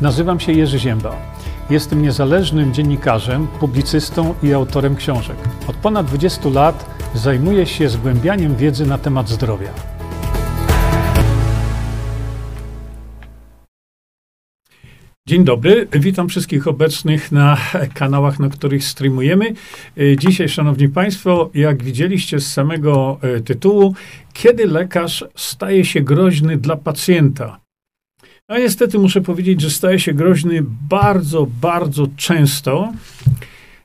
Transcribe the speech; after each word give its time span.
Nazywam 0.00 0.40
się 0.40 0.52
Jerzy 0.52 0.78
Zięba. 0.78 1.16
Jestem 1.70 2.02
niezależnym 2.02 2.74
dziennikarzem, 2.74 3.46
publicystą 3.46 4.34
i 4.42 4.52
autorem 4.52 4.96
książek. 4.96 5.36
Od 5.66 5.76
ponad 5.76 6.06
20 6.06 6.48
lat 6.48 6.90
zajmuję 7.14 7.66
się 7.66 7.88
zgłębianiem 7.88 8.56
wiedzy 8.56 8.86
na 8.86 8.98
temat 8.98 9.28
zdrowia. 9.28 9.68
Dzień 15.26 15.44
dobry, 15.44 15.88
witam 15.92 16.28
wszystkich 16.28 16.68
obecnych 16.68 17.32
na 17.32 17.56
kanałach, 17.94 18.38
na 18.38 18.48
których 18.48 18.84
streamujemy. 18.84 19.52
Dzisiaj, 20.18 20.48
Szanowni 20.48 20.88
Państwo, 20.88 21.50
jak 21.54 21.82
widzieliście 21.82 22.40
z 22.40 22.52
samego 22.52 23.18
e, 23.22 23.40
tytułu, 23.40 23.94
kiedy 24.32 24.66
lekarz 24.66 25.24
staje 25.34 25.84
się 25.84 26.00
groźny 26.00 26.56
dla 26.56 26.76
pacjenta? 26.76 27.67
No 28.48 28.58
niestety 28.58 28.98
muszę 28.98 29.20
powiedzieć, 29.20 29.60
że 29.60 29.70
staje 29.70 29.98
się 29.98 30.12
groźny 30.12 30.64
bardzo, 30.88 31.46
bardzo 31.60 32.06
często. 32.16 32.92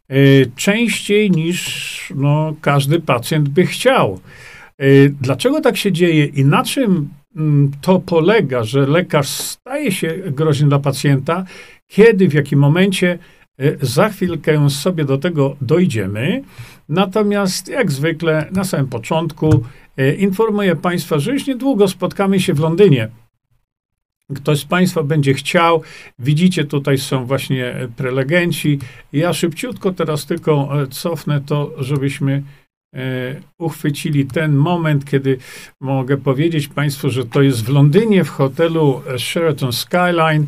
E, 0.10 0.16
częściej 0.56 1.32
niż 1.32 2.14
no, 2.16 2.56
każdy 2.62 3.00
pacjent 3.00 3.50
by 3.50 3.66
chciał. 3.66 4.20
E, 4.78 5.10
dlaczego 5.10 5.62
tak 5.62 5.78
się 5.78 5.92
dzieje 5.92 6.26
i 6.26 6.46
na 6.46 6.64
czym 6.64 7.10
mm, 7.36 7.72
to 7.82 8.00
polega, 8.00 8.64
że 8.64 8.88
lekarz 8.88 9.28
staje 9.28 9.92
się 9.92 10.14
groźny 10.28 10.70
dla 10.70 10.80
pacjenta, 10.80 11.46
kiedy, 11.88 12.28
w 12.30 12.34
jakim 12.34 12.60
momencie, 12.60 13.20
e, 13.60 13.86
za 13.86 14.10
chwilkę 14.10 14.70
sobie 14.70 15.06
do 15.06 15.18
tego 15.18 15.56
dojdziemy. 15.62 16.44
Natomiast, 16.90 17.68
jak 17.68 17.92
zwykle, 17.92 18.48
na 18.52 18.64
samym 18.64 18.88
początku 18.88 19.64
informuję 20.18 20.76
Państwa, 20.76 21.20
że 21.20 21.34
już 21.34 21.48
niedługo 21.48 21.88
spotkamy 21.88 22.40
się 22.40 22.54
w 22.54 22.60
Londynie 22.60 23.10
Ktoś 24.36 24.60
z 24.60 24.66
Państwa 24.66 25.04
będzie 25.04 25.34
chciał, 25.34 25.82
widzicie, 26.20 26.66
tutaj 26.66 26.98
są 26.98 27.26
właśnie 27.26 27.76
prelegenci. 27.96 28.80
Ja 29.14 29.34
szybciutko 29.34 29.92
teraz 29.92 30.26
tylko 30.26 30.82
e, 30.82 30.88
cofnę 30.88 31.42
to, 31.42 31.72
żebyśmy 31.78 32.44
e, 32.96 33.00
uchwycili 33.60 34.26
ten 34.26 34.56
moment, 34.56 35.06
kiedy 35.06 35.38
mogę 35.82 36.18
powiedzieć 36.18 36.68
Państwu, 36.68 37.10
że 37.10 37.26
to 37.26 37.42
jest 37.42 37.66
w 37.66 37.70
Londynie 37.70 38.24
w 38.24 38.30
hotelu 38.30 39.02
Sheraton 39.18 39.72
Skyline. 39.72 40.48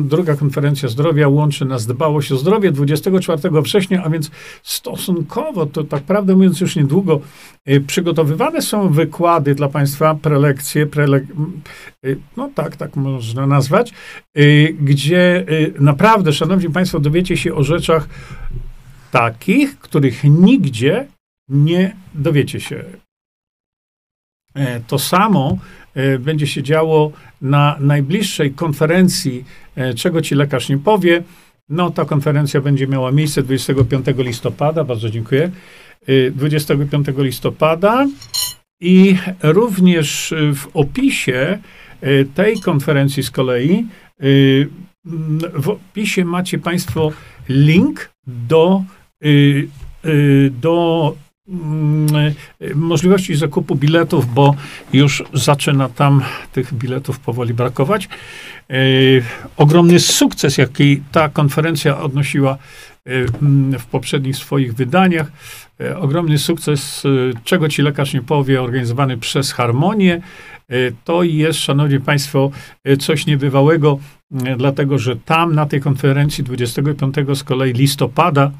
Druga 0.00 0.36
konferencja 0.36 0.88
zdrowia 0.88 1.28
łączy 1.28 1.64
nas 1.64 1.86
dbałość 1.86 2.32
o 2.32 2.36
zdrowie 2.36 2.72
24 2.72 3.62
września, 3.62 4.04
a 4.04 4.10
więc 4.10 4.30
stosunkowo, 4.62 5.66
to 5.66 5.84
tak 5.84 6.02
prawdę 6.02 6.34
mówiąc 6.34 6.60
już 6.60 6.76
niedługo, 6.76 7.20
y, 7.68 7.80
przygotowywane 7.80 8.62
są 8.62 8.88
wykłady 8.88 9.54
dla 9.54 9.68
Państwa, 9.68 10.14
prelekcje, 10.14 10.86
prele... 10.86 11.20
Y, 12.06 12.18
no 12.36 12.50
tak, 12.54 12.76
tak 12.76 12.96
można 12.96 13.46
nazwać, 13.46 13.92
y, 14.38 14.76
gdzie 14.80 15.46
naprawdę, 15.80 16.32
Szanowni 16.32 16.70
Państwo, 16.70 17.00
dowiecie 17.00 17.36
się 17.36 17.54
o 17.54 17.62
rzeczach 17.62 18.08
takich, 19.10 19.78
których 19.78 20.24
nigdzie 20.24 21.06
nie 21.48 21.96
dowiecie 22.14 22.60
się. 22.60 22.84
E, 24.54 24.80
to 24.80 24.98
samo 24.98 25.58
E, 25.94 26.18
będzie 26.18 26.46
się 26.46 26.62
działo 26.62 27.12
na 27.42 27.76
najbliższej 27.80 28.52
konferencji, 28.52 29.44
e, 29.76 29.94
czego 29.94 30.22
ci 30.22 30.34
lekarz 30.34 30.68
nie 30.68 30.78
powie. 30.78 31.22
No, 31.68 31.90
ta 31.90 32.04
konferencja 32.04 32.60
będzie 32.60 32.86
miała 32.86 33.12
miejsce 33.12 33.42
25 33.42 34.06
listopada, 34.18 34.84
bardzo 34.84 35.10
dziękuję. 35.10 35.50
25 36.32 37.08
e, 37.08 37.22
listopada 37.22 38.06
i 38.80 39.16
również 39.42 40.34
w 40.54 40.68
opisie 40.74 41.58
tej 42.34 42.60
konferencji 42.60 43.22
z 43.22 43.30
kolei, 43.30 43.86
w 45.54 45.68
opisie 45.68 46.24
macie 46.24 46.58
Państwo 46.58 47.12
link 47.48 48.10
do, 48.26 48.84
do 50.50 51.16
możliwości 52.74 53.36
zakupu 53.36 53.74
biletów, 53.76 54.34
bo 54.34 54.54
już 54.92 55.24
zaczyna 55.34 55.88
tam 55.88 56.22
tych 56.52 56.74
biletów 56.74 57.18
powoli 57.18 57.54
brakować. 57.54 58.08
E, 58.70 58.74
ogromny 59.56 60.00
sukces, 60.00 60.58
jaki 60.58 61.02
ta 61.12 61.28
konferencja 61.28 62.00
odnosiła 62.00 62.52
e, 63.06 63.10
mm, 63.42 63.78
w 63.78 63.86
poprzednich 63.86 64.36
swoich 64.36 64.74
wydaniach. 64.74 65.32
Ogromny 65.96 66.38
sukces, 66.38 67.02
czego 67.44 67.68
ci 67.68 67.82
lekarz 67.82 68.14
nie 68.14 68.22
powie, 68.22 68.62
organizowany 68.62 69.16
przez 69.16 69.52
Harmonię. 69.52 70.20
To 71.04 71.22
jest, 71.22 71.58
szanowni 71.58 72.00
państwo, 72.00 72.50
coś 72.98 73.26
niebywałego, 73.26 73.98
dlatego 74.56 74.98
że 74.98 75.16
tam 75.16 75.54
na 75.54 75.66
tej 75.66 75.80
konferencji 75.80 76.44
25 76.44 77.14
z 77.34 77.44
kolei 77.44 77.72
listopada 77.72 78.50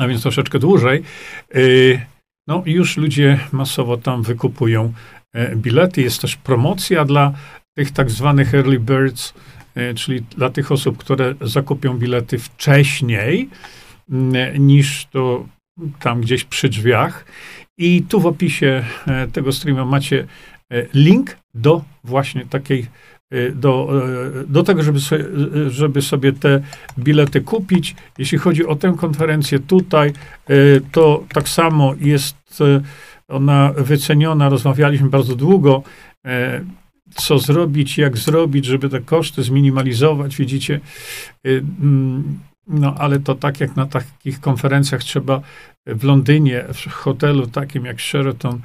a 0.00 0.08
więc 0.08 0.22
troszeczkę 0.22 0.58
dłużej, 0.58 1.02
y, 1.54 2.00
no 2.48 2.62
już 2.66 2.96
ludzie 2.96 3.40
masowo 3.52 3.96
tam 3.96 4.22
wykupują 4.22 4.92
e, 5.32 5.56
bilety. 5.56 6.02
Jest 6.02 6.20
też 6.20 6.36
promocja 6.36 7.04
dla 7.04 7.32
tych 7.76 7.90
tak 7.90 8.10
zwanych 8.10 8.54
early 8.54 8.80
birds, 8.80 9.34
e, 9.74 9.94
czyli 9.94 10.22
dla 10.22 10.50
tych 10.50 10.72
osób, 10.72 10.98
które 10.98 11.34
zakupią 11.40 11.98
bilety 11.98 12.38
wcześniej 12.38 13.48
niż 14.58 15.06
to 15.06 15.46
tam 16.00 16.20
gdzieś 16.20 16.44
przy 16.44 16.68
drzwiach. 16.68 17.24
I 17.78 18.02
tu 18.02 18.20
w 18.20 18.26
opisie 18.26 18.84
e, 19.06 19.28
tego 19.28 19.52
streama 19.52 19.84
macie 19.84 20.26
link 20.94 21.36
do 21.54 21.84
właśnie 22.04 22.46
takiej 22.46 22.86
do, 23.54 24.02
y, 24.42 24.46
do 24.46 24.62
tego, 24.62 24.82
żeby 24.82 25.00
sobie, 25.00 25.24
żeby 25.68 26.02
sobie 26.02 26.32
te 26.32 26.60
bilety 26.98 27.40
kupić. 27.40 27.96
Jeśli 28.18 28.38
chodzi 28.38 28.66
o 28.66 28.76
tę 28.76 28.94
konferencję 28.98 29.58
tutaj, 29.58 30.12
y, 30.50 30.80
to 30.92 31.24
tak 31.32 31.48
samo 31.48 31.94
jest 32.00 32.36
ona 33.28 33.72
wyceniona. 33.76 34.48
Rozmawialiśmy 34.48 35.08
bardzo 35.08 35.36
długo, 35.36 35.82
co 37.14 37.38
zrobić, 37.38 37.98
jak 37.98 38.16
zrobić, 38.16 38.64
żeby 38.64 38.88
te 38.88 39.00
koszty 39.00 39.42
zminimalizować. 39.42 40.36
Widzicie, 40.36 40.80
mm, 41.44 42.38
no 42.66 42.94
ale 42.98 43.20
to 43.20 43.34
tak 43.34 43.60
jak 43.60 43.76
na 43.76 43.86
takich 43.86 44.40
konferencjach 44.40 45.04
trzeba 45.04 45.40
w 45.86 46.04
Londynie, 46.04 46.64
w 46.74 46.92
hotelu 46.92 47.46
takim 47.46 47.84
jak 47.84 48.00
Sheraton, 48.00 48.60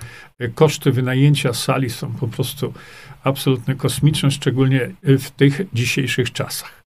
koszty 0.55 0.91
wynajęcia 0.91 1.53
sali 1.53 1.89
są 1.89 2.13
po 2.13 2.27
prostu 2.27 2.73
absolutnie 3.25 3.75
kosmiczne, 3.75 4.31
szczególnie 4.31 4.89
w 5.03 5.29
tych 5.31 5.61
dzisiejszych 5.73 6.31
czasach. 6.31 6.85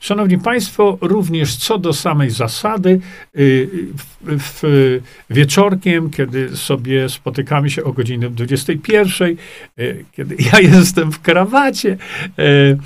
Szanowni 0.00 0.38
Państwo, 0.38 0.98
również 1.00 1.56
co 1.56 1.78
do 1.78 1.92
samej 1.92 2.30
zasady, 2.30 3.00
y, 3.38 3.68
w, 3.98 4.26
w, 4.38 5.00
wieczorkiem, 5.30 6.10
kiedy 6.10 6.56
sobie 6.56 7.08
spotykamy 7.08 7.70
się 7.70 7.84
o 7.84 7.92
godzinie 7.92 8.30
21, 8.30 9.36
y, 9.78 10.04
kiedy 10.12 10.36
ja 10.52 10.60
jestem 10.76 11.12
w 11.12 11.20
krawacie, 11.20 11.96
y, 12.38 12.78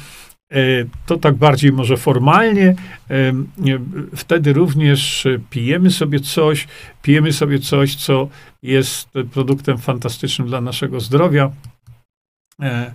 to 1.07 1.17
tak 1.17 1.35
bardziej 1.35 1.73
może 1.73 1.97
formalnie. 1.97 2.75
Wtedy 4.17 4.53
również 4.53 5.27
pijemy 5.51 5.91
sobie 5.91 6.21
coś, 6.21 6.69
pijemy 7.03 7.33
sobie 7.33 7.59
coś, 7.59 7.95
co 7.95 8.29
jest 8.63 9.09
produktem 9.33 9.79
fantastycznym 9.79 10.49
dla 10.49 10.61
naszego 10.61 11.01
zdrowia. 11.01 11.51
E, 12.63 12.93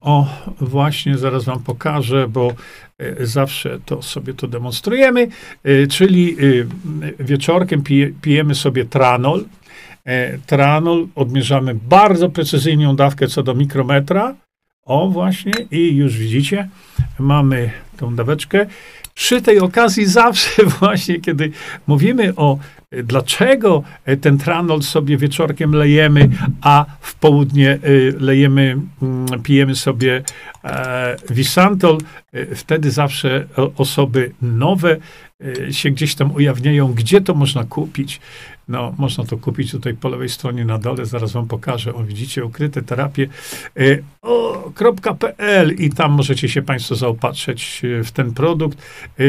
o, 0.00 0.26
właśnie 0.60 1.18
zaraz 1.18 1.44
wam 1.44 1.62
pokażę, 1.62 2.28
bo 2.28 2.52
e, 2.98 3.26
zawsze 3.26 3.78
to 3.84 4.02
sobie 4.02 4.34
to 4.34 4.48
demonstrujemy, 4.48 5.28
e, 5.64 5.86
czyli 5.86 6.36
wieczorkiem 7.18 7.82
pije, 7.82 8.12
pijemy 8.22 8.54
sobie 8.54 8.84
tranol. 8.84 9.44
Tranol 10.46 11.06
odmierzamy 11.14 11.74
bardzo 11.74 12.28
precyzyjną 12.28 12.96
dawkę 12.96 13.26
co 13.26 13.42
do 13.42 13.54
mikrometra. 13.54 14.34
O, 14.84 15.08
właśnie, 15.08 15.52
i 15.70 15.96
już 15.96 16.18
widzicie, 16.18 16.68
mamy 17.18 17.70
tą 17.96 18.14
daweczkę. 18.16 18.66
Przy 19.20 19.42
tej 19.42 19.60
okazji 19.60 20.06
zawsze 20.20 20.64
właśnie, 20.64 21.20
kiedy 21.20 21.50
mówimy 21.86 22.32
o 22.36 22.58
dlaczego 23.04 23.82
ten 24.20 24.38
tranol 24.38 24.82
sobie 24.82 25.16
wieczorkiem 25.16 25.72
lejemy, 25.72 26.28
a 26.60 26.86
w 27.00 27.14
południe 27.14 27.78
y, 27.84 28.14
lejemy, 28.20 28.76
mm, 29.02 29.42
pijemy 29.42 29.74
sobie 29.74 30.22
e, 30.64 31.16
Visantol, 31.30 31.98
y, 32.34 32.54
wtedy 32.54 32.90
zawsze 32.90 33.46
osoby 33.76 34.32
nowe 34.42 34.96
się 35.70 35.90
gdzieś 35.90 36.14
tam 36.14 36.34
ujawniają, 36.34 36.92
gdzie 36.92 37.20
to 37.20 37.34
można 37.34 37.64
kupić. 37.64 38.20
No, 38.70 38.94
można 38.98 39.24
to 39.24 39.36
kupić 39.38 39.70
tutaj 39.70 39.94
po 39.94 40.08
lewej 40.08 40.28
stronie 40.28 40.64
na 40.64 40.78
dole, 40.78 41.06
zaraz 41.06 41.32
wam 41.32 41.46
pokażę. 41.46 41.94
O, 41.94 42.04
widzicie, 42.04 42.44
ukryte 42.44 42.82
terapie 42.82 43.28
o.pl 44.22 45.74
i 45.74 45.90
tam 45.90 46.12
możecie 46.12 46.48
się 46.48 46.62
Państwo 46.62 46.96
zaopatrzyć 46.96 47.82
w 48.04 48.10
ten 48.10 48.32
produkt. 48.34 48.78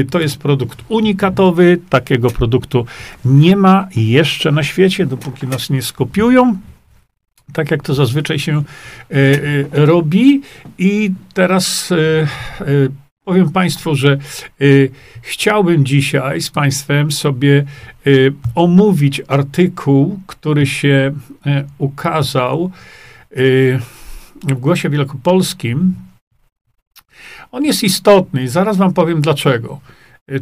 To 0.09 0.19
jest 0.19 0.37
produkt 0.37 0.83
unikatowy, 0.89 1.79
takiego 1.89 2.29
produktu 2.29 2.85
nie 3.25 3.55
ma 3.55 3.87
jeszcze 3.95 4.51
na 4.51 4.63
świecie, 4.63 5.05
dopóki 5.05 5.47
nas 5.47 5.69
nie 5.69 5.81
skopiują. 5.81 6.57
tak 7.53 7.71
jak 7.71 7.83
to 7.83 7.93
zazwyczaj 7.93 8.39
się 8.39 8.63
robi. 9.71 10.41
I 10.77 11.11
teraz 11.33 11.93
powiem 13.25 13.51
Państwu, 13.51 13.95
że 13.95 14.17
chciałbym 15.21 15.85
dzisiaj 15.85 16.41
z 16.41 16.49
Państwem 16.49 17.11
sobie 17.11 17.65
omówić 18.55 19.21
artykuł, 19.27 20.19
który 20.27 20.65
się 20.65 21.13
ukazał 21.77 22.71
w 24.43 24.53
Głosie 24.53 24.89
Wielkopolskim. 24.89 25.95
On 27.51 27.65
jest 27.65 27.83
istotny 27.83 28.43
i 28.43 28.47
zaraz 28.47 28.77
Wam 28.77 28.93
powiem 28.93 29.21
dlaczego. 29.21 29.79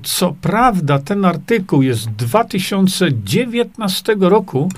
Co 0.04 0.36
prawda, 0.42 1.00
ten 1.00 1.26
artykuł 1.26 1.82
jest 1.82 2.02
z 2.02 2.08
2019 2.08 4.16
roku, 4.20 4.70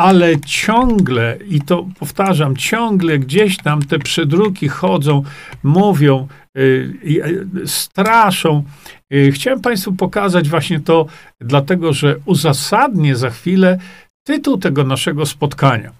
ale 0.00 0.40
ciągle, 0.40 1.38
i 1.48 1.60
to 1.60 1.86
powtarzam, 1.98 2.56
ciągle 2.56 3.18
gdzieś 3.18 3.56
tam 3.56 3.82
te 3.82 3.98
przedruki 3.98 4.68
chodzą, 4.68 5.22
mówią, 5.62 6.28
y, 6.56 6.60
y, 7.04 7.68
straszą. 7.68 8.64
Y, 9.12 9.32
chciałem 9.32 9.60
Państwu 9.60 9.92
pokazać 9.92 10.48
właśnie 10.48 10.80
to, 10.80 11.06
dlatego 11.40 11.92
że 11.92 12.16
uzasadnię 12.24 13.16
za 13.16 13.30
chwilę 13.30 13.78
tytuł 14.26 14.58
tego 14.58 14.84
naszego 14.84 15.26
spotkania. 15.26 15.92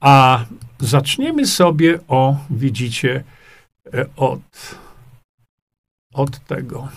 A 0.00 0.44
zaczniemy 0.78 1.46
sobie 1.46 1.98
o, 2.08 2.36
widzicie, 2.50 3.24
od, 4.16 4.40
od 6.14 6.38
tego. 6.46 6.88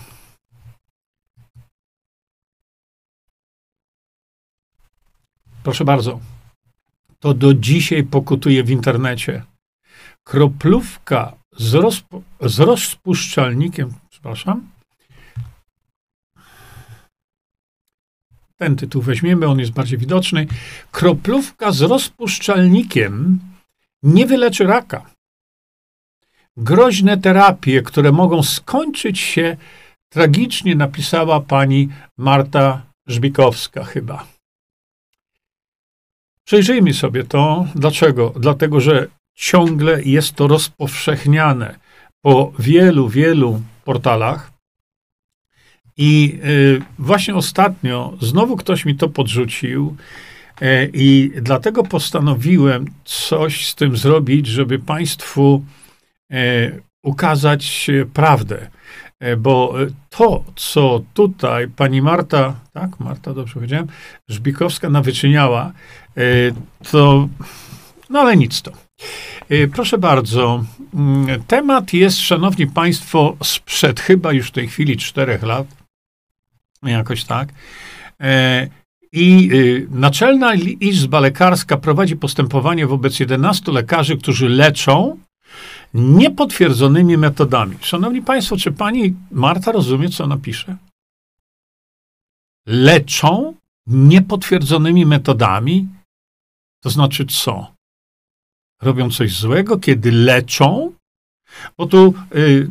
Proszę 5.62 5.84
bardzo. 5.84 6.35
To 7.20 7.34
do 7.34 7.54
dzisiaj 7.54 8.04
pokutuje 8.04 8.64
w 8.64 8.70
internecie. 8.70 9.42
Kroplówka 10.24 11.32
z, 11.56 12.04
z 12.40 12.58
rozpuszczalnikiem, 12.58 13.92
przepraszam. 14.10 14.68
Ten 18.56 18.76
tytuł 18.76 19.02
weźmiemy, 19.02 19.46
on 19.46 19.58
jest 19.58 19.72
bardziej 19.72 19.98
widoczny. 19.98 20.46
Kroplówka 20.90 21.72
z 21.72 21.80
rozpuszczalnikiem 21.80 23.38
nie 24.02 24.26
wyleczy 24.26 24.64
raka. 24.64 25.10
Groźne 26.56 27.16
terapie, 27.18 27.82
które 27.82 28.12
mogą 28.12 28.42
skończyć 28.42 29.18
się 29.18 29.56
tragicznie, 30.08 30.74
napisała 30.74 31.40
pani 31.40 31.88
Marta 32.18 32.82
Żbikowska 33.06 33.84
chyba. 33.84 34.35
Przejrzyjmy 36.46 36.94
sobie 36.94 37.24
to. 37.24 37.66
Dlaczego? 37.74 38.32
Dlatego, 38.36 38.80
że 38.80 39.06
ciągle 39.34 40.02
jest 40.02 40.32
to 40.34 40.46
rozpowszechniane 40.46 41.78
po 42.22 42.52
wielu, 42.58 43.08
wielu 43.08 43.62
portalach. 43.84 44.52
I 45.96 46.40
y, 46.44 46.82
właśnie 46.98 47.34
ostatnio 47.34 48.12
znowu 48.20 48.56
ktoś 48.56 48.84
mi 48.84 48.94
to 48.94 49.08
podrzucił. 49.08 49.96
E, 50.60 50.86
I 50.92 51.32
dlatego 51.42 51.82
postanowiłem 51.82 52.84
coś 53.04 53.68
z 53.68 53.74
tym 53.74 53.96
zrobić, 53.96 54.46
żeby 54.46 54.78
Państwu 54.78 55.64
e, 56.30 56.70
ukazać 57.02 57.90
prawdę. 58.14 58.70
E, 59.20 59.36
bo 59.36 59.74
to, 60.10 60.44
co 60.56 61.02
tutaj 61.14 61.68
pani 61.68 62.02
Marta, 62.02 62.54
tak, 62.72 63.00
Marta, 63.00 63.34
dobrze 63.34 63.54
powiedziałem, 63.54 63.86
Żbikowska 64.28 64.90
nawyczyniała, 64.90 65.72
to, 66.90 67.28
no 68.10 68.20
ale 68.20 68.36
nic 68.36 68.62
to. 68.62 68.72
Proszę 69.74 69.98
bardzo, 69.98 70.64
mm, 70.94 71.42
temat 71.42 71.92
jest, 71.92 72.18
szanowni 72.18 72.66
państwo, 72.66 73.36
sprzed 73.42 74.00
chyba 74.00 74.32
już 74.32 74.48
w 74.48 74.52
tej 74.52 74.68
chwili 74.68 74.96
czterech 74.96 75.42
lat, 75.42 75.66
jakoś 76.82 77.24
tak. 77.24 77.48
I 79.12 79.48
y, 79.52 79.86
Naczelna 79.90 80.54
Izba 80.54 81.20
Lekarska 81.20 81.76
prowadzi 81.76 82.16
postępowanie 82.16 82.86
wobec 82.86 83.20
11 83.20 83.72
lekarzy, 83.72 84.16
którzy 84.16 84.48
leczą 84.48 85.18
niepotwierdzonymi 85.94 87.16
metodami. 87.16 87.76
Szanowni 87.80 88.22
Państwo, 88.22 88.56
czy 88.56 88.72
pani 88.72 89.14
Marta 89.30 89.72
rozumie, 89.72 90.08
co 90.08 90.24
ona 90.24 90.36
pisze? 90.36 90.76
Leczą 92.66 93.54
niepotwierdzonymi 93.86 95.06
metodami? 95.06 95.88
To 96.86 96.90
znaczy 96.90 97.26
co? 97.26 97.72
Robią 98.82 99.10
coś 99.10 99.38
złego, 99.38 99.78
kiedy 99.78 100.12
leczą? 100.12 100.92
Bo 101.78 101.86
tu 101.86 102.14
y, 102.34 102.70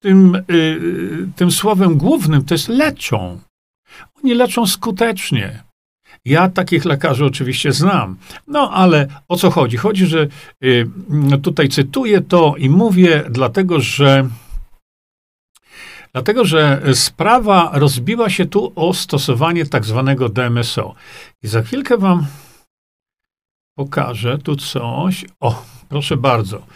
tym, 0.00 0.42
y, 0.50 1.28
tym 1.36 1.50
słowem 1.50 1.96
głównym 1.96 2.44
to 2.44 2.54
jest 2.54 2.68
leczą. 2.68 3.40
Oni 4.14 4.34
leczą 4.34 4.66
skutecznie. 4.66 5.62
Ja 6.24 6.48
takich 6.48 6.84
lekarzy 6.84 7.24
oczywiście 7.24 7.72
znam. 7.72 8.16
No 8.48 8.70
ale 8.70 9.08
o 9.28 9.36
co 9.36 9.50
chodzi? 9.50 9.76
Chodzi, 9.76 10.06
że 10.06 10.28
y, 10.64 10.88
tutaj 11.42 11.68
cytuję 11.68 12.20
to 12.20 12.54
i 12.58 12.70
mówię, 12.70 13.24
dlatego 13.30 13.80
że. 13.80 14.28
Dlatego, 16.12 16.44
że 16.44 16.82
sprawa 16.92 17.70
rozbiła 17.72 18.30
się 18.30 18.46
tu 18.46 18.72
o 18.76 18.94
stosowanie 18.94 19.66
tak 19.66 19.84
zwanego 19.84 20.28
DMSO. 20.28 20.94
I 21.42 21.48
za 21.48 21.62
chwilkę 21.62 21.98
wam 21.98 22.26
pokażę 23.74 24.38
tu 24.38 24.56
coś. 24.56 25.24
O, 25.40 25.64
proszę 25.88 26.16
bardzo. 26.16 26.66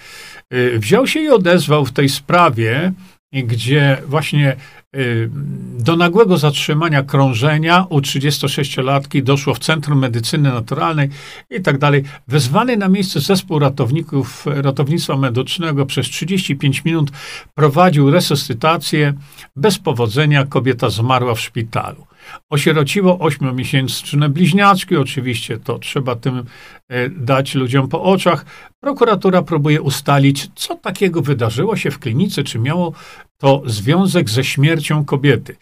Y, 0.55 0.79
wziął 0.79 1.07
się 1.07 1.21
i 1.21 1.29
odezwał 1.29 1.85
w 1.85 1.93
tej 1.93 2.09
sprawie, 2.09 2.93
gdzie 3.33 4.03
właśnie 4.07 4.57
Y, 4.97 5.31
do 5.79 5.97
nagłego 5.97 6.39
zatrzymania 6.39 7.03
krążenia 7.03 7.87
u 7.91 8.01
36-latki 8.01 9.23
doszło 9.23 9.55
w 9.55 9.59
Centrum 9.59 9.99
Medycyny 9.99 10.49
Naturalnej 10.49 11.09
i 11.51 11.61
tak 11.61 11.79
dalej. 11.79 12.05
Wezwany 12.29 12.77
na 12.77 12.89
miejsce 12.89 13.21
zespół 13.21 13.59
ratowników 13.59 14.47
ratownictwa 14.47 15.17
medycznego 15.17 15.87
przez 15.87 16.07
35 16.07 16.85
minut 16.85 17.11
prowadził 17.55 18.11
resuscytację. 18.11 19.15
Bez 19.57 19.79
powodzenia 19.79 20.47
kobieta 20.47 20.91
zmarła 20.91 21.35
w 21.35 21.41
szpitalu. 21.41 22.07
Osierociło 22.51 23.19
ośmiomiesięczne 23.19 24.29
bliźniaczki, 24.29 24.97
oczywiście 24.97 25.59
to 25.59 25.79
trzeba 25.79 26.17
tym 26.17 26.45
e, 26.89 27.09
dać 27.09 27.55
ludziom 27.55 27.89
po 27.89 28.03
oczach. 28.03 28.45
Prokuratura 28.81 29.43
próbuje 29.43 29.83
ustalić, 29.83 30.51
co 30.55 30.75
takiego 30.75 31.23
wydarzyło 31.23 31.77
się 31.77 31.91
w 31.91 31.99
klinice, 31.99 32.45
czy 32.45 32.59
miało 32.59 32.93
to 33.39 33.63
związek 33.67 34.31
ze 34.31 34.45
śmiercią 34.45 35.05
kobiety. 35.05 35.57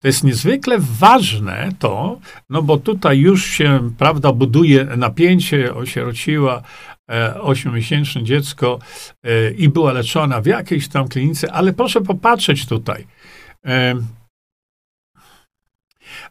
To 0.00 0.08
jest 0.08 0.24
niezwykle 0.24 0.76
ważne 0.78 1.68
to, 1.78 2.18
no 2.50 2.62
bo 2.62 2.76
tutaj 2.76 3.18
już 3.18 3.46
się, 3.46 3.90
prawda, 3.98 4.32
buduje 4.32 4.84
napięcie, 4.84 5.74
osierociła 5.74 6.62
e, 7.10 7.40
ośmiomiesięczne 7.40 8.24
dziecko 8.24 8.78
e, 9.22 9.50
i 9.50 9.68
była 9.68 9.92
leczona 9.92 10.40
w 10.40 10.46
jakiejś 10.46 10.88
tam 10.88 11.08
klinice, 11.08 11.52
ale 11.52 11.72
proszę 11.72 12.00
popatrzeć 12.00 12.66
tutaj. 12.66 13.06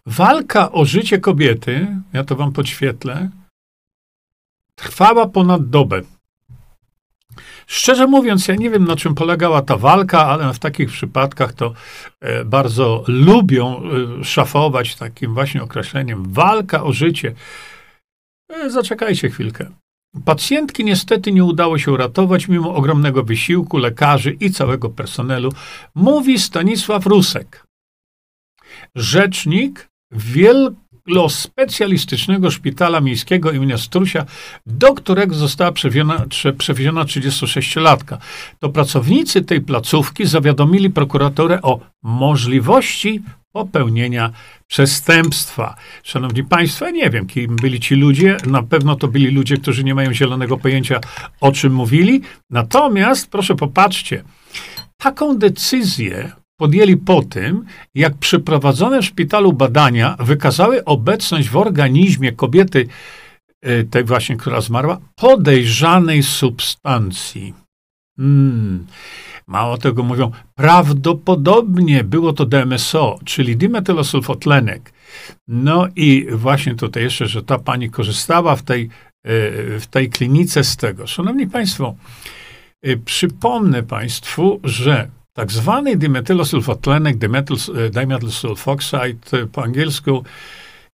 Walka 0.05 0.71
o 0.71 0.85
życie 0.85 1.19
kobiety, 1.19 1.87
ja 2.13 2.23
to 2.23 2.35
wam 2.35 2.51
podświetlę, 2.51 3.29
trwała 4.75 5.27
ponad 5.27 5.69
dobę. 5.69 6.01
Szczerze 7.67 8.07
mówiąc, 8.07 8.47
ja 8.47 8.55
nie 8.55 8.69
wiem, 8.69 8.85
na 8.85 8.95
czym 8.95 9.15
polegała 9.15 9.61
ta 9.61 9.77
walka, 9.77 10.25
ale 10.27 10.53
w 10.53 10.59
takich 10.59 10.89
przypadkach 10.89 11.53
to 11.53 11.73
e, 12.19 12.45
bardzo 12.45 13.03
lubią 13.07 13.81
e, 14.19 14.23
szafować 14.23 14.95
takim 14.95 15.33
właśnie 15.33 15.63
określeniem 15.63 16.33
walka 16.33 16.83
o 16.83 16.93
życie. 16.93 17.33
E, 18.49 18.69
zaczekajcie 18.69 19.29
chwilkę. 19.29 19.69
Pacjentki 20.25 20.85
niestety 20.85 21.31
nie 21.31 21.43
udało 21.43 21.77
się 21.77 21.91
uratować 21.91 22.47
mimo 22.47 22.75
ogromnego 22.75 23.23
wysiłku 23.23 23.77
lekarzy 23.77 24.31
i 24.31 24.51
całego 24.51 24.89
personelu, 24.89 25.53
mówi 25.95 26.39
Stanisław 26.39 27.05
Rusek 27.05 27.68
rzecznik 28.95 29.89
wielospecjalistycznego 30.11 32.51
szpitala 32.51 33.01
miejskiego 33.01 33.51
imienia 33.51 33.77
Strusia, 33.77 34.25
do 34.65 34.93
którego 34.93 35.35
została 35.35 35.71
przewieziona, 35.71 36.25
przewieziona 36.57 37.03
36-latka. 37.03 38.17
To 38.59 38.69
pracownicy 38.69 39.41
tej 39.41 39.61
placówki 39.61 40.25
zawiadomili 40.25 40.89
prokuraturę 40.89 41.61
o 41.61 41.79
możliwości 42.03 43.21
popełnienia 43.51 44.31
przestępstwa. 44.67 45.75
Szanowni 46.03 46.43
Państwo, 46.43 46.89
nie 46.89 47.09
wiem, 47.09 47.27
kim 47.27 47.55
byli 47.55 47.79
ci 47.79 47.95
ludzie. 47.95 48.37
Na 48.45 48.63
pewno 48.63 48.95
to 48.95 49.07
byli 49.07 49.27
ludzie, 49.27 49.57
którzy 49.57 49.83
nie 49.83 49.95
mają 49.95 50.13
zielonego 50.13 50.57
pojęcia, 50.57 50.99
o 51.41 51.51
czym 51.51 51.73
mówili. 51.73 52.21
Natomiast, 52.49 53.31
proszę 53.31 53.55
popatrzcie, 53.55 54.23
taką 54.97 55.37
decyzję 55.37 56.31
podjęli 56.59 56.97
po 56.97 57.21
tym, 57.21 57.65
jak 57.95 58.17
przeprowadzone 58.17 59.01
w 59.01 59.05
szpitalu 59.05 59.53
badania 59.53 60.15
wykazały 60.19 60.85
obecność 60.85 61.49
w 61.49 61.57
organizmie 61.57 62.31
kobiety 62.31 62.87
y, 63.65 63.87
tej 63.91 64.03
właśnie, 64.03 64.37
która 64.37 64.61
zmarła, 64.61 64.99
podejrzanej 65.15 66.23
substancji. 66.23 67.53
Hmm. 68.17 68.87
Mało 69.47 69.77
tego 69.77 70.03
mówią, 70.03 70.31
prawdopodobnie 70.55 72.03
było 72.03 72.33
to 72.33 72.45
DMSO, 72.45 73.19
czyli 73.25 73.57
dimetylosulfotlenek. 73.57 74.93
No 75.47 75.87
i 75.95 76.27
właśnie 76.31 76.75
tutaj 76.75 77.03
jeszcze, 77.03 77.27
że 77.27 77.43
ta 77.43 77.59
pani 77.59 77.89
korzystała 77.89 78.55
w 78.55 78.61
tej, 78.61 78.89
w 79.79 79.83
tej 79.89 80.09
klinice 80.09 80.63
z 80.63 80.77
tego. 80.77 81.07
Szanowni 81.07 81.47
Państwo, 81.47 81.95
przypomnę 83.05 83.83
Państwu, 83.83 84.59
że 84.63 85.09
tak 85.39 85.51
zwany 85.51 85.95
dimetylosulfotlenek, 85.97 87.17
dimetylsulfoxide 87.91 89.47
po 89.51 89.63
angielsku, 89.63 90.23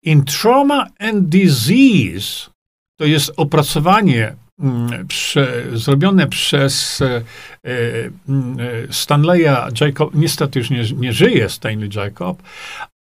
in 0.02 0.25
trauma 0.25 0.87
and 0.99 1.28
disease, 1.28 2.50
to 2.99 3.04
jest 3.04 3.32
opracowanie 3.37 4.37
mm, 4.61 5.06
Prze, 5.08 5.62
zrobione 5.72 6.26
przez 6.26 7.02
e, 7.02 7.22
e, 7.64 8.92
Stanleya 8.92 9.68
Jacob, 9.80 10.14
niestety 10.14 10.58
już 10.58 10.70
nie, 10.70 10.82
nie 10.96 11.12
żyje 11.12 11.49
Stanley 11.49 11.88
Jacob, 11.94 12.42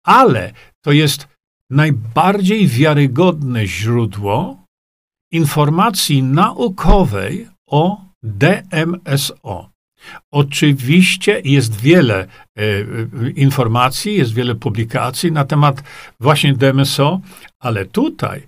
ale 0.05 0.53
to 0.85 0.93
jest 0.93 1.29
najbardziej 1.71 2.67
wiarygodne 2.67 3.67
źródło 3.67 4.65
informacji 5.33 6.23
naukowej 6.23 7.49
o 7.67 8.05
DMSO. 8.23 9.70
Oczywiście 10.31 11.41
jest 11.45 11.81
wiele 11.81 12.27
e, 12.57 12.63
informacji, 13.37 14.17
jest 14.17 14.35
wiele 14.35 14.55
publikacji 14.55 15.33
na 15.33 15.45
temat 15.45 15.83
właśnie 16.21 16.55
DMSO, 16.55 17.21
ale 17.59 17.85
tutaj 17.85 18.39
e, 18.39 18.45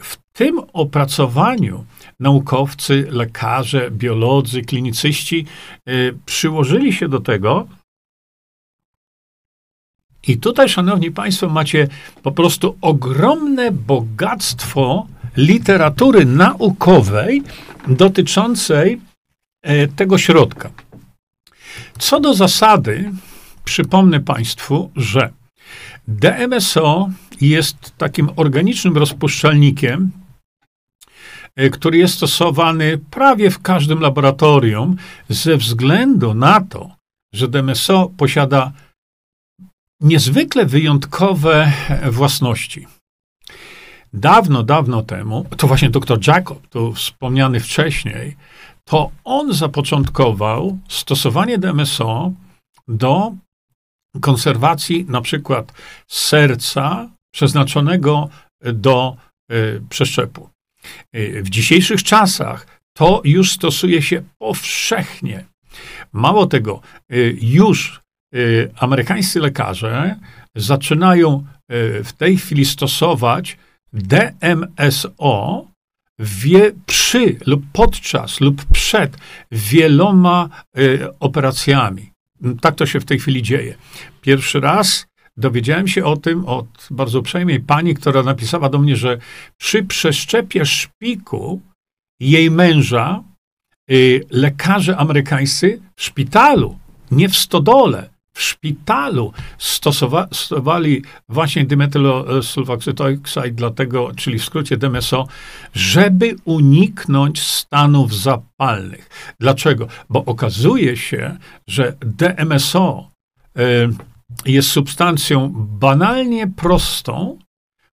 w 0.00 0.16
tym 0.32 0.60
opracowaniu 0.72 1.84
naukowcy, 2.20 3.06
lekarze, 3.10 3.90
biolodzy, 3.90 4.62
klinicyści 4.62 5.46
e, 5.86 5.92
przyłożyli 6.26 6.92
się 6.92 7.08
do 7.08 7.20
tego. 7.20 7.66
I 10.28 10.38
tutaj, 10.38 10.68
szanowni 10.68 11.10
państwo, 11.10 11.48
macie 11.48 11.88
po 12.22 12.32
prostu 12.32 12.76
ogromne 12.80 13.72
bogactwo 13.72 15.06
literatury 15.36 16.24
naukowej 16.24 17.42
dotyczącej 17.88 19.00
E, 19.00 19.05
tego 19.96 20.18
środka. 20.18 20.70
Co 21.98 22.20
do 22.20 22.34
zasady, 22.34 23.12
przypomnę 23.64 24.20
Państwu, 24.20 24.90
że 24.96 25.32
DMSO 26.08 27.08
jest 27.40 27.92
takim 27.98 28.30
organicznym 28.36 28.96
rozpuszczalnikiem, 28.96 30.10
e, 31.56 31.70
który 31.70 31.98
jest 31.98 32.14
stosowany 32.14 32.98
prawie 32.98 33.50
w 33.50 33.62
każdym 33.62 34.00
laboratorium 34.00 34.96
ze 35.28 35.56
względu 35.56 36.34
na 36.34 36.60
to, 36.60 36.96
że 37.34 37.48
DMSO 37.48 38.10
posiada 38.16 38.72
niezwykle 40.00 40.66
wyjątkowe 40.66 41.72
własności. 42.10 42.86
Dawno, 44.12 44.62
dawno 44.62 45.02
temu, 45.02 45.46
to 45.56 45.66
właśnie 45.66 45.90
dr 45.90 46.18
Jacob, 46.26 46.66
tu 46.68 46.92
wspomniany 46.92 47.60
wcześniej, 47.60 48.36
to 48.88 49.10
on 49.24 49.52
zapoczątkował 49.52 50.78
stosowanie 50.88 51.58
DMSO 51.58 52.32
do 52.88 53.32
konserwacji 54.20 55.04
na 55.08 55.20
przykład 55.20 55.72
serca 56.08 57.10
przeznaczonego 57.34 58.28
do 58.64 59.16
y, 59.52 59.82
przeszczepu. 59.88 60.50
Y, 61.16 61.42
w 61.42 61.50
dzisiejszych 61.50 62.02
czasach 62.02 62.80
to 62.96 63.20
już 63.24 63.52
stosuje 63.52 64.02
się 64.02 64.22
powszechnie. 64.38 65.44
Mało 66.12 66.46
tego, 66.46 66.80
y, 67.12 67.38
już 67.40 68.00
amerykańscy 68.76 69.40
lekarze 69.40 70.16
zaczynają 70.56 71.46
w 72.04 72.12
tej 72.18 72.36
chwili 72.36 72.64
stosować 72.64 73.58
DMSO 73.92 75.66
wie 76.18 76.72
przy 76.86 77.36
lub 77.46 77.62
podczas 77.72 78.40
lub 78.40 78.64
przed 78.64 79.16
wieloma 79.52 80.48
y, 80.78 81.08
operacjami. 81.20 82.10
Tak 82.60 82.74
to 82.74 82.86
się 82.86 83.00
w 83.00 83.04
tej 83.04 83.18
chwili 83.18 83.42
dzieje. 83.42 83.74
Pierwszy 84.20 84.60
raz 84.60 85.06
dowiedziałem 85.36 85.88
się 85.88 86.04
o 86.04 86.16
tym 86.16 86.44
od 86.46 86.88
bardzo 86.90 87.20
uprzejmej 87.20 87.60
pani, 87.60 87.94
która 87.94 88.22
napisała 88.22 88.68
do 88.68 88.78
mnie, 88.78 88.96
że 88.96 89.18
przy 89.56 89.82
przeszczepie 89.82 90.66
szpiku 90.66 91.60
jej 92.20 92.50
męża 92.50 93.22
y, 93.90 94.24
lekarze 94.30 94.96
amerykańscy 94.96 95.80
w 95.96 96.02
szpitalu, 96.02 96.78
nie 97.10 97.28
w 97.28 97.36
stodole, 97.36 98.10
w 98.36 98.42
szpitalu 98.42 99.32
stosowa- 99.58 100.28
stosowali 100.32 101.02
właśnie 101.28 101.64
dimetylosulfoxytoxide, 101.64 103.50
dlatego, 103.50 104.12
czyli 104.16 104.38
w 104.38 104.44
skrócie 104.44 104.76
DMSO, 104.76 105.26
żeby 105.74 106.36
uniknąć 106.44 107.42
stanów 107.42 108.14
zapalnych. 108.14 109.34
Dlaczego? 109.40 109.88
Bo 110.10 110.24
okazuje 110.24 110.96
się, 110.96 111.36
że 111.66 111.96
DMSO 112.00 113.10
y, 113.58 113.88
jest 114.46 114.68
substancją 114.68 115.52
banalnie 115.56 116.46
prostą, 116.46 117.38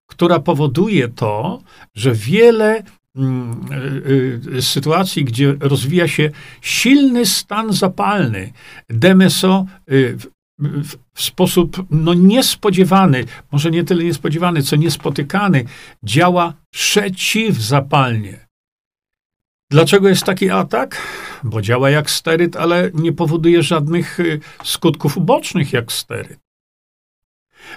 która 0.06 0.38
powoduje 0.38 1.08
to, 1.08 1.62
że 1.94 2.12
wiele 2.12 2.82
Mm, 3.16 3.60
y, 4.52 4.56
y, 4.56 4.62
sytuacji, 4.62 5.24
gdzie 5.24 5.56
rozwija 5.60 6.08
się 6.08 6.30
silny 6.60 7.26
stan 7.26 7.72
zapalny, 7.72 8.52
DMSO 8.88 9.66
y, 9.92 10.16
w, 10.58 10.96
sposób 11.14 11.86
no, 11.90 12.14
niespodziewany, 12.14 13.24
może 13.52 13.70
nie 13.70 13.84
tyle 13.84 14.04
niespodziewany, 14.04 14.62
co 14.62 14.76
niespotykany, 14.76 15.64
działa 16.02 16.54
przeciwzapalnie. 16.70 18.46
Dlaczego 19.70 20.08
jest 20.08 20.24
taki 20.24 20.50
atak? 20.50 21.02
Bo 21.44 21.62
działa 21.62 21.90
jak 21.90 22.10
steryt, 22.10 22.56
ale 22.56 22.90
nie 22.94 23.12
powoduje 23.12 23.62
żadnych 23.62 24.18
skutków 24.64 25.16
ubocznych 25.16 25.72
jak 25.72 25.92
steryt. 25.92 26.43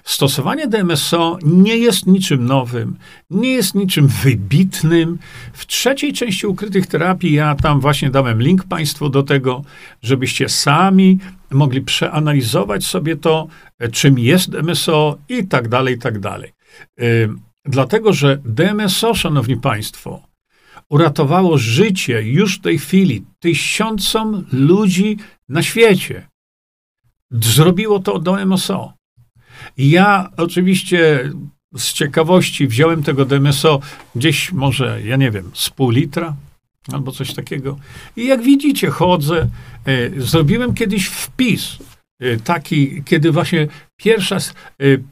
Stosowanie 0.04 0.68
DMSO 0.68 1.38
nie 1.44 1.78
jest 1.78 2.08
niczym 2.08 2.46
nowym, 2.46 2.98
nie 3.30 3.52
jest 3.52 3.76
niczym 3.76 4.08
wybitnym. 4.08 5.18
W 5.54 5.66
trzeciej 5.66 6.14
części 6.14 6.48
ukrytych 6.48 6.88
terapii 6.88 7.34
ja 7.34 7.56
tam 7.56 7.80
właśnie 7.80 8.10
dałem 8.10 8.42
link 8.42 8.64
Państwu 8.64 9.10
do 9.10 9.24
tego, 9.24 9.62
żebyście 10.02 10.50
sami 10.50 11.20
mogli 11.52 11.82
przeanalizować 11.82 12.86
sobie 12.86 13.16
to, 13.16 13.48
czym 13.92 14.20
jest 14.20 14.50
DMSO 14.50 15.18
i 15.30 15.48
tak 15.48 15.68
dalej, 15.68 15.96
i 15.96 16.00
tak 16.00 16.20
dalej. 16.20 16.54
Dlatego, 17.66 18.14
że 18.14 18.38
DMSO, 18.46 19.14
szanowni 19.14 19.58
Państwo, 19.58 20.28
uratowało 20.90 21.58
życie 21.58 22.22
już 22.24 22.58
w 22.58 22.62
tej 22.62 22.80
chwili 22.80 23.26
tysiącom 23.40 24.46
ludzi 24.52 25.18
na 25.50 25.64
świecie. 25.64 26.28
Zrobiło 27.32 28.00
to 28.00 28.20
DMSO. 28.20 28.97
Ja 29.78 30.30
oczywiście 30.38 31.32
z 31.76 31.94
ciekawości 31.94 32.68
wziąłem 32.68 33.04
tego 33.04 33.26
DMSO 33.26 33.80
gdzieś 34.16 34.52
może, 34.52 35.02
ja 35.04 35.16
nie 35.16 35.32
wiem, 35.32 35.52
z 35.54 35.70
pół 35.70 35.90
litra 35.90 36.36
albo 36.94 37.12
coś 37.12 37.34
takiego. 37.34 37.78
I 38.16 38.28
jak 38.28 38.42
widzicie, 38.42 38.90
chodzę. 38.90 39.48
E, 39.86 40.22
zrobiłem 40.22 40.74
kiedyś 40.74 41.06
wpis 41.06 41.78
e, 42.20 42.38
taki, 42.38 43.04
kiedy 43.04 43.32
właśnie 43.32 43.68
pierwsza, 43.98 44.38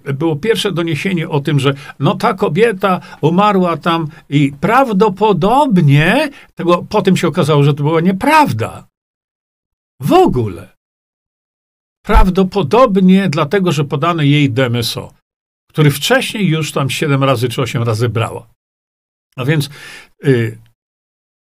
e, 0.06 0.14
było 0.14 0.36
pierwsze 0.36 0.72
doniesienie 0.72 1.30
o 1.30 1.40
tym, 1.40 1.60
że 1.60 1.74
no 2.00 2.16
ta 2.16 2.34
kobieta 2.34 3.02
umarła 3.22 3.78
tam 3.78 4.08
i 4.30 4.54
prawdopodobnie, 4.60 6.30
tego 6.56 6.86
potem 6.90 7.18
się 7.18 7.28
okazało, 7.28 7.64
że 7.64 7.74
to 7.74 7.84
była 7.84 8.02
nieprawda. 8.02 8.88
W 10.00 10.14
ogóle. 10.14 10.75
Prawdopodobnie 12.06 13.30
dlatego, 13.30 13.72
że 13.72 13.86
podano 13.86 14.24
jej 14.24 14.52
DMSO, 14.52 15.14
który 15.70 15.92
wcześniej 15.92 16.48
już 16.48 16.72
tam 16.72 16.90
7 16.90 17.24
razy 17.24 17.50
czy 17.50 17.62
8 17.62 17.84
razy 17.84 18.10
brała. 18.10 18.48
A 19.36 19.46
więc 19.46 19.70
y, 20.26 20.58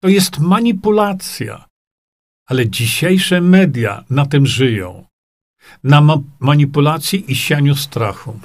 to 0.02 0.09
jest 0.09 0.38
manipulacja. 0.38 1.64
Ale 2.49 2.69
dzisiejsze 2.69 3.40
media 3.40 4.05
na 4.11 4.26
tym 4.26 4.47
żyją. 4.47 5.05
Na 5.85 6.00
ma 6.00 6.17
manipulacji 6.40 7.33
i 7.33 7.37
sianiu 7.37 7.75
strachu. 7.75 8.40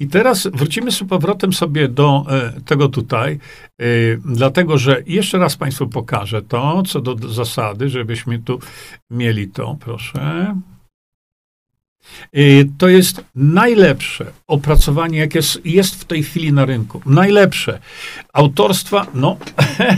I 0.00 0.08
teraz 0.08 0.46
wrócimy 0.46 0.92
z 0.92 1.04
powrotem 1.04 1.52
sobie 1.52 1.88
do 1.88 2.24
e, 2.28 2.60
tego 2.60 2.88
tutaj, 2.88 3.38
e, 3.80 3.86
dlatego 4.16 4.78
że 4.78 5.02
jeszcze 5.06 5.38
raz 5.38 5.56
Państwu 5.56 5.88
pokażę 5.88 6.42
to, 6.42 6.82
co 6.82 7.00
do 7.00 7.28
zasady, 7.28 7.88
żebyśmy 7.88 8.38
tu 8.38 8.58
mieli 9.10 9.48
to, 9.48 9.76
proszę. 9.80 10.54
Y, 12.36 12.68
to 12.78 12.88
jest 12.88 13.24
najlepsze 13.34 14.26
opracowanie, 14.46 15.18
jakie 15.18 15.40
jest 15.64 15.94
w 15.94 16.04
tej 16.04 16.22
chwili 16.22 16.52
na 16.52 16.64
rynku. 16.64 17.00
Najlepsze. 17.06 17.78
Autorstwa, 18.32 19.06
no, 19.14 19.36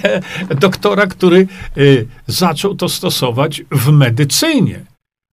doktora, 0.60 1.06
który 1.06 1.46
y, 1.76 2.06
zaczął 2.26 2.74
to 2.74 2.88
stosować 2.88 3.62
w 3.70 3.90
medycynie. 3.90 4.84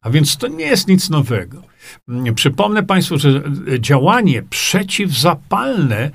A 0.01 0.09
więc 0.09 0.37
to 0.37 0.47
nie 0.47 0.65
jest 0.65 0.87
nic 0.87 1.09
nowego. 1.09 1.61
Mm, 2.09 2.35
przypomnę 2.35 2.83
Państwu, 2.83 3.17
że 3.17 3.43
działanie 3.79 4.43
przeciwzapalne 4.49 6.11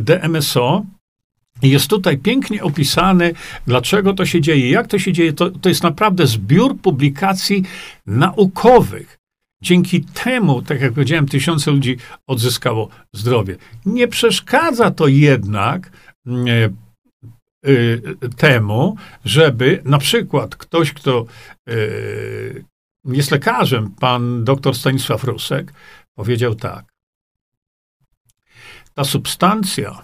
DMSO 0.00 0.84
jest 1.62 1.88
tutaj 1.88 2.18
pięknie 2.18 2.62
opisane, 2.62 3.30
dlaczego 3.66 4.14
to 4.14 4.26
się 4.26 4.40
dzieje, 4.40 4.70
jak 4.70 4.86
to 4.86 4.98
się 4.98 5.12
dzieje. 5.12 5.32
To, 5.32 5.50
to 5.50 5.68
jest 5.68 5.82
naprawdę 5.82 6.26
zbiór 6.26 6.78
publikacji 6.78 7.62
naukowych. 8.06 9.21
Dzięki 9.62 10.04
temu, 10.04 10.62
tak 10.62 10.80
jak 10.80 10.92
powiedziałem, 10.92 11.28
tysiące 11.28 11.70
ludzi 11.70 11.96
odzyskało 12.26 12.88
zdrowie. 13.12 13.56
Nie 13.86 14.08
przeszkadza 14.08 14.90
to 14.90 15.08
jednak 15.08 15.90
e, 16.26 16.64
e, 17.64 18.28
temu, 18.36 18.96
żeby 19.24 19.82
na 19.84 19.98
przykład 19.98 20.56
ktoś, 20.56 20.92
kto 20.92 21.26
e, 21.68 21.74
jest 23.04 23.30
lekarzem, 23.30 23.90
pan 23.90 24.44
dr 24.44 24.74
Stanisław 24.74 25.24
Rusek, 25.24 25.72
powiedział 26.14 26.54
tak. 26.54 26.92
Ta 28.94 29.04
substancja 29.04 30.02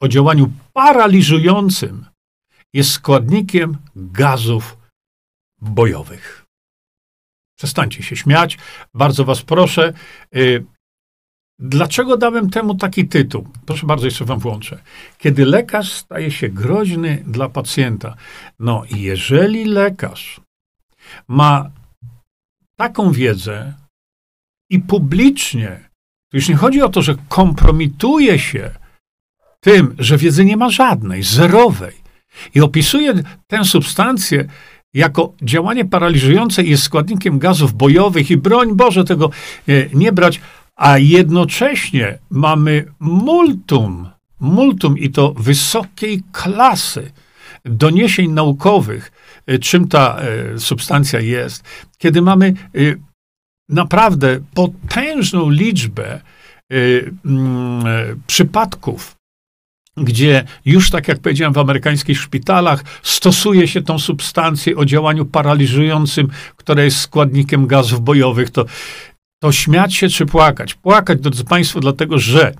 o 0.00 0.08
działaniu 0.08 0.52
paraliżującym 0.72 2.06
jest 2.74 2.90
składnikiem 2.90 3.78
gazów 3.96 4.76
bojowych. 5.60 6.41
Przestańcie 7.62 8.02
się 8.02 8.16
śmiać. 8.16 8.58
Bardzo 8.94 9.24
was 9.24 9.42
proszę. 9.42 9.92
Y, 10.36 10.64
dlaczego 11.58 12.16
dałem 12.16 12.50
temu 12.50 12.74
taki 12.74 13.08
tytuł? 13.08 13.48
Proszę 13.66 13.86
bardzo, 13.86 14.04
jeszcze 14.04 14.24
wam 14.24 14.38
włączę. 14.38 14.82
Kiedy 15.18 15.46
lekarz 15.46 15.92
staje 15.92 16.30
się 16.30 16.48
groźny 16.48 17.22
dla 17.26 17.48
pacjenta. 17.48 18.16
No 18.58 18.84
i 18.90 19.00
jeżeli 19.00 19.64
lekarz 19.64 20.40
ma 21.28 21.70
taką 22.76 23.12
wiedzę 23.12 23.74
i 24.70 24.80
publicznie, 24.80 25.88
to 26.30 26.36
już 26.36 26.48
nie 26.48 26.56
chodzi 26.56 26.82
o 26.82 26.88
to, 26.88 27.02
że 27.02 27.14
kompromituje 27.28 28.38
się 28.38 28.70
tym, 29.60 29.94
że 29.98 30.16
wiedzy 30.16 30.44
nie 30.44 30.56
ma 30.56 30.70
żadnej, 30.70 31.22
zerowej, 31.22 32.02
i 32.54 32.60
opisuje 32.60 33.14
tę 33.46 33.64
substancję 33.64 34.48
jako 34.94 35.32
działanie 35.42 35.84
paraliżujące 35.84 36.64
jest 36.64 36.82
składnikiem 36.82 37.38
gazów 37.38 37.74
bojowych 37.74 38.30
i 38.30 38.36
broń 38.36 38.76
Boże 38.76 39.04
tego 39.04 39.30
e, 39.68 39.72
nie 39.94 40.12
brać, 40.12 40.40
a 40.76 40.98
jednocześnie 40.98 42.18
mamy 42.30 42.84
multum, 43.00 44.08
multum 44.40 44.98
i 44.98 45.10
to 45.10 45.32
wysokiej 45.32 46.22
klasy 46.32 47.12
doniesień 47.64 48.30
naukowych, 48.32 49.12
e, 49.46 49.58
czym 49.58 49.88
ta 49.88 50.16
e, 50.16 50.58
substancja 50.58 51.20
jest, 51.20 51.64
kiedy 51.98 52.22
mamy 52.22 52.54
naprawdę 53.68 54.40
potężną 54.54 55.50
liczbę 55.50 56.20
przypadków 58.26 59.16
gdzie 59.96 60.44
już 60.64 60.90
tak 60.90 61.08
jak 61.08 61.18
powiedziałem 61.18 61.52
w 61.52 61.58
amerykańskich 61.58 62.20
szpitalach 62.20 62.84
stosuje 63.02 63.68
się 63.68 63.82
tą 63.82 63.98
substancję 63.98 64.76
o 64.76 64.84
działaniu 64.84 65.24
paraliżującym, 65.24 66.28
która 66.56 66.84
jest 66.84 66.98
składnikiem 66.98 67.66
gazów 67.66 68.00
bojowych, 68.00 68.50
to, 68.50 68.64
to 69.42 69.52
śmiać 69.52 69.94
się 69.94 70.08
czy 70.08 70.26
płakać? 70.26 70.74
Płakać, 70.74 71.20
drodzy 71.20 71.44
Państwo, 71.44 71.80
dlatego 71.80 72.18
że 72.18 72.54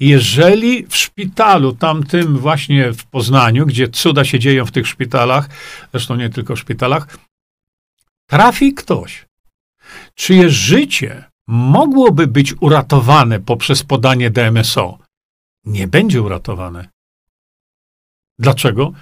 jeżeli 0.00 0.86
w 0.86 0.96
szpitalu, 0.96 1.72
tamtym 1.72 2.38
właśnie 2.38 2.92
w 2.92 3.06
Poznaniu, 3.06 3.66
gdzie 3.66 3.88
cuda 3.88 4.24
się 4.24 4.38
dzieją 4.38 4.64
w 4.64 4.70
tych 4.70 4.86
szpitalach, 4.86 5.48
zresztą 5.92 6.16
nie 6.16 6.30
tylko 6.30 6.56
w 6.56 6.58
szpitalach, 6.58 7.18
trafi 8.30 8.74
ktoś, 8.74 9.26
czyje 10.14 10.50
życie 10.50 11.24
mogłoby 11.48 12.26
być 12.26 12.54
uratowane 12.60 13.40
poprzez 13.40 13.82
podanie 13.82 14.30
DMSO, 14.30 14.98
nie 15.66 15.88
będzie 15.88 16.22
uratowane. 16.22 16.88
Dlaczego? 18.38 18.92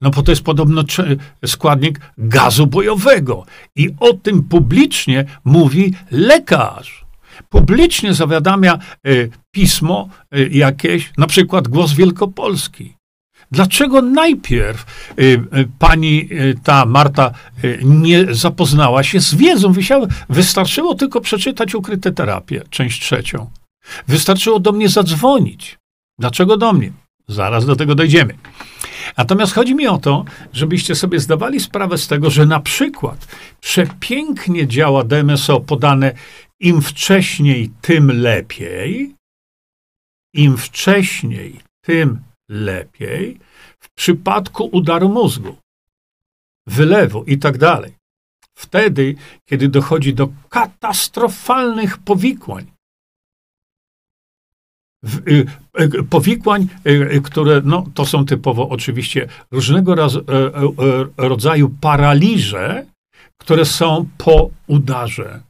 No 0.00 0.10
bo 0.10 0.22
to 0.22 0.32
jest 0.32 0.42
podobno 0.42 0.84
składnik 1.46 2.00
gazu 2.18 2.66
bojowego. 2.66 3.46
I 3.76 3.90
o 4.00 4.12
tym 4.12 4.42
publicznie 4.42 5.24
mówi 5.44 5.94
lekarz. 6.10 7.04
Publicznie 7.48 8.14
zawiadamia 8.14 8.78
y, 9.06 9.30
pismo 9.50 10.08
y, 10.36 10.48
jakieś, 10.52 11.12
na 11.18 11.26
przykład 11.26 11.68
Głos 11.68 11.92
Wielkopolski. 11.92 12.96
Dlaczego 13.50 14.02
najpierw 14.02 15.12
y, 15.18 15.40
pani 15.78 16.28
ta 16.64 16.84
Marta 16.86 17.30
nie 17.84 18.34
zapoznała 18.34 19.02
się 19.02 19.20
z 19.20 19.34
wiedzą? 19.34 19.72
Wystarczyło 20.28 20.94
tylko 20.94 21.20
przeczytać 21.20 21.74
Ukryte 21.74 22.12
terapie, 22.12 22.62
część 22.70 23.00
trzecią. 23.00 23.50
Wystarczyło 24.08 24.60
do 24.60 24.72
mnie 24.72 24.88
zadzwonić. 24.88 25.78
Dlaczego 26.18 26.56
do 26.56 26.72
mnie? 26.72 26.92
Zaraz 27.28 27.66
do 27.66 27.76
tego 27.76 27.94
dojdziemy. 27.94 28.34
Natomiast 29.16 29.54
chodzi 29.54 29.74
mi 29.74 29.86
o 29.86 29.98
to, 29.98 30.24
żebyście 30.52 30.94
sobie 30.94 31.20
zdawali 31.20 31.60
sprawę 31.60 31.98
z 31.98 32.08
tego, 32.08 32.30
że 32.30 32.46
na 32.46 32.60
przykład 32.60 33.26
przepięknie 33.60 34.68
działa 34.68 35.04
DMSO 35.04 35.60
podane 35.60 36.12
im 36.60 36.82
wcześniej, 36.82 37.70
tym 37.80 38.20
lepiej. 38.20 39.14
Im 40.34 40.56
wcześniej, 40.56 41.60
tym 41.84 42.20
lepiej. 42.50 43.38
W 43.80 43.94
przypadku 43.94 44.68
udaru 44.72 45.08
mózgu, 45.08 45.56
wylewu 46.66 47.24
i 47.24 47.38
tak 47.38 47.58
dalej. 47.58 47.94
Wtedy, 48.58 49.14
kiedy 49.48 49.68
dochodzi 49.68 50.14
do 50.14 50.28
katastrofalnych 50.48 51.98
powikłań, 51.98 52.66
powikłań, 56.10 56.68
y, 56.86 57.20
które 57.24 57.60
no, 57.64 57.86
to 57.94 58.06
są 58.06 58.26
typowo 58.26 58.68
oczywiście 58.68 59.28
różnego 59.50 59.94
e, 59.94 59.96
e, 59.96 60.08
e, 60.08 61.28
rodzaju 61.28 61.70
paraliże, 61.80 62.86
które 63.40 63.64
są 63.64 64.08
po 64.18 64.50
udarze. 64.66 65.40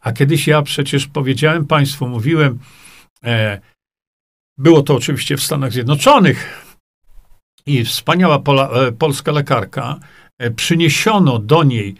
A 0.00 0.12
kiedyś 0.12 0.46
ja 0.46 0.62
przecież 0.62 1.06
powiedziałem 1.06 1.66
Państwu, 1.66 2.08
mówiłem, 2.08 2.58
było 4.58 4.82
to 4.82 4.94
oczywiście 4.94 5.36
w 5.36 5.42
Stanach 5.42 5.72
Zjednoczonych 5.72 6.66
i 7.66 7.84
wspaniała 7.84 8.38
pola, 8.38 8.70
polska 8.98 9.32
lekarka, 9.32 10.00
przyniesiono 10.56 11.38
do 11.38 11.64
niej 11.64 11.94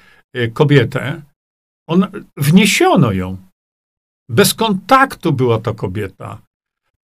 kobietę, 0.52 1.22
on, 1.88 2.06
wniesiono 2.36 3.12
ją. 3.12 3.36
Bez 4.28 4.54
kontaktu 4.54 5.32
była 5.32 5.60
to 5.60 5.74
kobieta 5.74 6.45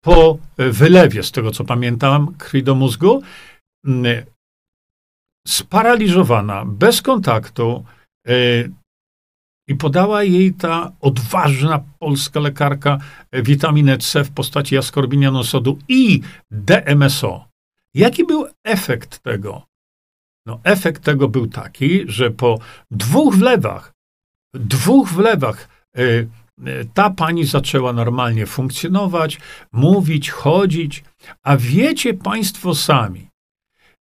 po 0.05 0.39
wylewie, 0.57 1.23
z 1.23 1.33
tego 1.33 1.51
co 1.51 1.65
pamiętam, 1.65 2.35
krwi 2.35 2.63
do 2.63 2.75
mózgu, 2.75 3.23
mm, 3.87 4.25
sparaliżowana, 5.47 6.65
bez 6.65 7.03
kontaktu, 7.03 7.85
y, 8.29 8.73
i 9.69 9.75
podała 9.75 10.23
jej 10.23 10.55
ta 10.55 10.93
odważna 11.01 11.85
polska 11.99 12.41
lekarka 12.41 12.99
y, 13.35 13.43
witaminę 13.43 13.99
C 13.99 14.25
w 14.25 14.31
postaci 14.31 14.79
askorbinianu 14.79 15.45
sodu 15.45 15.79
i 15.89 16.21
DMSO. 16.51 17.49
Jaki 17.95 18.25
był 18.27 18.47
efekt 18.65 19.19
tego? 19.19 19.63
No, 20.47 20.61
efekt 20.65 21.05
tego 21.05 21.29
był 21.29 21.47
taki, 21.47 22.03
że 22.07 22.31
po 22.31 22.59
dwóch 22.91 23.35
wlewach, 23.35 23.93
dwóch 24.55 25.09
wlewach 25.09 25.69
y, 25.99 26.29
ta 26.95 27.11
pani 27.11 27.45
zaczęła 27.45 27.93
normalnie 27.93 28.47
funkcjonować, 28.47 29.39
mówić, 29.73 30.31
chodzić, 30.31 31.05
a 31.43 31.57
wiecie 31.57 32.15
Państwo 32.15 32.75
sami, 32.75 33.29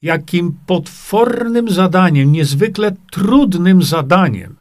jakim 0.03 0.59
potwornym 0.67 1.71
zadaniem, 1.71 2.33
niezwykle 2.33 2.97
trudnym 3.11 3.83
zadaniem 3.83 4.57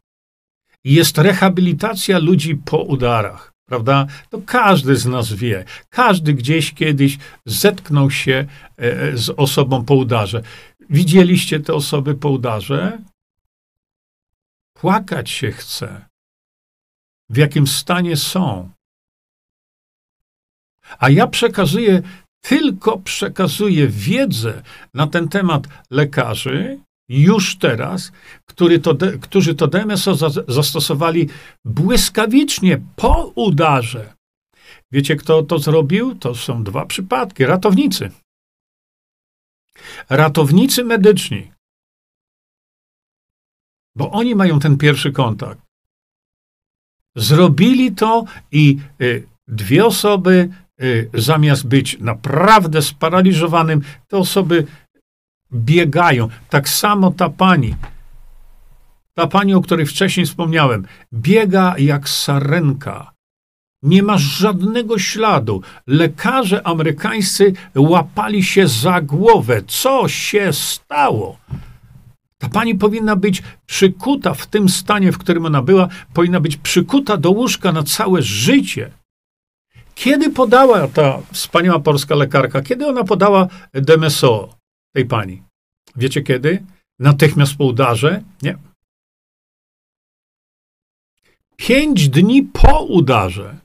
jest 0.84 1.18
rehabilitacja 1.18 2.20
ludzi 2.20 2.56
po 2.56 2.78
udarach. 2.78 3.54
Prawda? 3.66 4.08
To 4.30 4.42
każdy 4.46 4.96
z 4.96 5.06
nas 5.06 5.34
wie. 5.34 5.66
Każdy 5.90 6.34
gdzieś 6.34 6.74
kiedyś 6.74 7.18
zetknął 7.46 8.12
się 8.12 8.46
e, 8.78 9.18
z 9.18 9.30
osobą 9.30 9.86
po 9.86 9.96
udarze. 9.96 10.42
Widzieliście 10.90 11.60
te 11.60 11.74
osoby 11.74 12.16
po 12.16 12.30
udarze? 12.30 13.02
Płakać 14.74 15.30
się 15.30 15.52
chce 15.52 16.06
w 17.30 17.38
jakim 17.38 17.68
stanie 17.68 18.18
są. 18.18 18.70
A 21.00 21.10
ja 21.10 21.28
przekazuję, 21.28 22.02
tylko 22.42 22.98
przekazuję 22.98 23.88
wiedzę 23.88 24.64
na 24.94 25.08
ten 25.08 25.28
temat 25.30 25.68
lekarzy, 25.92 26.80
już 27.10 27.58
teraz, 27.58 28.12
który 28.46 28.80
to, 28.80 28.96
którzy 29.22 29.56
to 29.56 29.68
DMSO 29.68 30.16
za, 30.16 30.30
zastosowali 30.48 31.30
błyskawicznie 31.66 32.82
po 32.96 33.32
udarze. 33.36 34.14
Wiecie, 34.92 35.16
kto 35.16 35.44
to 35.44 35.60
zrobił? 35.60 36.16
To 36.16 36.36
są 36.36 36.64
dwa 36.64 36.86
przypadki. 36.86 37.46
Ratownicy. 37.46 38.12
Ratownicy 40.10 40.84
medyczni. 40.84 41.52
Bo 43.96 44.12
oni 44.12 44.36
mają 44.36 44.60
ten 44.60 44.78
pierwszy 44.78 45.12
kontakt. 45.12 45.65
Zrobili 47.16 47.92
to 47.92 48.26
i 48.52 48.78
y, 49.02 49.28
dwie 49.48 49.86
osoby, 49.86 50.50
y, 50.82 51.10
zamiast 51.14 51.68
być 51.68 52.00
naprawdę 52.00 52.82
sparaliżowanym, 52.82 53.82
te 54.08 54.18
osoby 54.18 54.66
biegają. 55.54 56.30
Tak 56.50 56.70
samo 56.70 57.12
ta 57.12 57.30
pani, 57.30 57.76
ta 59.14 59.28
pani, 59.28 59.54
o 59.54 59.62
której 59.62 59.86
wcześniej 59.86 60.26
wspomniałem, 60.26 60.88
biega 61.14 61.76
jak 61.78 62.10
sarenka. 62.10 63.16
Nie 63.84 64.04
ma 64.04 64.18
żadnego 64.18 65.00
śladu. 65.00 65.62
Lekarze 65.88 66.68
amerykańscy 66.68 67.54
łapali 67.76 68.44
się 68.44 68.68
za 68.68 69.02
głowę. 69.02 69.62
Co 69.68 70.08
się 70.08 70.54
stało? 70.54 71.38
Ta 72.38 72.50
pani 72.50 72.76
powinna 72.76 73.16
być 73.16 73.44
przykuta 73.66 74.34
w 74.34 74.48
tym 74.48 74.70
stanie, 74.70 75.12
w 75.12 75.18
którym 75.18 75.46
ona 75.46 75.62
była, 75.62 75.88
powinna 76.14 76.40
być 76.40 76.58
przykuta 76.58 77.18
do 77.18 77.32
łóżka 77.32 77.72
na 77.72 77.84
całe 77.84 78.22
życie. 78.22 78.92
Kiedy 79.96 80.30
podała 80.30 80.88
ta 80.88 81.22
wspaniała 81.34 81.80
polska 81.80 82.16
lekarka, 82.16 82.62
kiedy 82.62 82.88
ona 82.88 83.04
podała 83.04 83.48
DMSO 83.74 84.58
tej 84.96 85.06
pani? 85.06 85.44
Wiecie 85.96 86.22
kiedy? 86.22 86.66
Natychmiast 87.00 87.56
po 87.56 87.66
udarze? 87.66 88.24
Nie. 88.42 88.58
Pięć 91.56 92.10
dni 92.10 92.44
po 92.44 92.82
udarze. 92.82 93.65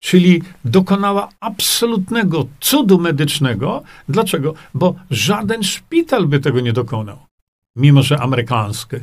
Czyli 0.00 0.42
dokonała 0.64 1.28
absolutnego 1.40 2.46
cudu 2.60 2.98
medycznego. 2.98 3.82
Dlaczego? 4.08 4.54
Bo 4.74 4.94
żaden 5.10 5.62
szpital 5.62 6.26
by 6.26 6.40
tego 6.40 6.60
nie 6.60 6.72
dokonał, 6.72 7.18
mimo 7.76 8.02
że 8.02 8.20
amerykański. 8.20 8.96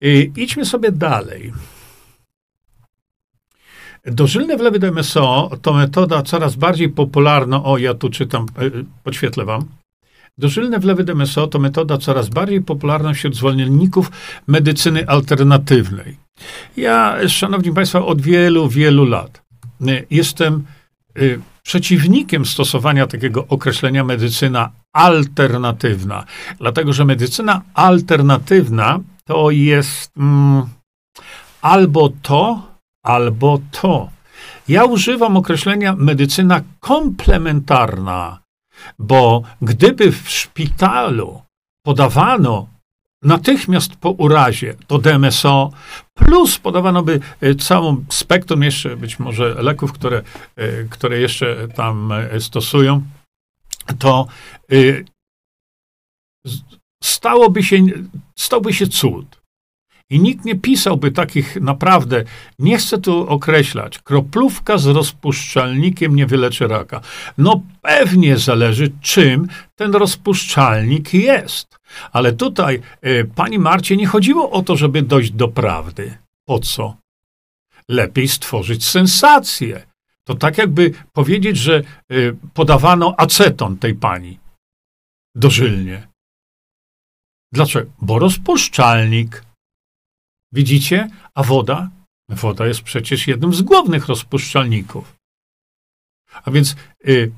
I 0.00 0.32
idźmy 0.36 0.64
sobie 0.64 0.92
dalej. 0.92 1.52
Dożylne 4.04 4.56
wlewy 4.56 4.78
DMSO 4.78 5.50
to 5.62 5.72
metoda 5.72 6.22
coraz 6.22 6.56
bardziej 6.56 6.88
popularna. 6.88 7.64
O, 7.64 7.78
ja 7.78 7.94
tu 7.94 8.10
czytam, 8.10 8.46
e, 8.58 8.70
podświetlę 9.04 9.44
wam. 9.44 9.64
Dożylne 10.38 10.78
wlewy 10.78 11.04
DMSO 11.04 11.46
to 11.46 11.58
metoda 11.58 11.98
coraz 11.98 12.28
bardziej 12.28 12.62
popularna 12.62 13.12
wśród 13.12 13.36
zwolenników 13.36 14.10
medycyny 14.46 15.08
alternatywnej. 15.08 16.16
Ja, 16.76 17.28
szanowni 17.28 17.72
państwo, 17.72 18.06
od 18.06 18.20
wielu, 18.22 18.68
wielu 18.68 19.04
lat 19.04 19.49
jestem 20.10 20.64
e, 21.16 21.20
przeciwnikiem 21.62 22.46
stosowania 22.46 23.06
takiego 23.06 23.46
określenia 23.48 24.04
medycyna 24.04 24.70
alternatywna, 24.92 26.24
dlatego 26.58 26.92
że 26.92 27.04
medycyna 27.04 27.62
alternatywna 27.74 29.00
to 29.24 29.50
jest 29.50 30.16
mm, 30.16 30.66
albo 31.62 32.10
to, 32.22 32.62
albo 33.04 33.60
to. 33.70 34.10
Ja 34.68 34.84
używam 34.84 35.36
określenia 35.36 35.96
medycyna 35.96 36.60
komplementarna, 36.80 38.40
bo 38.98 39.42
gdyby 39.62 40.12
w 40.12 40.30
szpitalu 40.30 41.42
podawano 41.84 42.68
natychmiast 43.22 43.96
po 43.96 44.10
urazie 44.10 44.74
to 44.86 44.98
DMSO, 44.98 45.70
plus 46.14 46.58
podawano 46.58 47.02
by 47.02 47.20
e, 47.40 47.54
całą 47.54 48.04
spektrum 48.08 48.62
jeszcze 48.62 48.96
być 48.96 49.18
może 49.18 49.54
leków, 49.62 49.92
które, 49.92 50.22
e, 50.56 50.84
które 50.84 51.20
jeszcze 51.20 51.68
tam 51.68 52.12
e, 52.12 52.40
stosują, 52.40 53.02
to 53.98 54.26
stałoby 57.02 57.62
się, 57.62 57.76
stałby 58.38 58.72
się 58.72 58.86
cud. 58.86 59.40
I 60.10 60.20
nikt 60.20 60.44
nie 60.44 60.54
pisałby 60.54 61.10
takich 61.10 61.56
naprawdę, 61.60 62.24
nie 62.58 62.78
chcę 62.78 62.98
tu 62.98 63.28
określać, 63.28 63.98
kroplówka 63.98 64.78
z 64.78 64.86
rozpuszczalnikiem 64.86 66.16
nie 66.16 66.26
wyleczy 66.26 66.68
raka. 66.68 67.00
No 67.38 67.62
pewnie 67.82 68.36
zależy, 68.36 68.92
czym 69.00 69.48
ten 69.76 69.92
rozpuszczalnik 69.92 71.14
jest. 71.14 71.79
Ale 72.12 72.32
tutaj, 72.32 72.82
y, 73.06 73.30
pani 73.34 73.58
Marcie, 73.58 73.96
nie 73.96 74.06
chodziło 74.06 74.50
o 74.50 74.62
to, 74.62 74.76
żeby 74.76 75.02
dojść 75.02 75.30
do 75.30 75.48
prawdy. 75.48 76.18
Po 76.48 76.58
co? 76.58 76.96
Lepiej 77.88 78.28
stworzyć 78.28 78.84
sensację. 78.84 79.86
To 80.26 80.34
tak 80.34 80.58
jakby 80.58 80.92
powiedzieć, 81.12 81.56
że 81.56 81.82
y, 82.12 82.36
podawano 82.54 83.14
aceton 83.18 83.78
tej 83.78 83.94
pani 83.94 84.38
dożylnie. 85.34 86.08
Dlaczego? 87.52 87.90
Bo 88.02 88.18
rozpuszczalnik 88.18 89.42
Widzicie? 90.52 91.10
A 91.34 91.42
woda? 91.42 91.90
Woda 92.28 92.66
jest 92.66 92.82
przecież 92.82 93.28
jednym 93.28 93.54
z 93.54 93.62
głównych 93.62 94.06
rozpuszczalników. 94.06 95.16
A 96.44 96.50
więc 96.50 96.76
y, 97.08 97.32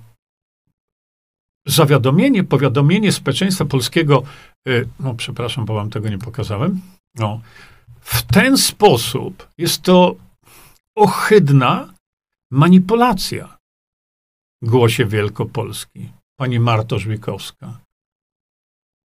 zawiadomienie, 1.67 2.45
powiadomienie 2.45 3.13
społeczeństwa 3.13 3.65
polskiego, 3.65 4.23
y, 4.69 4.89
no 5.01 5.15
przepraszam, 5.15 5.65
bo 5.65 5.75
wam 5.75 5.91
tego 5.91 6.09
nie 6.09 6.19
pokazałem, 6.19 6.81
no, 7.15 7.41
w 8.01 8.23
ten 8.23 8.59
sposób 8.59 9.49
jest 9.59 9.83
to 9.83 10.17
ohydna 10.95 11.95
manipulacja. 12.51 13.59
Głosie 14.63 15.07
Wielkopolski, 15.07 16.09
pani 16.37 16.61
Marto 16.61 16.99
Żwikowska. 16.99 17.79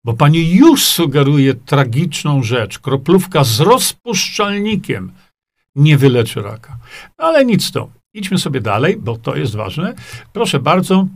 Bo 0.04 0.14
pani 0.14 0.52
już 0.56 0.86
sugeruje 0.86 1.54
tragiczną 1.54 2.44
rzecz. 2.44 2.80
Kroplówka 2.80 3.44
z 3.44 3.60
rozpuszczalnikiem 3.60 5.12
nie 5.76 5.98
wyleczy 5.98 6.42
raka. 6.42 6.78
Ale 7.18 7.46
nic 7.46 7.72
to. 7.72 7.90
Idźmy 8.14 8.38
sobie 8.38 8.62
dalej, 8.62 8.98
bo 8.98 9.18
to 9.18 9.36
jest 9.36 9.56
ważne. 9.56 9.94
Proszę 10.34 10.60
bardzo, 10.60 11.08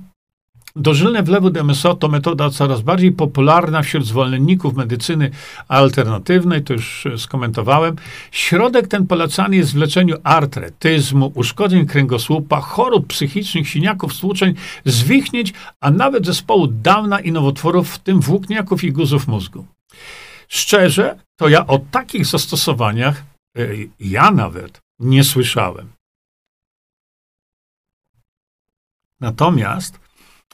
Dożylne 0.75 1.23
wlewu 1.23 1.49
DMSO 1.49 1.95
to 1.95 2.07
metoda 2.07 2.49
coraz 2.49 2.81
bardziej 2.81 3.12
popularna 3.12 3.81
wśród 3.81 4.05
zwolenników 4.05 4.75
medycyny 4.75 5.31
alternatywnej, 5.67 6.63
to 6.63 6.73
już 6.73 7.07
skomentowałem. 7.17 7.95
Środek 8.31 8.88
ten 8.88 9.07
polecany 9.07 9.55
jest 9.55 9.73
w 9.73 9.77
leczeniu 9.77 10.15
artretyzmu, 10.23 11.31
uszkodzeń 11.36 11.86
kręgosłupa, 11.86 12.62
chorób 12.62 13.07
psychicznych, 13.07 13.69
siniaków, 13.69 14.13
stłuczeń, 14.13 14.53
zwichnięć, 14.86 15.53
a 15.79 15.91
nawet 15.91 16.25
zespołu 16.25 16.67
Downa 16.67 17.19
i 17.19 17.31
nowotworów, 17.31 17.89
w 17.89 17.99
tym 17.99 18.19
włókniaków 18.19 18.84
i 18.84 18.91
guzów 18.91 19.27
mózgu. 19.27 19.65
Szczerze, 20.47 21.19
to 21.36 21.49
ja 21.49 21.67
o 21.67 21.79
takich 21.91 22.25
zastosowaniach, 22.25 23.23
e, 23.57 23.67
ja 23.99 24.31
nawet 24.31 24.81
nie 24.99 25.23
słyszałem. 25.23 25.88
Natomiast 29.19 29.99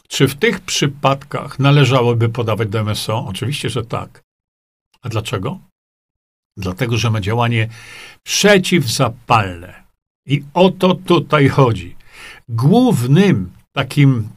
czy 0.07 0.27
w 0.27 0.35
tych 0.35 0.59
przypadkach 0.59 1.59
należałoby 1.59 2.29
podawać 2.29 2.69
DMSO? 2.69 3.25
Oczywiście, 3.27 3.69
że 3.69 3.85
tak. 3.85 4.23
A 5.01 5.09
dlaczego? 5.09 5.59
Dlatego, 6.57 6.97
że 6.97 7.09
ma 7.11 7.21
działanie 7.21 7.69
przeciwzapalne. 8.23 9.83
I 10.25 10.43
o 10.53 10.69
to 10.69 10.95
tutaj 10.95 11.47
chodzi. 11.47 11.95
Głównym 12.49 13.51
takim 13.71 14.29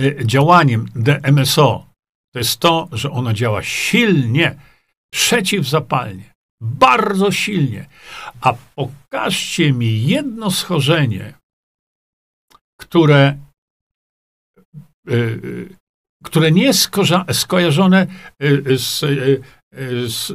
e, 0.00 0.26
działaniem 0.26 0.86
DMSO 0.94 1.90
to 2.32 2.38
jest 2.38 2.58
to, 2.58 2.88
że 2.92 3.10
ono 3.10 3.32
działa 3.32 3.62
silnie, 3.62 4.54
przeciwzapalnie, 5.12 6.34
bardzo 6.60 7.32
silnie. 7.32 7.86
A 8.40 8.52
pokażcie 8.74 9.72
mi 9.72 10.06
jedno 10.06 10.50
schorzenie, 10.50 11.34
które 12.76 13.38
które 16.24 16.52
nie 16.52 16.62
jest 16.62 16.90
skojarzone 17.32 18.06
y, 18.42 18.78
z, 18.78 19.04
z, 20.06 20.32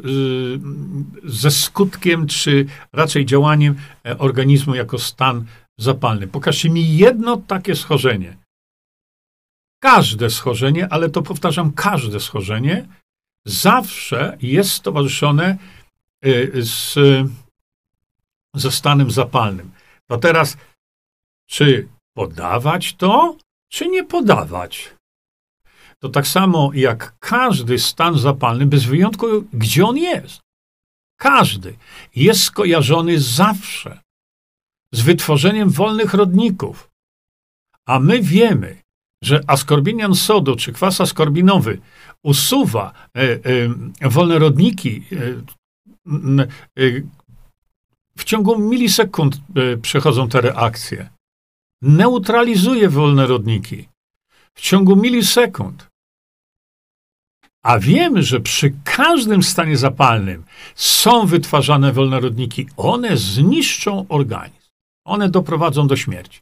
ze 1.24 1.52
skutkiem, 1.52 2.28
czy 2.28 2.66
raczej 2.94 3.26
działaniem 3.26 3.76
e, 4.06 4.18
organizmu 4.18 4.76
jako 4.76 5.00
stan 5.00 5.46
zapalny. 5.80 6.28
Pokażcie 6.28 6.70
mi 6.70 6.98
jedno 6.98 7.38
takie 7.38 7.76
schorzenie. 7.76 8.38
Każde 9.80 10.30
schorzenie, 10.30 10.88
ale 10.90 11.10
to 11.10 11.22
powtarzam, 11.22 11.72
każde 11.72 12.20
schorzenie 12.20 12.88
zawsze 13.46 14.38
jest 14.42 14.84
towarzyszone 14.84 15.58
z, 16.54 16.98
ze 18.56 18.72
stanem 18.72 19.12
zapalnym. 19.12 19.72
To 20.08 20.18
teraz, 20.18 20.58
czy 21.50 21.88
podawać 22.16 22.94
to, 22.94 23.38
czy 23.72 23.88
nie 23.88 24.04
podawać? 24.04 24.96
to 26.06 26.10
tak 26.10 26.28
samo 26.28 26.72
jak 26.74 27.16
każdy 27.20 27.80
stan 27.80 28.18
zapalny, 28.20 28.66
bez 28.66 28.84
wyjątku, 28.84 29.26
gdzie 29.54 29.86
on 29.86 29.98
jest. 29.98 30.40
Każdy 31.20 31.78
jest 32.16 32.44
skojarzony 32.44 33.20
zawsze 33.20 34.00
z 34.94 35.02
wytworzeniem 35.02 35.70
wolnych 35.70 36.14
rodników. 36.14 36.90
A 37.88 38.00
my 38.00 38.22
wiemy, 38.22 38.78
że 39.24 39.44
askorbinian 39.48 40.16
sodu 40.16 40.56
czy 40.56 40.74
kwas 40.74 41.02
askorbinowy 41.02 41.80
usuwa 42.24 42.94
e, 43.18 43.22
e, 44.02 44.10
wolne 44.10 44.40
rodniki 44.40 45.04
e, 45.12 45.18
e 46.84 47.02
w 48.18 48.24
ciągu 48.24 48.60
milisekund 48.60 49.36
e, 49.36 49.78
przechodzą 49.78 50.30
te 50.30 50.42
reakcje. 50.42 51.10
Neutralizuje 51.86 52.90
wolne 52.90 53.28
rodniki 53.28 53.90
w 54.54 54.62
ciągu 54.62 54.96
milisekund. 54.96 55.88
A 57.64 57.80
wiemy, 57.80 58.24
że 58.24 58.40
przy 58.40 58.74
każdym 58.84 59.44
stanie 59.44 59.78
zapalnym 59.78 60.44
są 60.76 61.26
wytwarzane 61.26 61.94
wolne 61.94 62.20
rodniki. 62.20 62.68
One 62.78 63.18
zniszczą 63.18 64.06
organizm. 64.10 64.70
One 65.06 65.30
doprowadzą 65.30 65.88
do 65.88 65.96
śmierci. 65.96 66.42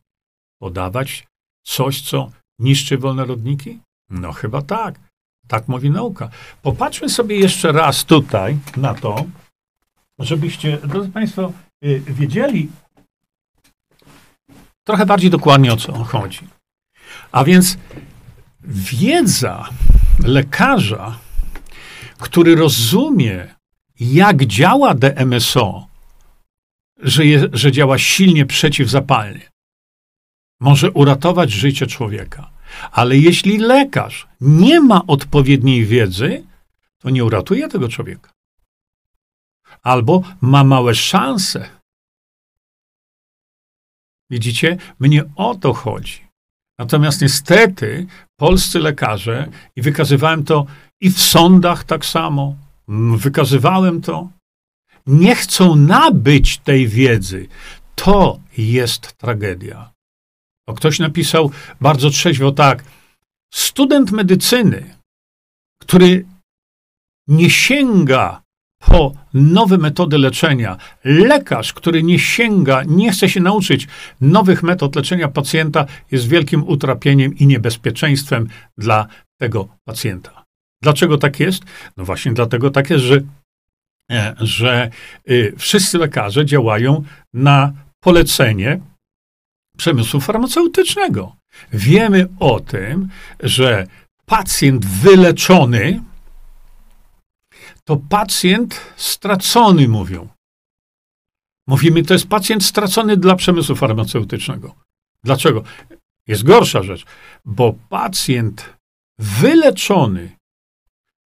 Podawać 0.62 1.28
coś, 1.66 2.02
co 2.02 2.32
niszczy 2.60 2.98
wolne 2.98 3.26
rodniki? 3.26 3.80
No 4.10 4.32
chyba 4.32 4.62
tak. 4.62 5.00
Tak 5.48 5.68
mówi 5.68 5.90
nauka. 5.90 6.30
Popatrzmy 6.62 7.10
sobie 7.10 7.36
jeszcze 7.36 7.72
raz 7.72 8.06
tutaj 8.06 8.58
na 8.78 8.94
to, 8.94 9.26
żebyście, 10.20 10.78
drodzy 10.78 11.10
Państwo, 11.10 11.54
y, 11.86 12.00
wiedzieli 12.08 12.70
trochę 14.84 15.06
bardziej 15.06 15.30
dokładnie 15.30 15.74
o 15.74 15.78
co 15.78 15.94
chodzi. 15.94 16.40
A 17.32 17.44
więc 17.44 17.78
wiedza 18.64 19.70
lekarza, 20.24 21.20
który 22.18 22.56
rozumie, 22.56 23.56
jak 24.00 24.46
działa 24.46 24.94
DMSO, 24.94 25.88
że, 27.00 27.26
je, 27.26 27.48
że 27.54 27.72
działa 27.72 27.98
silnie 27.98 28.46
przeciwzapalnie, 28.46 29.50
może 30.60 30.92
uratować 30.92 31.52
życie 31.52 31.88
człowieka. 31.88 32.50
Ale 32.92 33.18
jeśli 33.18 33.58
lekarz 33.58 34.28
nie 34.42 34.80
ma 34.80 35.02
odpowiedniej 35.08 35.86
wiedzy, 35.86 36.44
to 37.00 37.10
nie 37.10 37.26
uratuje 37.26 37.68
tego 37.68 37.90
człowieka. 37.90 38.32
Albo 39.84 40.24
ma 40.42 40.64
małe 40.64 40.96
szanse. 40.96 41.70
Widzicie? 44.30 44.78
Mnie 45.00 45.24
o 45.36 45.56
to 45.56 45.74
chodzi. 45.74 46.24
Natomiast 46.80 47.22
niestety 47.22 48.08
polscy 48.40 48.80
lekarze, 48.80 49.50
i 49.76 49.82
wykazywałem 49.82 50.44
to 50.44 50.66
i 51.02 51.10
w 51.10 51.22
sądach 51.22 51.84
tak 51.84 52.06
samo, 52.06 52.56
wykazywałem 53.18 54.02
to, 54.02 54.30
nie 55.08 55.36
chcą 55.36 55.76
nabyć 55.76 56.58
tej 56.58 56.88
wiedzy. 56.88 57.48
To 57.96 58.40
jest 58.58 59.18
tragedia. 59.18 59.92
O, 60.68 60.74
ktoś 60.74 61.00
napisał 61.00 61.52
bardzo 61.82 62.10
trzeźwo 62.10 62.52
tak. 62.52 62.84
Student 63.54 64.12
medycyny, 64.12 64.96
który 65.82 66.26
nie 67.28 67.50
sięga 67.50 68.43
po 68.88 69.14
nowe 69.34 69.78
metody 69.78 70.18
leczenia, 70.18 70.78
lekarz, 71.04 71.74
który 71.74 72.04
nie 72.04 72.20
sięga, 72.20 72.84
nie 72.88 73.12
chce 73.12 73.30
się 73.30 73.40
nauczyć 73.40 73.88
nowych 74.22 74.64
metod 74.64 74.96
leczenia 74.96 75.28
pacjenta, 75.28 75.86
jest 76.12 76.28
wielkim 76.28 76.64
utrapieniem 76.64 77.38
i 77.38 77.48
niebezpieczeństwem 77.48 78.48
dla 78.78 79.08
tego 79.42 79.68
pacjenta. 79.86 80.44
Dlaczego 80.82 81.18
tak 81.18 81.40
jest? 81.40 81.64
No 81.98 82.06
właśnie 82.06 82.34
dlatego 82.34 82.72
tak 82.72 82.90
jest, 82.90 83.04
że, 83.04 83.22
e, 84.12 84.36
że 84.40 84.90
y, 85.30 85.54
wszyscy 85.58 85.98
lekarze 85.98 86.46
działają 86.46 87.04
na 87.34 87.74
polecenie 88.04 88.80
przemysłu 89.78 90.22
farmaceutycznego. 90.22 91.36
Wiemy 91.74 92.28
o 92.40 92.60
tym, 92.60 93.08
że 93.40 93.88
pacjent 94.26 94.86
wyleczony 94.86 96.02
to 97.88 97.98
pacjent 97.98 98.82
stracony, 98.96 99.88
mówią. 99.88 100.28
Mówimy, 101.68 102.04
to 102.04 102.14
jest 102.14 102.28
pacjent 102.28 102.66
stracony 102.66 103.18
dla 103.18 103.36
przemysłu 103.36 103.76
farmaceutycznego. 103.76 104.76
Dlaczego? 105.24 105.64
Jest 106.28 106.44
gorsza 106.44 106.84
rzecz, 106.84 107.06
bo 107.46 107.74
pacjent 107.90 108.74
wyleczony 109.20 110.36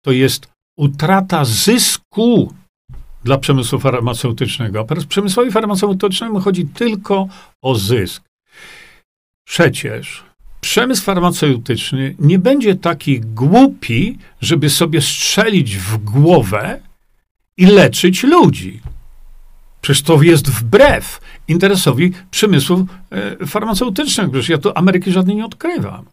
to 0.06 0.12
jest 0.12 0.52
utrata 0.78 1.46
zysku 1.46 2.54
dla 3.24 3.38
przemysłu 3.38 3.80
farmaceutycznego. 3.80 4.80
A 4.80 5.06
przemysłowi 5.08 5.52
farmaceutycznemu 5.52 6.40
chodzi 6.40 6.66
tylko 6.66 7.28
o 7.62 7.76
zysk. 7.76 8.24
Przecież 9.48 10.24
przemysł 10.62 11.04
farmaceutyczny 11.04 12.16
nie 12.20 12.40
będzie 12.40 12.76
taki 12.76 13.22
głupi, 13.22 14.18
żeby 14.42 14.70
sobie 14.70 15.02
strzelić 15.02 15.78
w 15.78 15.98
głowę 15.98 16.82
i 17.58 17.66
leczyć 17.66 18.24
ludzi. 18.24 18.82
Przecież 19.82 20.02
to 20.02 20.22
jest 20.22 20.50
wbrew 20.50 21.20
interesowi 21.48 22.12
przemysłu 22.32 22.86
e, 23.12 23.46
farmaceutycznego. 23.46 24.32
Przecież 24.32 24.50
ja 24.50 24.58
tu 24.58 24.72
Ameryki 24.76 25.12
żadnej 25.12 25.36
nie 25.36 25.46
odkrywam. 25.46 26.06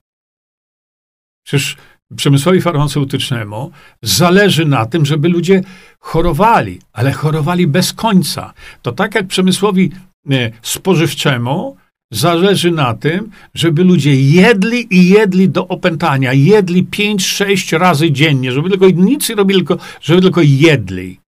Przecież 1.46 1.76
przemysłowi 2.16 2.60
farmaceutycznemu 2.60 3.70
zależy 4.02 4.64
na 4.64 4.86
tym, 4.86 5.06
żeby 5.06 5.28
ludzie 5.28 5.62
chorowali, 5.98 6.80
ale 6.92 7.12
chorowali 7.12 7.66
bez 7.66 7.92
końca. 7.92 8.52
To 8.82 8.92
tak 8.92 9.14
jak 9.14 9.26
przemysłowi 9.26 9.92
e, 10.30 10.50
spożywczemu 10.62 11.76
zależy 12.14 12.70
na 12.70 12.94
tym, 12.94 13.30
żeby 13.54 13.84
ludzie 13.84 14.14
jedli 14.20 14.94
i 14.94 15.08
jedli 15.08 15.48
do 15.48 15.68
opętania, 15.68 16.32
jedli 16.32 16.84
5-6 16.84 17.78
razy 17.78 18.12
dziennie, 18.12 18.52
żeby 18.52 18.70
tylko 18.70 18.90
nic 18.90 19.28
nie 19.28 19.34
robili, 19.34 19.58
tylko, 19.58 19.78
żeby 20.00 20.22
tylko 20.22 20.40
jedli. 20.42 21.20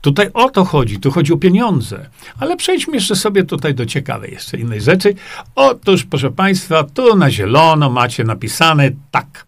Tutaj 0.00 0.30
o 0.34 0.50
to 0.50 0.64
chodzi, 0.64 1.00
tu 1.00 1.10
chodzi 1.10 1.32
o 1.32 1.36
pieniądze. 1.36 2.10
Ale 2.38 2.56
przejdźmy 2.56 2.94
jeszcze 2.94 3.16
sobie 3.16 3.44
tutaj 3.44 3.74
do 3.74 3.86
ciekawej 3.86 4.32
jeszcze 4.32 4.56
innej 4.56 4.80
rzeczy. 4.80 5.14
Otóż, 5.54 6.04
proszę 6.04 6.30
Państwa, 6.30 6.84
tu 6.84 7.16
na 7.16 7.30
zielono 7.30 7.90
macie 7.90 8.24
napisane 8.24 8.90
tak. 9.10 9.46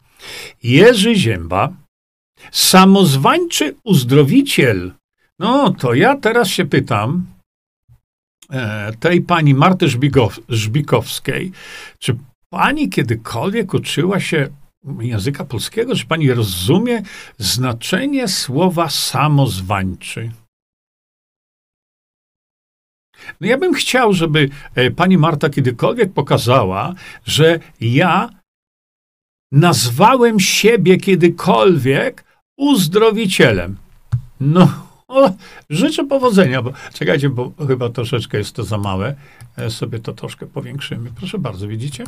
Jerzy 0.63 1.15
Zięba, 1.15 1.73
samozwańczy 2.53 3.75
uzdrowiciel. 3.85 4.93
No 5.39 5.71
to 5.71 5.95
ja 5.95 6.17
teraz 6.17 6.49
się 6.49 6.65
pytam, 6.65 7.27
tej 9.01 9.21
pani 9.23 9.55
Marty 9.55 9.89
Żbikow, 9.89 10.41
Żbikowskiej, 10.49 11.53
czy 11.99 12.17
pani 12.51 12.89
kiedykolwiek 12.89 13.75
uczyła 13.75 14.21
się 14.21 14.49
języka 15.01 15.45
polskiego? 15.45 15.95
Czy 15.95 16.07
pani 16.07 16.33
rozumie 16.33 17.03
znaczenie 17.39 18.29
słowa 18.29 18.89
samozwańczy? 18.91 20.31
No 23.41 23.47
ja 23.47 23.59
bym 23.59 23.75
chciał, 23.75 24.13
żeby 24.13 24.49
e, 24.75 24.91
pani 24.91 25.19
Marta 25.19 25.51
kiedykolwiek 25.51 26.13
pokazała, 26.13 26.95
że 27.25 27.59
ja 27.81 28.31
nazwałem 29.53 30.41
siebie 30.41 30.97
kiedykolwiek 30.97 32.25
uzdrowicielem. 32.57 33.77
No, 34.41 34.88
o, 35.09 35.31
życzę 35.71 36.05
powodzenia, 36.05 36.63
bo 36.63 36.73
czekajcie, 36.93 37.29
bo 37.29 37.53
chyba 37.69 37.89
troszeczkę 37.89 38.39
jest 38.39 38.53
to 38.53 38.65
za 38.65 38.79
małe. 38.79 39.15
E, 39.57 39.71
sobie 39.71 39.99
to 39.99 40.13
troszkę 40.13 40.47
powiększymy. 40.47 41.11
Proszę 41.17 41.39
bardzo, 41.39 41.69
widzicie? 41.69 42.05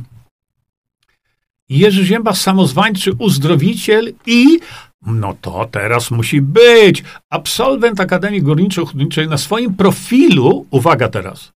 Jerzy 1.68 2.04
Zięba, 2.04 2.34
samozwańczy 2.34 3.12
uzdrowiciel 3.18 4.12
i 4.26 4.60
no 5.06 5.36
to 5.40 5.68
teraz 5.70 6.10
musi 6.10 6.40
być 6.42 7.04
absolwent 7.30 8.00
Akademii 8.00 8.42
Górniczo-Hutniczej 8.42 9.28
na 9.28 9.38
swoim 9.38 9.74
profilu, 9.74 10.66
uwaga 10.70 11.08
teraz, 11.08 11.52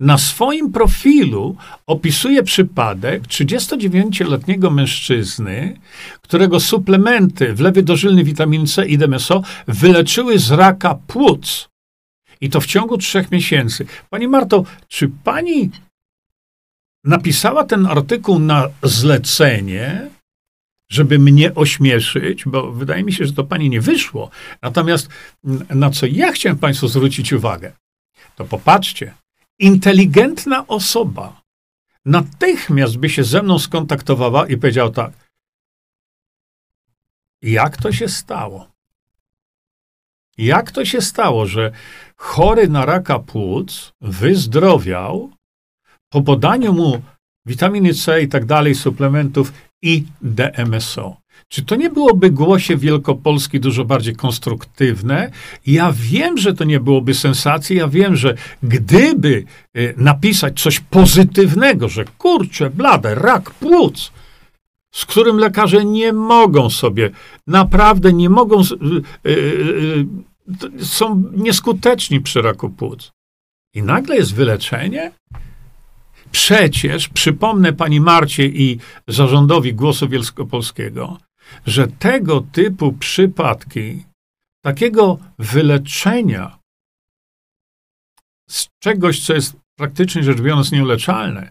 na 0.00 0.18
swoim 0.18 0.72
profilu 0.72 1.56
opisuje 1.86 2.42
przypadek 2.42 3.22
39-letniego 3.22 4.70
mężczyzny, 4.70 5.80
którego 6.22 6.60
suplementy 6.60 7.54
wlewy 7.54 7.82
dożylny 7.82 8.24
witamin 8.24 8.66
C 8.66 8.86
i 8.86 8.98
DMSO 8.98 9.42
wyleczyły 9.68 10.38
z 10.38 10.50
raka 10.50 10.98
płuc. 11.06 11.68
I 12.40 12.50
to 12.50 12.60
w 12.60 12.66
ciągu 12.66 12.98
trzech 12.98 13.30
miesięcy. 13.30 13.86
Pani 14.10 14.28
Marto, 14.28 14.64
czy 14.88 15.10
pani 15.24 15.70
napisała 17.04 17.64
ten 17.64 17.86
artykuł 17.86 18.38
na 18.38 18.68
zlecenie, 18.82 20.10
żeby 20.90 21.18
mnie 21.18 21.54
ośmieszyć, 21.54 22.44
bo 22.44 22.72
wydaje 22.72 23.04
mi 23.04 23.12
się, 23.12 23.24
że 23.26 23.32
to 23.32 23.44
pani 23.44 23.70
nie 23.70 23.80
wyszło. 23.80 24.30
Natomiast 24.62 25.08
na 25.70 25.90
co 25.90 26.06
ja 26.06 26.32
chciałem 26.32 26.58
państwu 26.58 26.88
zwrócić 26.88 27.32
uwagę, 27.32 27.72
to 28.36 28.44
popatrzcie, 28.44 29.14
inteligentna 29.60 30.66
osoba 30.66 31.42
natychmiast 32.04 32.96
by 32.96 33.08
się 33.08 33.24
ze 33.24 33.42
mną 33.42 33.58
skontaktowała 33.58 34.46
i 34.46 34.56
powiedziała 34.56 34.90
tak, 34.90 35.12
jak 37.42 37.76
to 37.76 37.92
się 37.92 38.08
stało? 38.08 38.70
Jak 40.38 40.72
to 40.72 40.84
się 40.84 41.00
stało, 41.00 41.46
że 41.46 41.72
chory 42.16 42.68
na 42.68 42.86
raka 42.86 43.18
płuc 43.18 43.92
wyzdrowiał 44.00 45.32
po 46.08 46.22
podaniu 46.22 46.72
mu 46.72 47.02
witaminy 47.46 47.94
C 47.94 48.22
i 48.22 48.28
tak 48.28 48.44
dalej, 48.44 48.74
suplementów 48.74 49.52
i 49.82 50.06
DMSO? 50.22 51.19
Czy 51.52 51.62
to 51.62 51.76
nie 51.76 51.90
byłoby 51.90 52.30
głosie 52.30 52.76
Wielkopolski 52.76 53.60
dużo 53.60 53.84
bardziej 53.84 54.16
konstruktywne? 54.16 55.30
Ja 55.66 55.92
wiem, 55.96 56.38
że 56.38 56.54
to 56.54 56.64
nie 56.64 56.80
byłoby 56.80 57.14
sensacji, 57.14 57.76
ja 57.76 57.88
wiem, 57.88 58.16
że 58.16 58.34
gdyby 58.62 59.44
y, 59.76 59.94
napisać 59.96 60.62
coś 60.62 60.80
pozytywnego, 60.80 61.88
że 61.88 62.04
kurczę, 62.04 62.70
blade, 62.70 63.14
rak 63.14 63.50
płuc, 63.50 64.12
z 64.94 65.06
którym 65.06 65.38
lekarze 65.38 65.84
nie 65.84 66.12
mogą 66.12 66.70
sobie, 66.70 67.10
naprawdę 67.46 68.12
nie 68.12 68.30
mogą, 68.30 68.62
yy, 69.24 69.32
yy, 70.78 70.84
są 70.84 71.22
nieskuteczni 71.36 72.20
przy 72.20 72.42
raku 72.42 72.70
płuc. 72.70 73.12
I 73.74 73.82
nagle 73.82 74.16
jest 74.16 74.34
wyleczenie? 74.34 75.12
Przecież, 76.32 77.08
przypomnę 77.08 77.72
pani 77.72 78.00
Marcie 78.00 78.46
i 78.46 78.78
zarządowi 79.08 79.74
Głosu 79.74 80.08
Wielkopolskiego, 80.08 81.18
że 81.66 81.88
tego 81.88 82.40
typu 82.40 82.92
przypadki, 82.92 84.04
takiego 84.64 85.18
wyleczenia 85.38 86.60
z 88.50 88.68
czegoś, 88.82 89.26
co 89.26 89.34
jest 89.34 89.56
praktycznie 89.78 90.22
rzecz 90.22 90.40
biorąc 90.40 90.72
nieuleczalne, 90.72 91.50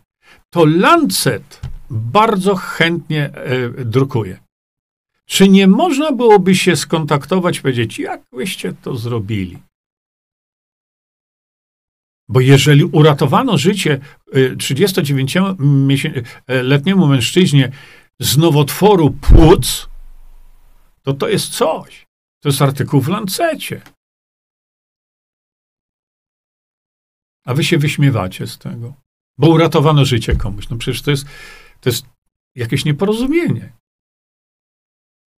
to 0.49 0.65
Lancet 0.65 1.61
bardzo 1.89 2.55
chętnie 2.55 3.29
e, 3.33 3.69
drukuje. 3.85 4.39
Czy 5.25 5.49
nie 5.49 5.67
można 5.67 6.11
byłoby 6.11 6.55
się 6.55 6.75
skontaktować 6.75 7.59
powiedzieć, 7.59 7.99
jak 7.99 8.21
byście 8.33 8.73
to 8.73 8.95
zrobili? 8.95 9.57
Bo 12.29 12.39
jeżeli 12.39 12.83
uratowano 12.83 13.57
życie 13.57 13.99
39-letniemu 14.33 17.05
e, 17.05 17.09
mężczyźnie 17.09 17.71
z 18.19 18.37
nowotworu 18.37 19.11
płuc, 19.11 19.88
to 21.13 21.19
to 21.19 21.29
jest 21.29 21.49
coś. 21.49 22.07
To 22.39 22.49
jest 22.49 22.61
artykuł 22.61 23.01
w 23.01 23.07
Lancecie. 23.07 23.81
A 27.45 27.53
wy 27.53 27.63
się 27.63 27.77
wyśmiewacie 27.77 28.47
z 28.47 28.57
tego, 28.57 28.93
bo 29.37 29.49
uratowano 29.49 30.05
życie 30.05 30.35
komuś. 30.35 30.69
No 30.69 30.77
przecież 30.77 31.01
to 31.01 31.11
jest, 31.11 31.25
to 31.81 31.89
jest 31.89 32.05
jakieś 32.55 32.85
nieporozumienie. 32.85 33.73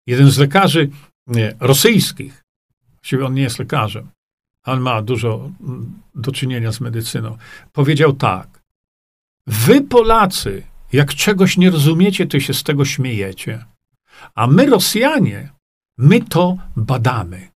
Jeden 0.08 0.32
z 0.32 0.38
lekarzy 0.38 0.90
nie, 1.28 1.56
rosyjskich, 1.60 2.44
właściwie 2.96 3.26
on 3.26 3.34
nie 3.34 3.42
jest 3.42 3.60
lekarzem, 3.60 4.10
ale 4.64 4.80
ma 4.80 5.02
dużo 5.02 5.52
mm, 5.62 6.02
do 6.16 6.32
czynienia 6.32 6.72
z 6.72 6.80
medycyną, 6.80 7.38
powiedział 7.72 8.14
tak: 8.14 8.64
Wy, 9.48 9.82
Polacy, 9.82 10.64
jak 10.94 11.14
czegoś 11.14 11.58
nie 11.58 11.72
rozumiecie, 11.72 12.28
to 12.28 12.40
się 12.40 12.54
z 12.54 12.64
tego 12.64 12.86
śmiejecie. 12.86 13.66
A 14.36 14.48
my, 14.48 14.66
Rosjanie, 14.66 15.50
my 16.02 16.22
to 16.22 16.58
badamy. 16.76 17.52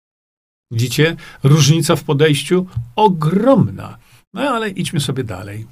Widzicie? 0.70 1.16
Różnica 1.42 1.96
w 1.96 2.04
podejściu 2.04 2.66
ogromna. 2.96 3.98
No 4.34 4.40
ale 4.40 4.70
idźmy 4.70 5.00
sobie 5.00 5.24
dalej. 5.24 5.66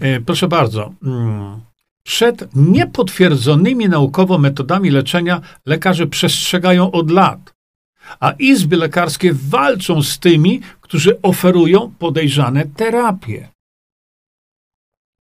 E, 0.00 0.20
proszę 0.20 0.48
bardzo. 0.48 0.92
Mm, 1.02 1.60
przed 2.02 2.56
niepotwierdzonymi 2.56 3.88
naukowo 3.88 4.38
metodami 4.38 4.90
leczenia 4.90 5.40
lekarze 5.66 6.06
przestrzegają 6.06 6.92
od 6.92 7.10
lat, 7.10 7.54
a 8.20 8.30
izby 8.30 8.76
lekarskie 8.76 9.32
walczą 9.34 10.02
z 10.02 10.18
tymi, 10.18 10.60
którzy 10.80 11.22
oferują 11.22 11.94
podejrzane 11.98 12.66
terapie. 12.66 13.48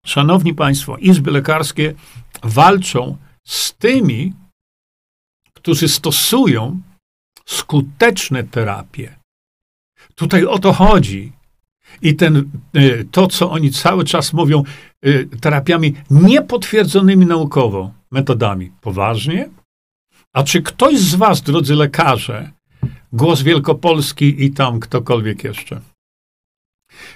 Szanowni 0.05 0.53
Państwo, 0.53 0.97
izby 0.97 1.31
lekarskie 1.31 1.93
walczą 2.43 3.17
z 3.43 3.73
tymi, 3.73 4.33
którzy 5.61 5.87
stosują 5.87 6.81
skuteczne 7.45 8.43
terapie. 8.43 9.15
Tutaj 10.15 10.45
o 10.45 10.59
to 10.59 10.73
chodzi. 10.73 11.31
I 12.01 12.15
ten, 12.15 12.49
y, 12.75 13.07
to, 13.11 13.27
co 13.27 13.51
oni 13.51 13.71
cały 13.71 14.03
czas 14.03 14.33
mówią, 14.33 14.63
y, 15.05 15.29
terapiami 15.41 15.93
niepotwierdzonymi 16.09 17.25
naukowo 17.25 17.91
metodami. 18.11 18.71
Poważnie? 18.81 19.49
A 20.33 20.43
czy 20.43 20.61
ktoś 20.61 20.99
z 20.99 21.15
Was, 21.15 21.41
drodzy 21.41 21.75
lekarze, 21.75 22.51
głos 23.13 23.41
Wielkopolski 23.41 24.43
i 24.43 24.51
tam 24.51 24.79
ktokolwiek 24.79 25.43
jeszcze, 25.43 25.81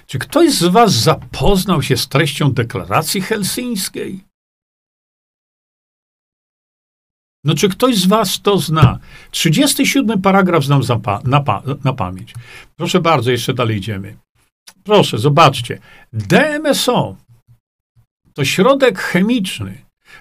czy 0.06 0.18
ktoś 0.18 0.52
z 0.52 0.64
Was 0.64 0.92
zapoznał 0.92 1.82
się 1.82 1.96
z 1.96 2.08
treścią 2.08 2.52
deklaracji 2.52 3.20
helsińskiej? 3.20 4.25
No, 7.46 7.54
czy 7.54 7.68
ktoś 7.68 7.96
z 7.96 8.06
Was 8.06 8.40
to 8.42 8.58
zna? 8.58 8.98
37 9.30 10.22
paragraf 10.22 10.64
znam 10.64 10.82
na, 11.24 11.44
na 11.84 11.92
pamięć. 11.92 12.34
Proszę 12.76 13.00
bardzo, 13.00 13.30
jeszcze 13.30 13.54
dalej 13.54 13.76
idziemy. 13.76 14.16
Proszę, 14.84 15.18
zobaczcie. 15.18 15.78
DMSO 16.12 17.16
to 18.34 18.44
środek 18.44 18.98
chemiczny. 18.98 19.78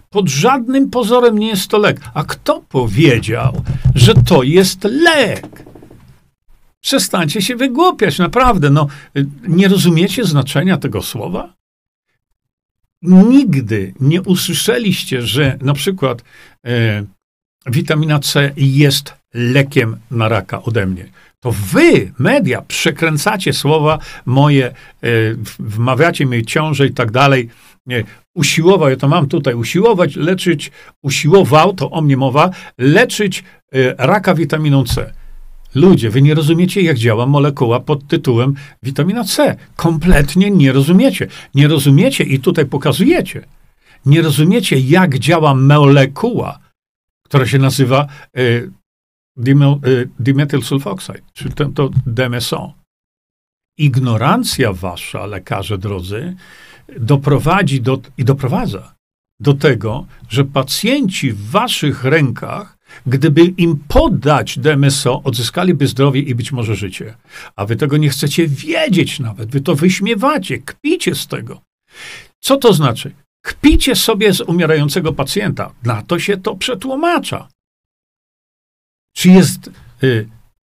Pod 0.10 0.30
żadnym 0.30 0.90
pozorem 0.90 1.38
nie 1.38 1.48
jest 1.48 1.68
to 1.68 1.78
lek. 1.78 2.02
A 2.14 2.24
kto 2.24 2.62
powiedział, 2.70 3.64
że 3.96 4.14
to 4.14 4.44
jest 4.44 4.84
lek? 4.84 5.64
Przestańcie 6.82 7.42
się 7.42 7.56
wygłupiać, 7.56 8.20
naprawdę. 8.20 8.70
No, 8.70 8.88
nie 9.48 9.68
rozumiecie 9.68 10.24
znaczenia 10.24 10.78
tego 10.78 11.02
słowa? 11.02 11.54
Nigdy 13.02 13.94
nie 14.00 14.22
usłyszeliście, 14.22 15.22
że 15.22 15.58
na 15.62 15.74
przykład 15.74 16.24
e, 16.66 17.04
witamina 17.66 18.20
C 18.20 18.52
jest 18.58 19.14
lekiem 19.34 19.98
na 20.12 20.30
raka 20.30 20.64
ode 20.64 20.86
mnie. 20.86 21.06
To 21.40 21.52
wy, 21.52 22.12
media, 22.20 22.62
przekręcacie 22.62 23.54
słowa 23.54 24.00
moje, 24.26 24.66
e, 24.68 24.74
wmawiacie 25.60 26.26
mi 26.26 26.46
ciąże 26.46 26.88
i 26.88 26.94
tak 26.94 27.12
dalej. 27.12 27.50
Nie, 27.86 28.04
usiłował, 28.36 28.90
ja 28.90 28.96
to 28.96 29.08
mam 29.08 29.28
tutaj, 29.28 29.54
usiłować, 29.54 30.16
leczyć, 30.16 30.72
usiłował, 31.02 31.74
to 31.74 31.92
o 31.92 32.02
mnie 32.02 32.18
mowa, 32.18 32.50
leczyć 32.78 33.44
e, 33.74 34.06
raka 34.06 34.36
witaminą 34.36 34.84
C. 34.84 35.14
Ludzie, 35.76 36.10
wy 36.10 36.22
nie 36.22 36.34
rozumiecie, 36.34 36.82
jak 36.82 36.98
działa 36.98 37.26
molekuła 37.26 37.80
pod 37.80 38.08
tytułem 38.08 38.54
witamina 38.84 39.24
C. 39.24 39.56
Kompletnie 39.76 40.52
nie 40.52 40.72
rozumiecie. 40.72 41.28
Nie 41.56 41.68
rozumiecie 41.68 42.24
i 42.24 42.40
tutaj 42.40 42.66
pokazujecie. 42.66 43.46
Nie 44.06 44.22
rozumiecie, 44.22 44.80
jak 44.80 45.20
działa 45.20 45.56
molekuła, 45.56 46.60
która 47.26 47.46
się 47.46 47.60
nazywa 47.60 48.08
y, 48.38 48.72
y, 49.88 50.10
dimethyl 50.20 50.62
sulfoxide, 50.62 51.22
czyli 51.34 51.54
to, 51.54 51.66
to 51.66 51.90
DMSO. 52.06 52.74
Ignorancja 53.78 54.74
wasza, 54.74 55.26
lekarze 55.26 55.78
drodzy, 55.78 56.36
doprowadzi 57.00 57.82
do, 57.82 58.02
i 58.18 58.26
doprowadza 58.26 58.96
do 59.40 59.54
tego, 59.54 60.06
że 60.30 60.46
pacjenci 60.46 61.32
w 61.32 61.50
waszych 61.50 62.04
rękach 62.04 62.76
Gdyby 63.06 63.46
im 63.46 63.80
podać 63.88 64.60
DMSO, 64.60 65.24
odzyskaliby 65.24 65.88
zdrowie 65.88 66.22
i 66.22 66.36
być 66.36 66.52
może 66.52 66.76
życie. 66.76 67.16
A 67.56 67.66
wy 67.66 67.76
tego 67.76 67.98
nie 67.98 68.10
chcecie 68.10 68.48
wiedzieć 68.48 69.20
nawet. 69.20 69.52
Wy 69.52 69.62
to 69.62 69.76
wyśmiewacie, 69.76 70.60
kpicie 70.60 71.16
z 71.16 71.28
tego. 71.28 71.62
Co 72.40 72.58
to 72.58 72.74
znaczy? 72.74 73.12
Kpicie 73.46 73.96
sobie 73.96 74.34
z 74.34 74.42
umierającego 74.42 75.14
pacjenta. 75.14 75.72
Na 75.84 76.02
to 76.02 76.20
się 76.20 76.38
to 76.38 76.56
przetłumacza. 76.56 77.48
Czy 79.16 79.30
jest, 79.30 79.72
y, 80.04 80.30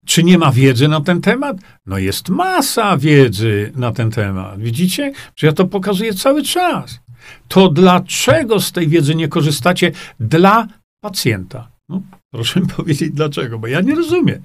czy 0.07 0.25
nie 0.25 0.39
ma 0.39 0.53
wiedzy 0.53 0.89
na 0.89 1.01
ten 1.01 1.21
temat? 1.21 1.57
No 1.87 1.99
jest 1.99 2.29
masa 2.29 2.97
wiedzy 2.97 3.73
na 3.77 3.93
ten 3.93 4.11
temat. 4.11 4.61
Widzicie? 4.61 5.13
Że 5.37 5.47
ja 5.47 5.53
to 5.53 5.66
pokazuję 5.66 6.14
cały 6.14 6.43
czas. 6.43 7.01
To 7.49 7.68
dlaczego 7.68 8.61
z 8.61 8.73
tej 8.73 8.89
wiedzy 8.89 9.14
nie 9.14 9.29
korzystacie 9.29 9.93
dla 10.20 10.68
pacjenta? 11.01 11.68
No, 11.89 12.03
proszę 12.31 12.61
mi 12.61 12.66
powiedzieć 12.66 13.11
dlaczego, 13.11 13.59
bo 13.59 13.66
ja 13.66 13.81
nie 13.81 13.95
rozumiem. 13.95 14.43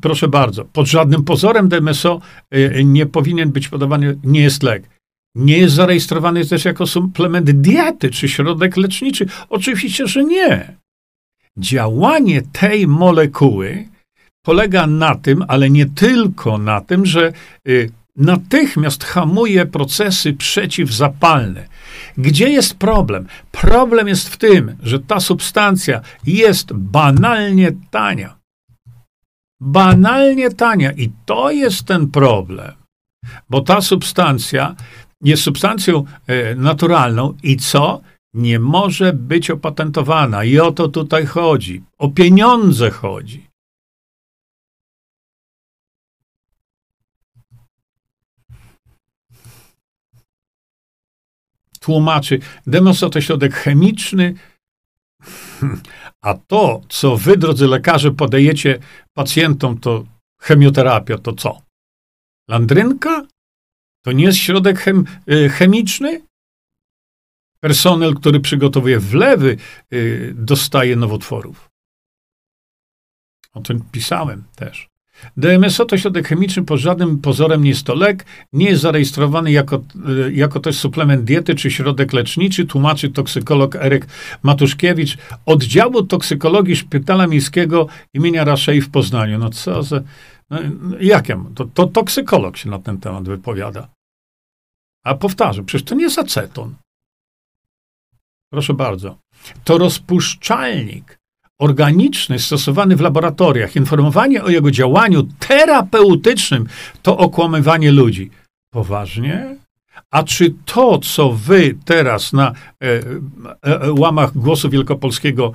Proszę 0.00 0.28
bardzo, 0.28 0.64
pod 0.64 0.86
żadnym 0.86 1.24
pozorem 1.24 1.68
DMSO 1.68 2.20
y, 2.54 2.84
nie 2.84 3.06
powinien 3.06 3.52
być 3.52 3.68
podawany, 3.68 4.18
nie 4.24 4.40
jest 4.40 4.62
lek. 4.62 4.97
Nie 5.38 5.58
jest 5.58 5.74
zarejestrowany 5.74 6.46
też 6.46 6.64
jako 6.64 6.86
suplement 6.86 7.50
diety 7.50 8.10
czy 8.10 8.28
środek 8.28 8.76
leczniczy. 8.76 9.26
Oczywiście, 9.48 10.06
że 10.06 10.24
nie. 10.24 10.76
Działanie 11.58 12.42
tej 12.52 12.86
molekuły 12.86 13.88
polega 14.42 14.86
na 14.86 15.14
tym, 15.14 15.44
ale 15.48 15.70
nie 15.70 15.86
tylko 15.86 16.58
na 16.58 16.80
tym, 16.80 17.06
że 17.06 17.32
y, 17.68 17.90
natychmiast 18.16 19.04
hamuje 19.04 19.66
procesy 19.66 20.32
przeciwzapalne. 20.32 21.68
Gdzie 22.18 22.50
jest 22.50 22.74
problem? 22.74 23.26
Problem 23.52 24.08
jest 24.08 24.28
w 24.28 24.36
tym, 24.36 24.76
że 24.82 25.00
ta 25.00 25.20
substancja 25.20 26.00
jest 26.26 26.72
banalnie 26.72 27.72
tania. 27.90 28.38
Banalnie 29.60 30.50
tania 30.50 30.92
i 30.92 31.10
to 31.26 31.50
jest 31.50 31.84
ten 31.84 32.10
problem, 32.10 32.72
bo 33.50 33.60
ta 33.60 33.80
substancja 33.80 34.74
jest 35.22 35.42
substancją 35.42 36.04
e, 36.26 36.54
naturalną 36.54 37.34
i 37.42 37.56
co? 37.56 38.00
Nie 38.34 38.58
może 38.58 39.12
być 39.12 39.50
opatentowana. 39.50 40.44
I 40.44 40.58
o 40.58 40.72
to 40.72 40.88
tutaj 40.88 41.26
chodzi. 41.26 41.82
O 41.98 42.08
pieniądze 42.08 42.90
chodzi. 42.90 43.48
tłumaczy, 51.88 52.38
demoso 52.66 53.10
to 53.10 53.20
środek 53.20 53.54
chemiczny, 53.54 54.34
a 56.20 56.34
to, 56.34 56.80
co 56.88 57.16
wy, 57.16 57.36
drodzy 57.36 57.66
lekarze, 57.68 58.10
podajecie 58.10 58.78
pacjentom, 59.14 59.78
to 59.78 60.04
chemioterapia, 60.40 61.18
to 61.18 61.32
co? 61.32 61.62
Landrynka? 62.48 63.26
To 64.08 64.12
nie 64.12 64.24
jest 64.24 64.38
środek 64.38 64.78
chem, 64.78 65.04
y, 65.32 65.48
chemiczny? 65.48 66.20
Personel, 67.60 68.14
który 68.14 68.40
przygotowuje 68.40 69.00
wlewy, 69.00 69.56
y, 69.92 70.34
dostaje 70.36 70.96
nowotworów. 70.96 71.70
O 73.54 73.60
tym 73.60 73.84
pisałem 73.92 74.44
też. 74.56 74.88
DMSO 75.36 75.84
to 75.84 75.98
środek 75.98 76.28
chemiczny, 76.28 76.64
pod 76.64 76.80
żadnym 76.80 77.18
pozorem 77.18 77.62
nie 77.62 77.70
jest 77.70 77.84
to 77.84 77.94
lek, 77.94 78.24
nie 78.52 78.70
jest 78.70 78.82
zarejestrowany 78.82 79.52
jako, 79.52 79.76
e, 79.76 80.32
jako 80.32 80.60
też 80.60 80.78
suplement 80.78 81.24
diety 81.24 81.54
czy 81.54 81.70
środek 81.70 82.12
leczniczy, 82.12 82.66
tłumaczy 82.66 83.10
toksykolog 83.10 83.76
Eryk 83.76 84.06
Matuszkiewicz 84.42 85.18
oddziału 85.46 86.02
toksykologii 86.02 86.76
Szpitala 86.76 87.26
Miejskiego 87.26 87.86
imienia 88.14 88.44
Raszej 88.44 88.80
w 88.80 88.90
Poznaniu. 88.90 89.38
No 89.38 89.50
co 89.50 89.82
za... 89.82 90.00
No, 90.50 90.58
jak 91.00 91.28
ja, 91.28 91.44
to, 91.54 91.64
to 91.74 91.86
toksykolog 91.86 92.56
się 92.56 92.70
na 92.70 92.78
ten 92.78 92.98
temat 92.98 93.24
wypowiada. 93.24 93.97
A 95.08 95.14
powtarzam, 95.14 95.64
przecież 95.64 95.84
to 95.84 95.94
nie 95.94 96.04
jest 96.04 96.18
aceton. 96.18 96.74
Proszę 98.52 98.74
bardzo. 98.74 99.18
To 99.64 99.78
rozpuszczalnik 99.78 101.18
organiczny 101.58 102.38
stosowany 102.38 102.96
w 102.96 103.00
laboratoriach, 103.00 103.76
informowanie 103.76 104.44
o 104.44 104.48
jego 104.48 104.70
działaniu 104.70 105.22
terapeutycznym 105.38 106.66
to 107.02 107.18
okłamywanie 107.18 107.92
ludzi. 107.92 108.30
Poważnie? 108.72 109.56
A 110.10 110.22
czy 110.22 110.54
to, 110.64 110.98
co 110.98 111.32
wy 111.32 111.78
teraz 111.84 112.32
na 112.32 112.50
e, 112.50 112.54
e, 112.82 113.80
e, 113.82 113.92
łamach 113.92 114.38
głosu 114.38 114.70
wielkopolskiego, 114.70 115.52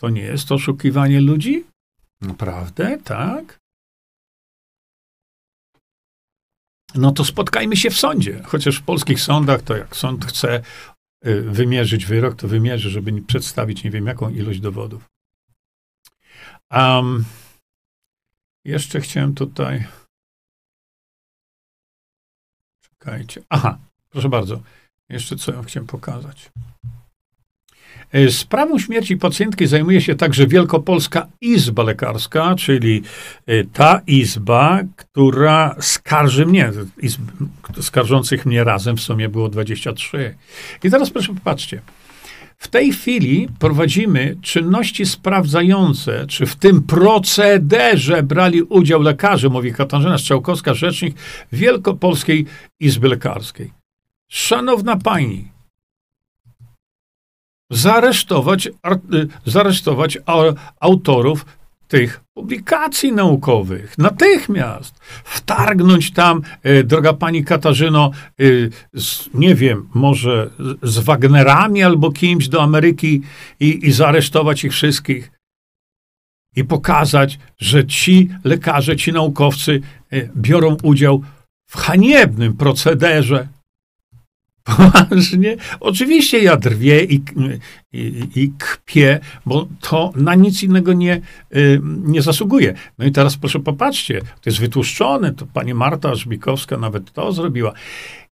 to 0.00 0.08
nie 0.08 0.22
jest 0.22 0.52
oszukiwanie 0.52 1.20
ludzi? 1.20 1.64
Naprawdę? 2.20 2.98
Tak? 3.04 3.58
No 6.94 7.12
to 7.12 7.24
spotkajmy 7.24 7.76
się 7.76 7.90
w 7.90 7.98
sądzie. 7.98 8.42
Chociaż 8.42 8.76
w 8.76 8.82
polskich 8.82 9.20
sądach, 9.20 9.62
to 9.62 9.76
jak 9.76 9.96
sąd 9.96 10.24
chce 10.24 10.62
e, 11.22 11.40
wymierzyć 11.40 12.06
wyrok, 12.06 12.36
to 12.36 12.48
wymierzy, 12.48 12.90
żeby 12.90 13.22
przedstawić 13.22 13.84
nie 13.84 13.90
wiem 13.90 14.06
jaką 14.06 14.30
ilość 14.30 14.60
dowodów. 14.60 15.04
Um, 16.70 17.24
jeszcze 18.64 19.00
chciałem 19.00 19.34
tutaj. 19.34 19.86
Czekajcie. 22.82 23.42
Aha, 23.48 23.78
proszę 24.10 24.28
bardzo. 24.28 24.62
Jeszcze 25.08 25.36
co 25.36 25.52
ja 25.52 25.62
chciałem 25.62 25.86
pokazać. 25.86 26.50
E, 28.12 28.30
sprawą 28.30 28.78
śmierci 28.78 29.16
pacjentki 29.16 29.66
zajmuje 29.66 30.00
się 30.00 30.14
także 30.14 30.46
Wielkopolska 30.46 31.26
Izba 31.40 31.82
Lekarska, 31.82 32.54
czyli 32.54 33.02
e, 33.46 33.64
ta 33.64 34.00
izba, 34.06 34.80
która 34.96 35.76
skarży 35.80 36.46
mnie, 36.46 36.72
izb, 37.02 37.20
skarżących 37.80 38.46
mnie 38.46 38.64
razem 38.64 38.96
w 38.96 39.00
sumie 39.00 39.28
było 39.28 39.48
23. 39.48 40.34
I 40.84 40.90
teraz 40.90 41.10
proszę 41.10 41.34
popatrzcie. 41.34 41.80
W 42.58 42.68
tej 42.68 42.92
chwili 42.92 43.48
prowadzimy 43.58 44.36
czynności 44.42 45.06
sprawdzające, 45.06 46.26
czy 46.26 46.46
w 46.46 46.56
tym 46.56 46.82
procederze 46.82 48.22
brali 48.22 48.62
udział 48.62 49.02
lekarze, 49.02 49.48
mówi 49.48 49.72
Katarzyna 49.72 50.18
Strzałkowska, 50.18 50.74
rzecznik 50.74 51.16
Wielkopolskiej 51.52 52.46
Izby 52.80 53.08
Lekarskiej. 53.08 53.72
Szanowna 54.28 54.96
pani, 54.96 55.48
zaresztować, 57.70 58.68
zaresztować 59.46 60.18
autorów 60.80 61.46
tych 61.88 62.20
publikacji 62.34 63.12
naukowych. 63.12 63.98
Natychmiast 63.98 64.98
wtargnąć 65.24 66.10
tam, 66.10 66.42
e, 66.62 66.84
droga 66.84 67.12
pani 67.12 67.44
Katarzyno, 67.44 68.10
e, 68.40 68.44
z, 69.00 69.28
nie 69.34 69.54
wiem, 69.54 69.88
może 69.94 70.50
z 70.82 70.98
Wagnerami 70.98 71.82
albo 71.82 72.12
kimś 72.12 72.48
do 72.48 72.62
Ameryki 72.62 73.22
i, 73.60 73.86
i 73.86 73.92
zaaresztować 73.92 74.64
ich 74.64 74.72
wszystkich. 74.72 75.32
I 76.56 76.64
pokazać, 76.64 77.38
że 77.58 77.86
ci 77.86 78.28
lekarze, 78.44 78.96
ci 78.96 79.12
naukowcy 79.12 79.80
biorą 80.36 80.76
udział 80.82 81.22
w 81.66 81.76
haniebnym 81.76 82.56
procederze 82.56 83.48
Poważnie? 84.66 85.56
Oczywiście 85.80 86.38
ja 86.38 86.56
drwię 86.56 87.04
i, 87.04 87.22
i, 87.92 88.28
i 88.36 88.52
kpię, 88.58 89.20
bo 89.46 89.68
to 89.80 90.12
na 90.16 90.34
nic 90.34 90.62
innego 90.62 90.92
nie, 90.92 91.20
y, 91.56 91.80
nie 91.82 92.22
zasługuje. 92.22 92.74
No 92.98 93.04
i 93.06 93.12
teraz 93.12 93.36
proszę 93.36 93.58
popatrzcie, 93.60 94.20
to 94.20 94.50
jest 94.50 94.60
wytłuszczone, 94.60 95.34
to 95.34 95.46
pani 95.46 95.74
Marta 95.74 96.14
Żbikowska 96.14 96.76
nawet 96.76 97.12
to 97.12 97.32
zrobiła. 97.32 97.72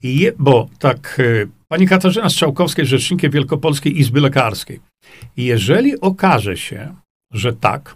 I 0.03 0.19
je, 0.19 0.33
bo 0.39 0.69
tak, 0.79 1.17
y, 1.19 1.49
pani 1.69 1.87
Katarzyna 1.87 2.29
Strzałkowska 2.29 2.83
jest 2.83 2.91
rzecznikiem 2.91 3.31
Wielkopolskiej 3.31 4.01
Izby 4.01 4.21
Lekarskiej. 4.21 4.81
I 5.37 5.45
jeżeli 5.45 6.01
okaże 6.01 6.57
się, 6.57 6.95
że 7.31 7.53
tak, 7.53 7.95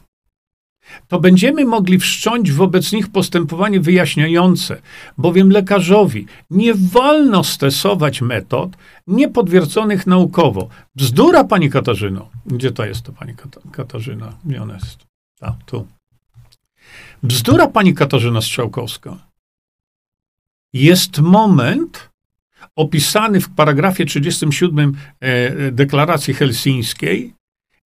to 1.08 1.20
będziemy 1.20 1.64
mogli 1.64 1.98
wszcząć 1.98 2.52
wobec 2.52 2.92
nich 2.92 3.08
postępowanie 3.08 3.80
wyjaśniające, 3.80 4.82
bowiem 5.18 5.50
lekarzowi 5.50 6.26
nie 6.50 6.74
wolno 6.74 7.44
stosować 7.44 8.20
metod 8.20 8.76
niepotwierdzonych 9.06 10.06
naukowo. 10.06 10.68
Bzdura, 10.94 11.44
pani 11.44 11.70
Katarzyno. 11.70 12.30
Gdzie 12.46 12.72
to 12.72 12.84
jest 12.86 13.02
to 13.02 13.12
pani 13.12 13.34
Katarzyna? 13.72 14.32
Gdzie 14.44 14.62
ona 14.62 14.74
jest? 14.74 15.06
A, 15.40 15.52
tu. 15.66 15.86
Bzdura, 17.22 17.66
pani 17.66 17.94
Katarzyna 17.94 18.40
Strzałkowska. 18.40 19.16
Jest 20.72 21.18
moment 21.18 22.10
opisany 22.76 23.40
w 23.40 23.48
paragrafie 23.48 24.06
37 24.06 24.96
e, 25.20 25.72
deklaracji 25.72 26.34
helsińskiej, 26.34 27.34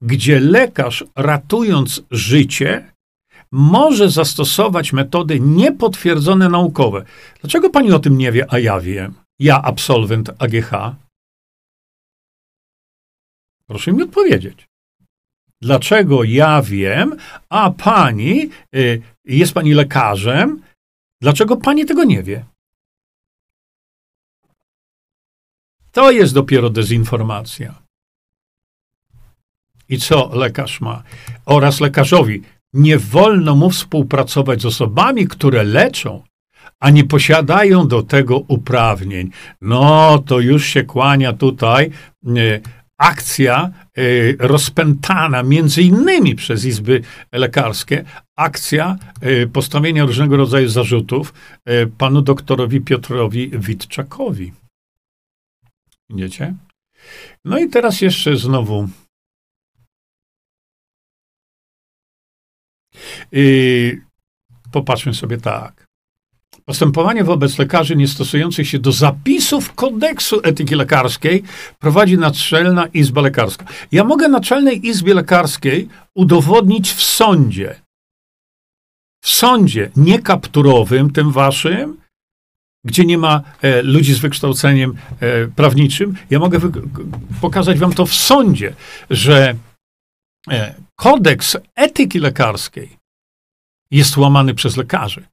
gdzie 0.01 0.40
lekarz 0.40 1.05
ratując 1.16 2.03
życie 2.11 2.92
może 3.53 4.11
zastosować 4.11 4.92
metody 4.92 5.40
niepotwierdzone 5.40 6.48
naukowe. 6.48 7.05
Dlaczego 7.40 7.70
pani 7.70 7.92
o 7.92 7.98
tym 7.98 8.18
nie 8.18 8.32
wie, 8.32 8.46
a 8.53 8.59
ja 8.59 8.80
wiem? 8.80 9.14
Ja, 9.38 9.62
absolwent 9.62 10.30
AGH? 10.38 10.70
Proszę 13.66 13.92
mi 13.92 14.03
odpowiedzieć. 14.03 14.68
Dlaczego 15.62 16.24
ja 16.24 16.62
wiem, 16.62 17.16
a 17.48 17.70
pani, 17.70 18.51
y, 18.76 19.03
jest 19.24 19.55
pani 19.55 19.74
lekarzem, 19.74 20.62
dlaczego 21.20 21.57
pani 21.57 21.86
tego 21.86 22.05
nie 22.05 22.22
wie? 22.22 22.44
To 25.92 26.11
jest 26.11 26.34
dopiero 26.34 26.70
dezinformacja. 26.70 27.80
I 29.91 29.99
co 29.99 30.30
lekarz 30.32 30.80
ma? 30.80 31.03
Oraz 31.47 31.80
lekarzowi 31.80 32.43
nie 32.72 32.99
wolno 32.99 33.55
mu 33.55 33.70
współpracować 33.70 34.62
z 34.62 34.66
osobami, 34.66 35.26
które 35.26 35.64
leczą, 35.64 36.22
a 36.80 36.91
nie 36.91 37.05
posiadają 37.05 37.88
do 37.88 38.03
tego 38.03 38.38
uprawnień. 38.38 39.30
No 39.61 40.18
to 40.18 40.41
już 40.41 40.66
się 40.66 40.84
kłania 40.84 41.32
tutaj 41.32 41.91
e, 42.26 42.30
akcja 42.99 43.70
e, 43.97 44.03
rozpętana 44.38 45.43
między 45.43 45.82
innymi 45.82 46.34
przez 46.34 46.64
izby 46.64 47.03
lekarskie, 47.32 48.05
akcja 48.36 48.97
e, 49.20 49.47
postawienia 49.47 50.05
różnego 50.05 50.36
rodzaju 50.36 50.68
zarzutów 50.68 51.34
panu 51.99 52.22
doktorowi 52.22 52.80
Piotrowi 52.80 53.51
Witczakowi. 53.55 54.53
Widzicie? 56.11 56.55
No 57.45 57.59
i 57.59 57.68
teraz 57.68 58.01
jeszcze 58.01 58.36
znowu 58.36 58.88
Popatrzmy 64.72 65.14
sobie 65.14 65.38
tak. 65.38 65.90
Postępowanie 66.64 67.24
wobec 67.24 67.59
lekarzy 67.59 67.96
niestosujących 67.96 68.68
się 68.68 68.78
do 68.78 68.92
zapisów 68.92 69.74
kodeksu 69.74 70.40
etyki 70.42 70.74
lekarskiej 70.74 71.42
prowadzi 71.78 72.18
Naczelna 72.18 72.86
Izba 72.86 73.20
Lekarska. 73.20 73.64
Ja 73.92 74.05
mogę 74.05 74.28
Naczelnej 74.28 74.86
Izbie 74.86 75.14
Lekarskiej 75.14 75.88
udowodnić 76.14 76.92
w 76.92 77.03
sądzie. 77.03 77.74
W 79.24 79.30
sądzie, 79.30 79.90
nie 79.96 80.18
kapturowym, 80.18 81.12
tym 81.12 81.32
waszym, 81.32 81.96
gdzie 82.84 83.05
nie 83.05 83.18
ma 83.18 83.42
e, 83.62 83.82
ludzi 83.82 84.14
z 84.14 84.18
wykształceniem 84.18 84.94
e, 85.20 85.46
prawniczym. 85.46 86.16
Ja 86.30 86.38
mogę 86.38 86.59
pokazać 87.40 87.78
wam 87.78 87.92
to 87.92 88.07
w 88.07 88.14
sądzie, 88.14 88.74
że 89.11 89.55
kodeks 90.97 91.57
etyki 91.74 92.18
lekarskiej 92.18 92.97
jest 93.91 94.16
łamany 94.16 94.55
przez 94.55 94.76
lekarzy 94.76 95.26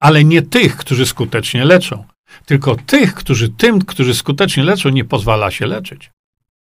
ale 0.00 0.24
nie 0.24 0.42
tych, 0.42 0.76
którzy 0.76 1.06
skutecznie 1.06 1.64
leczą, 1.64 2.04
tylko 2.46 2.76
tych, 2.76 3.14
którzy 3.14 3.48
tym, 3.48 3.84
którzy 3.84 4.14
skutecznie 4.14 4.64
leczą, 4.64 4.88
nie 4.88 5.04
pozwala 5.04 5.50
się 5.50 5.66
leczyć. 5.66 6.10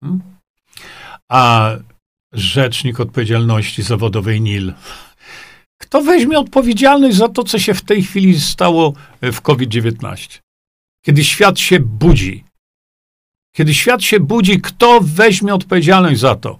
Hmm? 0.00 0.20
A 1.28 1.70
rzecznik 2.32 3.00
odpowiedzialności 3.00 3.82
zawodowej 3.82 4.40
NIL. 4.40 4.74
Kto 5.80 6.02
weźmie 6.02 6.38
odpowiedzialność 6.38 7.16
za 7.16 7.28
to, 7.28 7.44
co 7.44 7.58
się 7.58 7.74
w 7.74 7.82
tej 7.82 8.02
chwili 8.02 8.40
stało 8.40 8.92
w 9.22 9.40
COVID-19? 9.40 10.40
Kiedy 11.04 11.24
świat 11.24 11.60
się 11.60 11.80
budzi. 11.80 12.44
Kiedy 13.56 13.74
świat 13.74 14.02
się 14.02 14.20
budzi, 14.20 14.60
kto 14.60 15.00
weźmie 15.02 15.54
odpowiedzialność 15.54 16.20
za 16.20 16.34
to? 16.34 16.58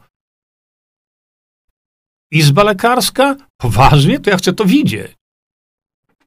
Izba 2.30 2.62
lekarska? 2.62 3.36
Poważnie? 3.56 4.20
To 4.20 4.30
ja 4.30 4.36
chcę 4.36 4.52
to 4.52 4.64
widzieć. 4.64 5.12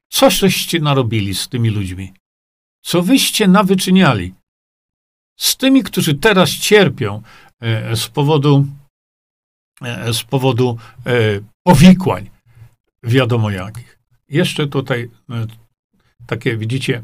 Co 0.09 0.29
żeście 0.29 0.79
narobili 0.79 1.35
z 1.35 1.47
tymi 1.47 1.69
ludźmi? 1.69 2.13
Co 2.81 3.01
wyście 3.01 3.47
nawyczyniali? 3.47 4.33
Z 5.39 5.57
tymi, 5.57 5.83
którzy 5.83 6.15
teraz 6.15 6.49
cierpią 6.49 7.21
e, 7.59 7.95
z 7.95 8.07
powodu, 8.07 8.65
e, 9.81 10.13
z 10.13 10.23
powodu 10.23 10.77
e, 11.05 11.11
powikłań, 11.63 12.29
wiadomo 13.03 13.49
jakich. 13.49 13.99
Jeszcze 14.29 14.67
tutaj 14.67 15.11
takie, 16.27 16.57
widzicie, 16.57 17.03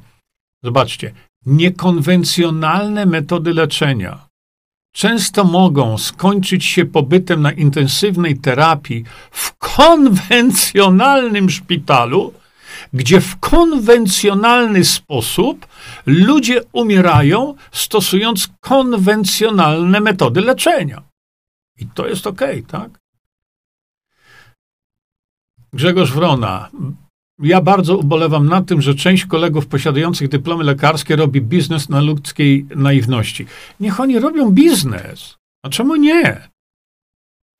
zobaczcie, 0.63 1.13
niekonwencjonalne 1.45 3.05
metody 3.05 3.53
leczenia 3.53 4.27
często 4.95 5.43
mogą 5.43 5.97
skończyć 5.97 6.65
się 6.65 6.85
pobytem 6.85 7.41
na 7.41 7.51
intensywnej 7.51 8.37
terapii 8.37 9.03
w 9.31 9.53
konwencjonalnym 9.57 11.49
szpitalu, 11.49 12.33
gdzie 12.93 13.21
w 13.21 13.39
konwencjonalny 13.39 14.85
sposób 14.85 15.67
ludzie 16.05 16.61
umierają, 16.71 17.55
stosując 17.71 18.49
konwencjonalne 18.59 19.99
metody 19.99 20.41
leczenia. 20.41 21.01
I 21.77 21.87
to 21.87 22.07
jest 22.07 22.27
ok, 22.27 22.41
tak? 22.67 22.99
Grzegorz 25.73 26.11
Wrona. 26.11 26.69
Ja 27.39 27.61
bardzo 27.61 27.97
ubolewam 27.97 28.49
na 28.49 28.61
tym, 28.61 28.81
że 28.81 28.95
część 28.95 29.25
kolegów 29.25 29.67
posiadających 29.67 30.29
dyplomy 30.29 30.63
lekarskie 30.63 31.15
robi 31.15 31.41
biznes 31.41 31.89
na 31.89 32.01
ludzkiej 32.01 32.65
naiwności. 32.75 33.45
Niech 33.79 33.99
oni 33.99 34.19
robią 34.19 34.51
biznes. 34.51 35.37
A 35.63 35.69
czemu 35.69 35.95
nie? 35.95 36.49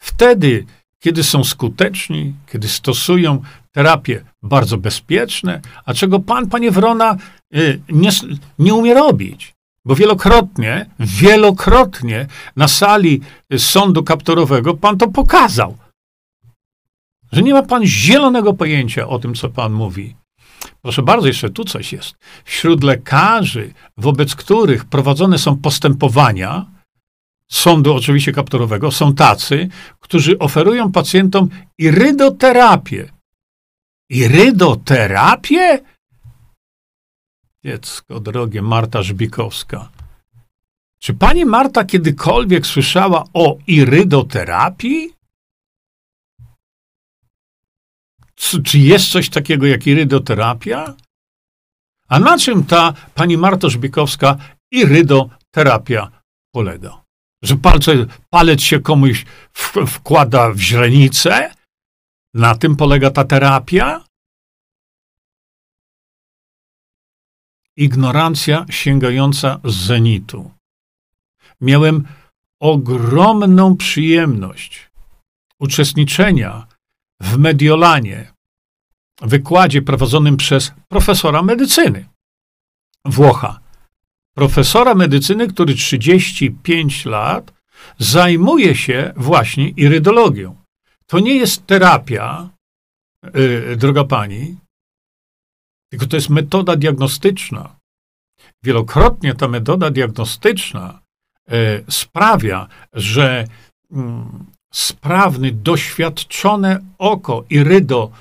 Wtedy, 0.02 0.66
kiedy 1.00 1.24
są 1.24 1.44
skuteczni, 1.44 2.34
kiedy 2.52 2.68
stosują 2.68 3.42
terapie 3.72 4.26
bardzo 4.44 4.78
bezpieczne, 4.78 5.62
a 5.86 5.94
czego 5.94 6.20
pan, 6.20 6.50
panie 6.50 6.72
Wrona, 6.72 7.18
y, 7.56 7.82
nie, 7.90 8.10
nie 8.60 8.74
umie 8.74 8.94
robić. 8.94 9.54
Bo 9.86 9.96
wielokrotnie, 9.96 10.86
wielokrotnie 11.00 12.28
na 12.56 12.68
sali 12.68 13.22
sądu 13.58 14.04
kaptorowego 14.04 14.74
pan 14.74 14.98
to 14.98 15.08
pokazał. 15.08 15.78
Że 17.32 17.42
nie 17.42 17.54
ma 17.54 17.64
pan 17.64 17.86
zielonego 17.86 18.54
pojęcia 18.54 19.08
o 19.08 19.20
tym, 19.20 19.34
co 19.34 19.50
pan 19.50 19.74
mówi. 19.74 20.16
Proszę 20.82 21.02
bardzo, 21.02 21.28
jeszcze 21.28 21.50
tu 21.50 21.64
coś 21.64 21.94
jest. 21.94 22.16
Wśród 22.46 22.84
lekarzy, 22.84 23.74
wobec 23.98 24.36
których 24.36 24.86
prowadzone 24.86 25.38
są 25.38 25.58
postępowania, 25.58 26.66
sądu 27.52 27.94
oczywiście 27.94 28.32
kaptorowego, 28.32 28.92
są 28.92 29.16
tacy, 29.16 29.70
którzy 30.00 30.40
oferują 30.40 30.92
pacjentom 30.92 31.50
irydoterapię. 31.78 33.10
Irydoterapię? 34.10 35.80
Dziecko 37.66 38.20
drogie, 38.20 38.62
Marta 38.62 39.04
Żbikowska. 39.04 39.90
Czy 41.00 41.14
pani 41.14 41.46
Marta 41.46 41.84
kiedykolwiek 41.84 42.68
słyszała 42.68 43.24
o 43.34 43.58
irydoterapii? 43.68 45.14
Czy 48.66 48.80
jest 48.80 49.12
coś 49.12 49.30
takiego 49.30 49.66
jak 49.66 49.88
irydoterapia? 49.88 50.96
A 52.08 52.20
na 52.20 52.38
czym 52.38 52.64
ta 52.66 52.94
pani 53.16 53.38
Marta 53.38 53.70
Żbikowska 53.70 54.38
irydoterapia 54.72 56.12
polega? 56.52 57.02
Że 57.42 57.56
palce, 57.58 57.92
palec 58.30 58.62
się 58.62 58.80
komuś 58.80 59.26
w, 59.54 59.74
wkłada 59.88 60.52
w 60.52 60.60
źrenicę? 60.60 61.52
Na 62.34 62.56
tym 62.56 62.76
polega 62.76 63.12
ta 63.12 63.24
terapia? 63.24 64.06
Ignorancja 67.78 68.66
sięgająca 68.70 69.60
z 69.64 69.76
zenitu. 69.76 70.52
Miałem 71.62 72.08
ogromną 72.60 73.78
przyjemność 73.78 74.90
uczestniczenia 75.60 76.68
w 77.22 77.38
Mediolanie, 77.38 78.35
wykładzie 79.22 79.82
prowadzonym 79.82 80.38
przez 80.38 80.72
profesora 80.90 81.42
medycyny 81.44 82.06
Włocha. 83.06 83.60
Profesora 84.36 84.96
medycyny, 84.96 85.48
który 85.48 85.74
35 85.76 87.06
lat 87.06 87.54
zajmuje 87.98 88.76
się 88.76 89.14
właśnie 89.16 89.70
irydologią. 89.70 90.56
To 91.08 91.20
nie 91.20 91.36
jest 91.36 91.66
terapia, 91.66 92.50
yy, 93.34 93.76
droga 93.76 94.04
pani, 94.04 94.58
tylko 95.92 96.06
to 96.06 96.16
jest 96.18 96.30
metoda 96.30 96.76
diagnostyczna. 96.76 97.76
Wielokrotnie 98.64 99.34
ta 99.34 99.48
metoda 99.48 99.90
diagnostyczna 99.90 101.00
yy, 101.48 101.86
sprawia, 101.90 102.68
że 102.94 103.48
yy, 103.92 104.00
sprawny, 104.74 105.52
doświadczone 105.52 106.80
oko 106.98 107.44
irydo, 107.50 108.12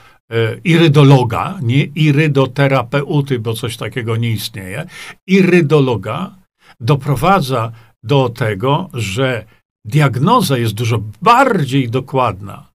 irydologa, 0.64 1.58
nie 1.62 1.84
irydoterapeuty, 1.84 3.38
bo 3.38 3.54
coś 3.54 3.76
takiego 3.76 4.16
nie 4.16 4.30
istnieje, 4.30 4.86
irydologa 5.26 6.34
doprowadza 6.80 7.72
do 8.02 8.28
tego, 8.28 8.90
że 8.94 9.44
diagnoza 9.84 10.58
jest 10.58 10.74
dużo 10.74 10.98
bardziej 11.22 11.90
dokładna 11.90 12.74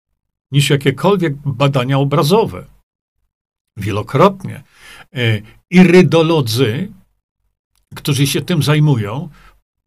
niż 0.51 0.69
jakiekolwiek 0.69 1.33
badania 1.45 1.97
obrazowe. 1.99 2.65
Wielokrotnie 3.77 4.63
e, 5.15 5.41
irydolodzy, 5.71 6.91
którzy 7.95 8.27
się 8.27 8.41
tym 8.41 8.63
zajmują, 8.63 9.29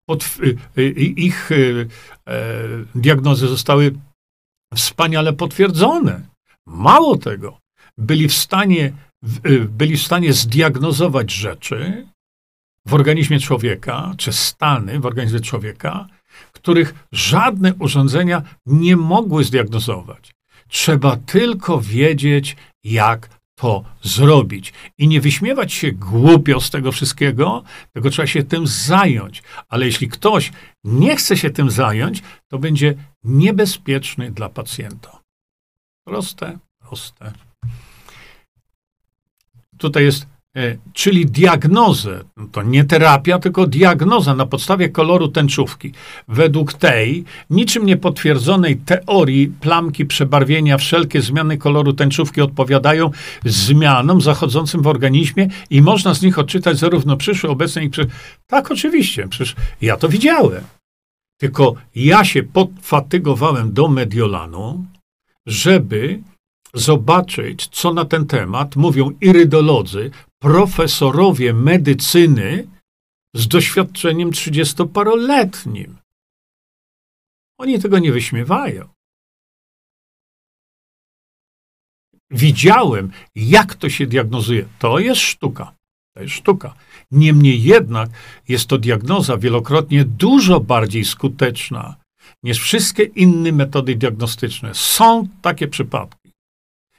pod, 0.06 0.24
e, 0.24 0.80
e, 0.80 0.88
ich 1.00 1.50
diagnozy 2.94 3.48
zostały 3.48 3.94
wspaniale 4.74 5.32
potwierdzone. 5.32 6.20
Mało 6.66 7.16
tego, 7.18 7.58
byli 8.02 8.28
w 8.28 8.34
stanie, 8.34 8.92
byli 9.68 9.96
w 9.96 10.02
stanie 10.02 10.32
zdiagnozować 10.32 11.32
rzeczy 11.32 12.06
w 12.86 12.94
organizmie 12.94 13.40
człowieka, 13.40 14.14
czy 14.16 14.32
stany 14.32 15.00
w 15.00 15.06
organizmie 15.06 15.40
człowieka, 15.40 16.06
których 16.52 16.94
żadne 17.12 17.74
urządzenia 17.74 18.42
nie 18.66 18.96
mogły 18.96 19.44
zdiagnozować. 19.44 20.32
Trzeba 20.68 21.16
tylko 21.16 21.80
wiedzieć, 21.80 22.56
jak 22.84 23.42
to 23.54 23.84
zrobić. 24.02 24.72
I 24.98 25.08
nie 25.08 25.20
wyśmiewać 25.20 25.72
się 25.72 25.92
głupio 25.92 26.60
z 26.60 26.70
tego 26.70 26.92
wszystkiego, 26.92 27.62
tylko 27.92 28.10
trzeba 28.10 28.26
się 28.26 28.42
tym 28.42 28.66
zająć. 28.66 29.42
Ale 29.68 29.86
jeśli 29.86 30.08
ktoś 30.08 30.52
nie 30.84 31.16
chce 31.16 31.36
się 31.36 31.50
tym 31.50 31.70
zająć, 31.70 32.22
to 32.48 32.58
będzie 32.58 32.94
niebezpieczny 33.24 34.30
dla 34.30 34.48
pacjenta. 34.48 35.20
Proste, 36.06 36.58
proste. 36.80 37.32
Tutaj 39.82 40.04
jest 40.04 40.26
E, 40.56 40.76
czyli 40.92 41.26
diagnozę, 41.26 42.24
to 42.52 42.62
nie 42.62 42.84
terapia, 42.84 43.38
tylko 43.38 43.66
diagnoza 43.66 44.34
na 44.34 44.46
podstawie 44.46 44.88
koloru 44.88 45.28
tęczówki. 45.28 45.92
Według 46.28 46.74
tej 46.74 47.24
niczym 47.50 47.86
niepotwierdzonej 47.86 48.76
teorii 48.76 49.48
plamki 49.48 50.06
przebarwienia, 50.06 50.78
wszelkie 50.78 51.22
zmiany 51.22 51.58
koloru 51.58 51.92
tęczówki 51.92 52.40
odpowiadają 52.40 53.10
zmianom 53.44 54.20
zachodzącym 54.20 54.82
w 54.82 54.86
organizmie 54.86 55.48
i 55.70 55.82
można 55.82 56.14
z 56.14 56.22
nich 56.22 56.38
odczytać 56.38 56.78
zarówno 56.78 57.16
przyszłe, 57.16 57.50
obecne 57.50 57.84
i 57.84 57.90
przy... 57.90 58.06
Tak, 58.46 58.70
oczywiście, 58.70 59.28
przecież 59.28 59.54
ja 59.82 59.96
to 59.96 60.08
widziałem. 60.08 60.64
Tylko 61.40 61.74
ja 61.94 62.24
się 62.24 62.42
podfatygowałem 62.42 63.72
do 63.72 63.88
Mediolanu, 63.88 64.84
żeby 65.46 66.20
zobaczyć, 66.74 67.68
co 67.68 67.94
na 67.94 68.04
ten 68.04 68.26
temat 68.26 68.76
mówią 68.76 69.10
irydolodzy, 69.20 70.10
profesorowie 70.38 71.54
medycyny 71.54 72.68
z 73.34 73.48
doświadczeniem 73.48 74.32
trzydziestoparoletnim. 74.32 75.96
Oni 77.58 77.78
tego 77.78 77.98
nie 77.98 78.12
wyśmiewają. 78.12 78.88
Widziałem, 82.30 83.12
jak 83.34 83.74
to 83.74 83.88
się 83.90 84.06
diagnozuje. 84.06 84.68
To 84.78 84.98
jest 84.98 85.20
sztuka. 85.20 85.74
To 86.14 86.22
jest 86.22 86.34
sztuka. 86.34 86.74
Niemniej 87.10 87.62
jednak 87.62 88.10
jest 88.48 88.66
to 88.66 88.78
diagnoza 88.78 89.36
wielokrotnie 89.36 90.04
dużo 90.04 90.60
bardziej 90.60 91.04
skuteczna 91.04 91.96
niż 92.42 92.58
wszystkie 92.58 93.02
inne 93.02 93.52
metody 93.52 93.96
diagnostyczne. 93.96 94.74
Są 94.74 95.28
takie 95.42 95.68
przypadki. 95.68 96.21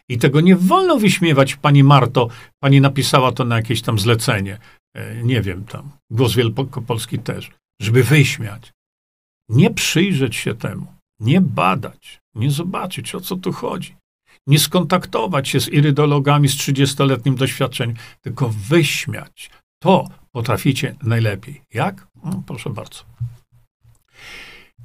I 0.09 0.17
tego 0.17 0.41
nie 0.41 0.55
wolno 0.55 0.97
wyśmiewać, 0.97 1.55
pani 1.55 1.83
Marto. 1.83 2.27
Pani 2.59 2.81
napisała 2.81 3.31
to 3.31 3.45
na 3.45 3.55
jakieś 3.55 3.81
tam 3.81 3.99
zlecenie. 3.99 4.57
E, 4.95 5.23
nie 5.23 5.41
wiem, 5.41 5.65
tam. 5.65 5.91
Głos 6.11 6.35
Wielkopolski 6.35 7.19
też. 7.19 7.51
Żeby 7.81 8.03
wyśmiać. 8.03 8.71
Nie 9.49 9.69
przyjrzeć 9.71 10.35
się 10.35 10.55
temu. 10.55 10.85
Nie 11.19 11.41
badać. 11.41 12.19
Nie 12.35 12.51
zobaczyć, 12.51 13.15
o 13.15 13.21
co 13.21 13.35
tu 13.35 13.51
chodzi. 13.51 13.95
Nie 14.47 14.59
skontaktować 14.59 15.49
się 15.49 15.59
z 15.59 15.69
irydologami 15.69 16.49
z 16.49 16.55
30-letnim 16.55 17.35
doświadczeniem, 17.35 17.95
tylko 18.21 18.49
wyśmiać. 18.49 19.49
To 19.79 20.09
potraficie 20.31 20.95
najlepiej. 21.03 21.61
Jak? 21.73 22.07
No, 22.23 22.43
proszę 22.47 22.69
bardzo. 22.69 23.03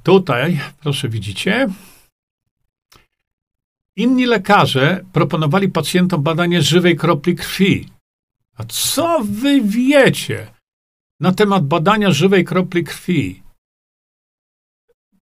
Tutaj, 0.03 0.59
proszę 0.79 1.09
widzicie, 1.09 1.69
Inni 3.95 4.25
lekarze 4.25 5.05
proponowali 5.13 5.69
pacjentom 5.69 6.23
badanie 6.23 6.61
żywej 6.61 6.95
kropli 6.95 7.35
krwi. 7.35 7.89
A 8.57 8.63
co 8.63 9.19
wy 9.23 9.61
wiecie 9.61 10.47
na 11.19 11.31
temat 11.31 11.67
badania 11.67 12.11
żywej 12.11 12.45
kropli 12.45 12.83
krwi? 12.83 13.43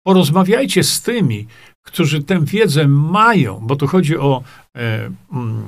Porozmawiajcie 0.04 0.84
z 0.84 1.02
tymi, 1.02 1.48
którzy 1.86 2.24
tę 2.24 2.46
wiedzę 2.46 2.88
mają, 2.88 3.60
bo 3.60 3.76
tu 3.76 3.88
chodzi 3.88 4.18
o 4.18 4.44
e, 4.76 5.12
mm, 5.32 5.64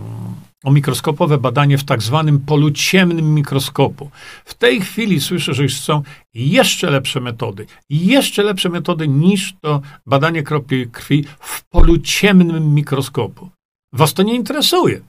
o 0.63 0.71
mikroskopowe 0.71 1.37
badanie 1.37 1.77
w 1.77 1.83
tak 1.83 2.01
zwanym 2.01 2.39
polu 2.39 2.71
ciemnym 2.71 3.33
mikroskopu. 3.33 4.09
W 4.45 4.53
tej 4.53 4.81
chwili 4.81 5.21
słyszę, 5.21 5.53
że 5.53 5.63
już 5.63 5.79
są 5.79 6.03
jeszcze 6.33 6.91
lepsze 6.91 7.19
metody, 7.19 7.65
jeszcze 7.89 8.43
lepsze 8.43 8.69
metody 8.69 9.07
niż 9.07 9.53
to 9.61 9.81
badanie 10.05 10.43
kropli 10.43 10.87
krwi 10.87 11.25
w 11.39 11.63
polu 11.63 11.97
ciemnym 11.97 12.73
mikroskopu. 12.73 13.49
Was 13.93 14.13
to 14.13 14.23
nie 14.23 14.35
interesuje, 14.35 15.01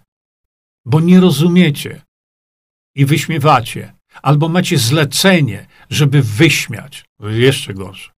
bo 0.86 1.00
nie 1.00 1.20
rozumiecie 1.20 2.02
i 2.96 3.04
wyśmiewacie, 3.04 3.94
albo 4.22 4.48
macie 4.48 4.78
zlecenie, 4.78 5.66
żeby 5.90 6.22
wyśmiać. 6.22 7.04
Jeszcze 7.20 7.74
gorsze. 7.74 8.10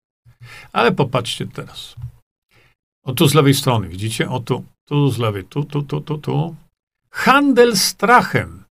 Ale 0.73 0.93
popatrzcie 0.93 1.47
teraz. 1.47 1.95
O 3.05 3.13
tu 3.13 3.29
z 3.29 3.35
lewej 3.35 3.55
strony, 3.55 3.89
widzicie? 3.89 4.31
O 4.31 4.41
tu, 4.41 4.65
tu 4.85 5.11
z 5.11 5.19
lewej, 5.19 5.45
tu, 5.45 5.65
tu, 5.65 5.83
tu, 5.83 6.01
tu, 6.01 6.19
tu. 6.19 6.57
Handel 7.15 7.77
strachem. 7.77 8.65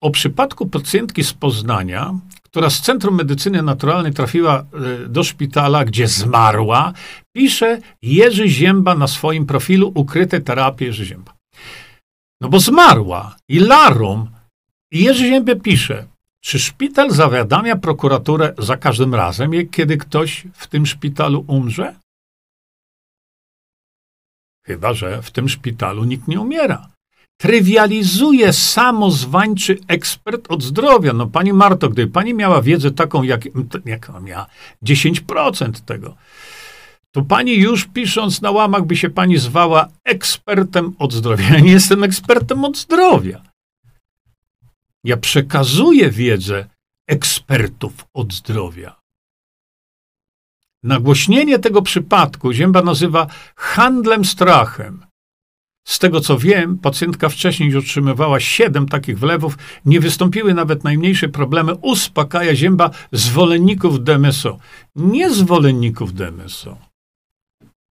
O 0.00 0.10
przypadku 0.10 0.66
pacjentki 0.66 1.24
z 1.24 1.32
Poznania, 1.32 2.14
która 2.42 2.70
z 2.70 2.80
Centrum 2.80 3.14
Medycyny 3.14 3.62
Naturalnej 3.62 4.12
trafiła 4.12 4.58
e, 4.58 5.08
do 5.08 5.24
szpitala, 5.24 5.84
gdzie 5.84 6.08
zmarła, 6.08 6.92
pisze 7.32 7.78
Jerzy 8.02 8.48
Zięba 8.48 8.94
na 8.94 9.06
swoim 9.06 9.46
profilu 9.46 9.92
Ukryte 9.94 10.40
terapie 10.40 10.86
Jerzy 10.86 11.04
Zięba. 11.04 11.34
No 12.40 12.48
bo 12.48 12.60
zmarła 12.60 13.36
i 13.48 13.58
larum. 13.58 14.30
I 14.92 15.04
Jerzy 15.04 15.26
Ziębie 15.26 15.56
pisze, 15.56 16.06
czy 16.40 16.58
szpital 16.58 17.10
zawiadamia 17.10 17.76
prokuraturę 17.76 18.54
za 18.58 18.76
każdym 18.76 19.14
razem, 19.14 19.50
kiedy 19.70 19.96
ktoś 19.96 20.46
w 20.54 20.66
tym 20.66 20.86
szpitalu 20.86 21.44
umrze? 21.48 21.94
Chyba, 24.66 24.94
że 24.94 25.22
w 25.22 25.30
tym 25.30 25.48
szpitalu 25.48 26.04
nikt 26.04 26.28
nie 26.28 26.40
umiera 26.40 26.92
trywializuje 27.42 28.52
samozwańczy 28.52 29.78
ekspert 29.88 30.50
od 30.50 30.62
zdrowia. 30.62 31.12
No 31.12 31.26
pani 31.26 31.52
Marto, 31.52 31.88
gdyby 31.88 32.12
pani 32.12 32.34
miała 32.34 32.62
wiedzę 32.62 32.90
taką, 32.90 33.22
jak, 33.22 33.44
jak 33.84 34.22
miała 34.22 34.46
10% 34.84 35.72
tego, 35.72 36.16
to 37.10 37.22
pani 37.22 37.56
już 37.56 37.84
pisząc 37.84 38.42
na 38.42 38.50
łamach 38.50 38.86
by 38.86 38.96
się 38.96 39.10
pani 39.10 39.38
zwała 39.38 39.88
ekspertem 40.04 40.94
od 40.98 41.12
zdrowia. 41.12 41.48
Ja 41.50 41.60
nie 41.60 41.72
jestem 41.72 42.04
ekspertem 42.04 42.64
od 42.64 42.76
zdrowia. 42.76 43.42
Ja 45.04 45.16
przekazuję 45.16 46.10
wiedzę 46.10 46.66
ekspertów 47.08 48.06
od 48.14 48.32
zdrowia. 48.32 49.00
Nagłośnienie 50.82 51.58
tego 51.58 51.82
przypadku 51.82 52.52
Zięba 52.52 52.82
nazywa 52.82 53.26
handlem 53.56 54.24
strachem. 54.24 55.11
Z 55.84 55.98
tego 55.98 56.20
co 56.20 56.38
wiem, 56.38 56.78
pacjentka 56.78 57.28
wcześniej 57.28 57.76
otrzymywała 57.76 58.40
siedem 58.40 58.88
takich 58.88 59.18
wlewów, 59.18 59.58
nie 59.84 60.00
wystąpiły 60.00 60.54
nawet 60.54 60.84
najmniejsze 60.84 61.28
problemy, 61.28 61.74
uspokaja 61.74 62.56
zięba 62.56 62.90
zwolenników 63.12 64.04
DMSO. 64.04 64.58
Nie 64.96 65.30
zwolenników 65.30 66.14
DMSO. 66.14 66.78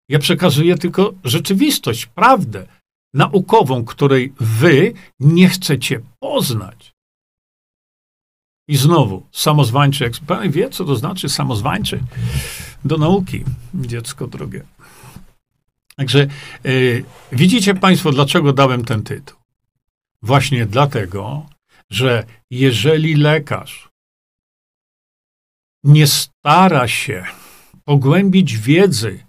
Ja 0.08 0.18
przekazuję 0.18 0.78
tylko 0.78 1.14
rzeczywistość, 1.24 2.06
prawdę 2.06 2.66
naukową, 3.14 3.84
której 3.84 4.32
wy 4.40 4.92
nie 5.20 5.48
chcecie 5.48 6.00
poznać. 6.20 6.92
I 8.68 8.76
znowu, 8.76 9.26
samozwańczy, 9.32 10.10
pan 10.26 10.50
wie, 10.50 10.70
co 10.70 10.84
to 10.84 10.96
znaczy 10.96 11.28
samozwańczy? 11.28 12.00
Do 12.84 12.96
nauki, 12.96 13.44
dziecko 13.74 14.26
drogie. 14.26 14.64
Także 15.96 16.26
y, 16.66 17.04
widzicie 17.32 17.74
Państwo, 17.74 18.12
dlaczego 18.12 18.52
dałem 18.52 18.84
ten 18.84 19.02
tytuł? 19.02 19.38
Właśnie 20.22 20.66
dlatego, 20.66 21.46
że 21.90 22.26
jeżeli 22.50 23.14
lekarz 23.14 23.88
nie 25.84 26.06
stara 26.06 26.88
się 26.88 27.24
pogłębić 27.84 28.58
wiedzy, 28.58 29.24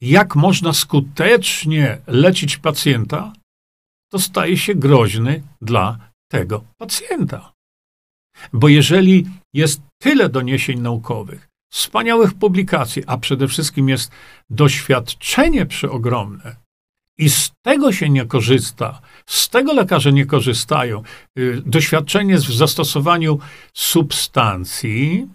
jak 0.00 0.36
można 0.36 0.72
skutecznie 0.72 1.98
leczyć 2.06 2.56
pacjenta, 2.56 3.32
to 4.10 4.18
staje 4.18 4.56
się 4.56 4.74
groźny 4.74 5.42
dla 5.62 6.10
tego 6.30 6.64
pacjenta. 6.78 7.52
Bo 8.52 8.68
jeżeli 8.68 9.26
jest 9.54 9.82
tyle 10.02 10.28
doniesień 10.28 10.80
naukowych, 10.80 11.45
wspaniałych 11.68 12.34
publikacji, 12.34 13.02
a 13.06 13.18
przede 13.18 13.48
wszystkim 13.48 13.88
jest 13.88 14.10
doświadczenie 14.50 15.66
przeogromne. 15.66 16.56
I 17.18 17.30
z 17.30 17.52
tego 17.62 17.92
się 17.92 18.10
nie 18.10 18.26
korzysta, 18.26 19.00
z 19.26 19.48
tego 19.48 19.72
lekarze 19.72 20.12
nie 20.12 20.26
korzystają. 20.26 21.02
Y, 21.38 21.62
doświadczenie 21.66 22.36
w 22.38 22.54
zastosowaniu 22.54 23.38
substancji, 23.74 25.28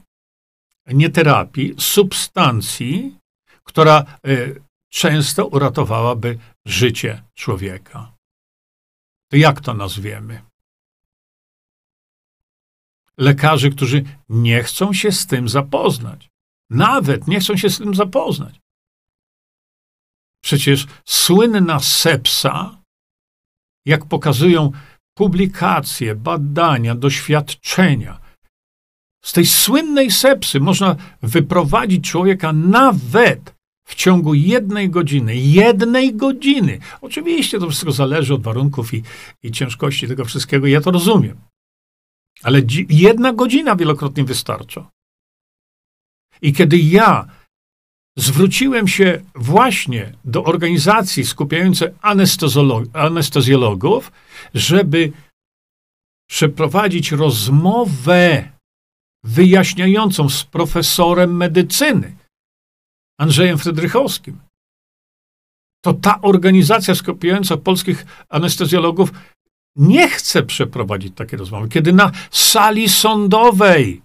nie 0.87 1.09
terapii, 1.09 1.75
substancji, 1.77 3.17
która 3.63 4.05
y, 4.27 4.61
często 4.89 5.47
uratowałaby 5.47 6.37
życie 6.65 7.23
człowieka. 7.35 8.11
To 9.31 9.37
jak 9.37 9.61
to 9.61 9.73
nazwiemy? 9.73 10.41
Lekarzy, 13.17 13.69
którzy 13.69 14.03
nie 14.29 14.63
chcą 14.63 14.93
się 14.93 15.11
z 15.11 15.27
tym 15.27 15.49
zapoznać. 15.49 16.29
Nawet 16.69 17.27
nie 17.27 17.39
chcą 17.39 17.57
się 17.57 17.69
z 17.69 17.77
tym 17.77 17.95
zapoznać. 17.95 18.59
Przecież 20.43 20.87
słynna 21.05 21.79
sepsa, 21.79 22.81
jak 23.85 24.05
pokazują 24.05 24.71
publikacje, 25.17 26.15
badania, 26.15 26.95
doświadczenia, 26.95 28.19
z 29.23 29.33
tej 29.33 29.45
słynnej 29.45 30.11
sepsy 30.11 30.59
można 30.59 30.95
wyprowadzić 31.21 32.09
człowieka 32.09 32.53
nawet 32.53 33.55
w 33.87 33.95
ciągu 33.95 34.33
jednej 34.33 34.89
godziny, 34.89 35.35
jednej 35.35 36.15
godziny. 36.15 36.79
Oczywiście 37.01 37.59
to 37.59 37.69
wszystko 37.69 37.91
zależy 37.91 38.33
od 38.33 38.43
warunków 38.43 38.93
i, 38.93 39.03
i 39.43 39.51
ciężkości 39.51 40.07
tego 40.07 40.25
wszystkiego, 40.25 40.67
ja 40.67 40.81
to 40.81 40.91
rozumiem. 40.91 41.37
Ale 42.43 42.61
jedna 42.89 43.33
godzina 43.33 43.75
wielokrotnie 43.75 44.23
wystarcza. 44.23 44.89
I 46.41 46.53
kiedy 46.53 46.77
ja 46.77 47.27
zwróciłem 48.17 48.87
się 48.87 49.21
właśnie 49.35 50.13
do 50.25 50.43
organizacji 50.43 51.25
skupiającej 51.25 51.89
anestezjologów, 52.93 54.11
żeby 54.53 55.11
przeprowadzić 56.29 57.11
rozmowę 57.11 58.51
wyjaśniającą 59.23 60.29
z 60.29 60.43
profesorem 60.43 61.37
medycyny, 61.37 62.15
Andrzejem 63.19 63.57
Frydrychowskim. 63.57 64.39
To 65.83 65.93
ta 65.93 66.21
organizacja 66.21 66.95
skupiająca 66.95 67.57
polskich 67.57 68.05
anestezjologów 68.29 69.11
nie 69.75 70.09
chce 70.09 70.43
przeprowadzić 70.43 71.15
takiej 71.15 71.39
rozmowy. 71.39 71.69
Kiedy 71.69 71.93
na 71.93 72.11
sali 72.31 72.89
sądowej 72.89 74.01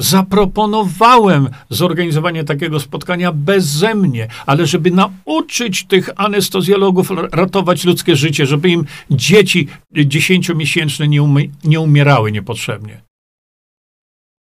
zaproponowałem 0.00 1.48
zorganizowanie 1.70 2.44
takiego 2.44 2.80
spotkania 2.80 3.32
beze 3.32 3.94
mnie, 3.94 4.28
ale 4.46 4.66
żeby 4.66 4.90
nauczyć 4.90 5.86
tych 5.86 6.10
anestezjologów 6.16 7.10
ratować 7.32 7.84
ludzkie 7.84 8.16
życie, 8.16 8.46
żeby 8.46 8.68
im 8.68 8.84
dzieci 9.10 9.68
dziesięciomiesięczne 9.92 11.08
nie, 11.08 11.28
nie 11.64 11.80
umierały 11.80 12.32
niepotrzebnie. 12.32 13.02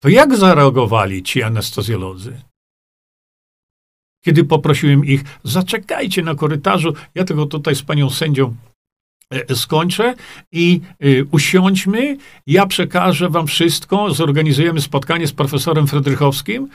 To 0.01 0.09
jak 0.09 0.37
zareagowali 0.37 1.23
ci 1.23 1.43
anestezjolodzy? 1.43 2.41
Kiedy 4.25 4.43
poprosiłem 4.43 5.05
ich, 5.05 5.23
zaczekajcie 5.43 6.21
na 6.21 6.35
korytarzu, 6.35 6.93
ja 7.15 7.23
tego 7.23 7.45
tutaj 7.45 7.75
z 7.75 7.83
panią 7.83 8.09
sędzią 8.09 8.55
skończę 9.55 10.15
i 10.51 10.81
y, 11.05 11.25
usiądźmy, 11.31 12.17
ja 12.47 12.65
przekażę 12.65 13.29
wam 13.29 13.47
wszystko, 13.47 14.13
zorganizujemy 14.13 14.81
spotkanie 14.81 15.27
z 15.27 15.33
profesorem 15.33 15.87
Fredrychowskim, 15.87 16.69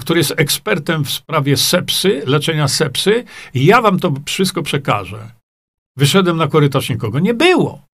który 0.00 0.20
jest 0.20 0.34
ekspertem 0.36 1.04
w 1.04 1.10
sprawie 1.10 1.56
sepsy, 1.56 2.22
leczenia 2.26 2.68
sepsy, 2.68 3.24
ja 3.54 3.82
wam 3.82 3.98
to 3.98 4.12
wszystko 4.26 4.62
przekażę. 4.62 5.30
Wyszedłem 5.96 6.36
na 6.36 6.48
korytarz, 6.48 6.90
nikogo 6.90 7.18
nie 7.18 7.34
było. 7.34 7.86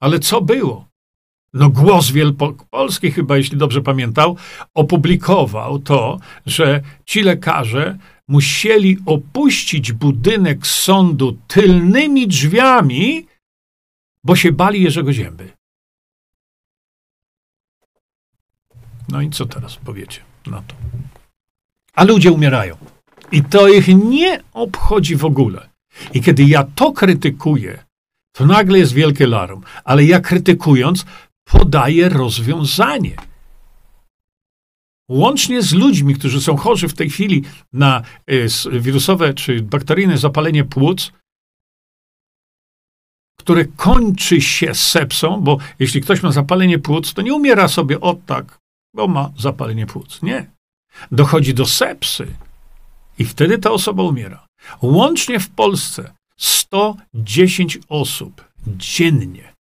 Ale 0.00 0.18
co 0.18 0.40
było? 0.40 0.86
no 1.56 1.70
głos 1.70 2.10
Wielkopolski 2.10 3.10
chyba, 3.10 3.36
jeśli 3.36 3.58
dobrze 3.58 3.82
pamiętał, 3.82 4.36
opublikował 4.74 5.78
to, 5.78 6.18
że 6.46 6.80
ci 7.04 7.22
lekarze 7.22 7.98
musieli 8.28 8.98
opuścić 9.06 9.92
budynek 9.92 10.66
sądu 10.66 11.38
tylnymi 11.46 12.28
drzwiami, 12.28 13.26
bo 14.24 14.36
się 14.36 14.52
bali 14.52 14.82
Jerzego 14.82 15.12
Zięby. 15.12 15.52
No 19.08 19.22
i 19.22 19.30
co 19.30 19.46
teraz 19.46 19.76
powiecie 19.76 20.20
na 20.46 20.62
to? 20.62 20.74
A 21.94 22.04
ludzie 22.04 22.32
umierają. 22.32 22.76
I 23.32 23.42
to 23.42 23.68
ich 23.68 23.88
nie 23.88 24.42
obchodzi 24.52 25.16
w 25.16 25.24
ogóle. 25.24 25.68
I 26.14 26.20
kiedy 26.20 26.44
ja 26.44 26.64
to 26.74 26.92
krytykuję, 26.92 27.84
to 28.32 28.46
nagle 28.46 28.78
jest 28.78 28.92
wielkie 28.92 29.26
larum. 29.26 29.62
Ale 29.84 30.04
ja 30.04 30.20
krytykując, 30.20 31.06
podaje 31.44 32.08
rozwiązanie. 32.08 33.16
Łącznie 35.08 35.62
z 35.62 35.72
ludźmi, 35.72 36.14
którzy 36.14 36.40
są 36.40 36.56
chorzy 36.56 36.88
w 36.88 36.94
tej 36.94 37.10
chwili 37.10 37.44
na 37.72 38.02
e, 38.26 38.80
wirusowe 38.80 39.34
czy 39.34 39.62
bakteryjne 39.62 40.18
zapalenie 40.18 40.64
płuc, 40.64 41.12
które 43.38 43.64
kończy 43.64 44.40
się 44.40 44.74
sepsą, 44.74 45.40
bo 45.40 45.58
jeśli 45.78 46.00
ktoś 46.00 46.22
ma 46.22 46.32
zapalenie 46.32 46.78
płuc, 46.78 47.14
to 47.14 47.22
nie 47.22 47.34
umiera 47.34 47.68
sobie 47.68 48.00
od 48.00 48.26
tak, 48.26 48.58
bo 48.94 49.08
ma 49.08 49.30
zapalenie 49.38 49.86
płuc. 49.86 50.22
Nie. 50.22 50.50
Dochodzi 51.12 51.54
do 51.54 51.66
sepsy 51.66 52.26
i 53.18 53.24
wtedy 53.24 53.58
ta 53.58 53.70
osoba 53.70 54.02
umiera. 54.02 54.46
Łącznie 54.82 55.40
w 55.40 55.50
Polsce 55.50 56.12
110 56.36 57.78
osób 57.88 58.44
dziennie 58.66 59.55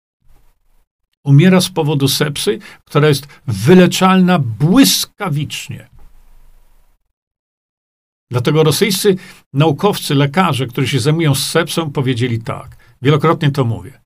umiera 1.25 1.61
z 1.61 1.69
powodu 1.69 2.07
sepsy, 2.07 2.59
która 2.85 3.07
jest 3.07 3.27
wyleczalna 3.47 4.39
błyskawicznie. 4.39 5.89
Dlatego 8.31 8.63
rosyjscy 8.63 9.15
naukowcy, 9.53 10.15
lekarze, 10.15 10.67
którzy 10.67 10.87
się 10.87 10.99
zajmują 10.99 11.35
sepsą, 11.35 11.91
powiedzieli 11.91 12.39
tak. 12.41 12.77
Wielokrotnie 13.01 13.51
to 13.51 13.65
mówię. 13.65 14.01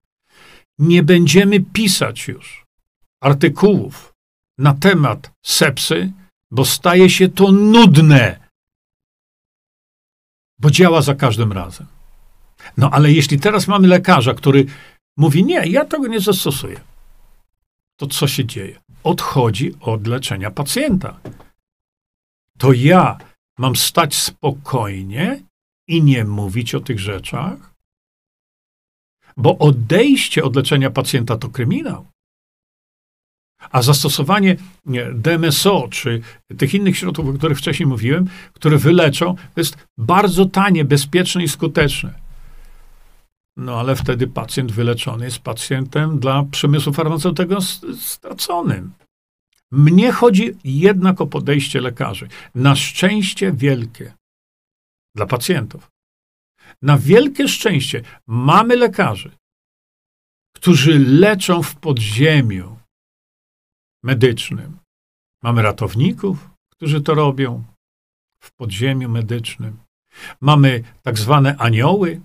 Nie 0.80 1.04
będziemy 1.04 1.60
pisać 1.60 2.28
już 2.28 2.66
artykułów 3.24 4.14
na 4.58 4.74
temat 4.74 5.32
sepsy, 5.46 6.12
bo 6.52 6.66
staje 6.66 7.10
się 7.10 7.30
to 7.30 7.52
nudne, 7.52 8.50
bo 10.60 10.72
działa 10.72 11.02
za 11.02 11.16
każdym 11.16 11.52
razem. 11.52 11.88
No 12.78 12.90
ale 12.90 13.12
jeśli 13.12 13.40
teraz 13.40 13.68
mamy 13.68 13.88
lekarza, 13.88 14.34
który 14.34 14.66
mówi: 15.18 15.46
Nie, 15.46 15.68
ja 15.68 15.86
tego 15.86 16.08
nie 16.08 16.20
zastosuję, 16.20 16.80
to 18.00 18.08
co 18.08 18.28
się 18.28 18.46
dzieje? 18.46 18.80
Odchodzi 19.04 19.74
od 19.80 20.08
leczenia 20.08 20.52
pacjenta. 20.52 21.20
To 22.58 22.74
ja 22.74 23.18
mam 23.58 23.76
stać 23.76 24.16
spokojnie 24.16 25.44
i 25.88 26.04
nie 26.04 26.26
mówić 26.26 26.76
o 26.76 26.80
tych 26.80 27.00
rzeczach? 27.00 27.74
Bo 29.38 29.58
odejście 29.58 30.44
od 30.44 30.56
leczenia 30.56 30.90
pacjenta 30.90 31.38
to 31.38 31.50
kryminał. 31.50 32.06
A 33.72 33.82
zastosowanie 33.82 34.56
DMSO 35.14 35.88
czy 35.92 36.22
tych 36.58 36.74
innych 36.74 36.98
środków, 36.98 37.30
o 37.30 37.34
których 37.34 37.58
wcześniej 37.58 37.88
mówiłem, 37.88 38.30
które 38.54 38.78
wyleczą, 38.78 39.36
jest 39.56 39.78
bardzo 39.98 40.46
tanie, 40.46 40.86
bezpieczne 40.86 41.44
i 41.44 41.48
skuteczne. 41.48 42.29
No 43.60 43.80
ale 43.80 43.96
wtedy 43.96 44.28
pacjent 44.28 44.72
wyleczony 44.72 45.26
jest 45.26 45.40
pacjentem 45.40 46.20
dla 46.20 46.44
przemysłu 46.44 46.94
farmaceutycznego 46.94 47.62
straconym. 48.00 48.94
Mnie 49.72 50.12
chodzi 50.12 50.56
jednak 50.64 51.22
o 51.22 51.28
podejście 51.28 51.82
lekarzy. 51.82 52.28
Na 52.56 52.76
szczęście 52.76 53.54
wielkie 53.54 54.14
dla 55.16 55.26
pacjentów. 55.26 55.92
Na 56.82 56.98
wielkie 56.98 57.48
szczęście 57.48 58.04
mamy 58.28 58.76
lekarzy, 58.76 59.32
którzy 60.56 61.00
leczą 61.00 61.64
w 61.64 61.76
podziemiu 61.76 62.78
medycznym. 64.04 64.78
Mamy 65.44 65.62
ratowników, 65.62 66.50
którzy 66.72 67.02
to 67.02 67.14
robią 67.14 67.64
w 68.44 68.52
podziemiu 68.52 69.10
medycznym. 69.10 69.80
Mamy 70.42 70.84
tak 71.02 71.18
zwane 71.18 71.58
anioły, 71.58 72.22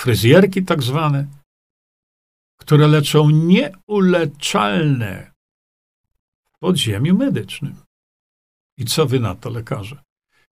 fryzjerki 0.00 0.62
tak 0.62 0.82
zwane, 0.82 1.26
które 2.60 2.88
leczą 2.88 3.30
nieuleczalne 3.30 5.32
w 6.44 6.58
podziemiu 6.58 7.16
medycznym. 7.16 7.74
I 8.78 8.84
co 8.84 9.06
wy 9.06 9.20
na 9.20 9.34
to, 9.34 9.50
lekarze? 9.50 10.02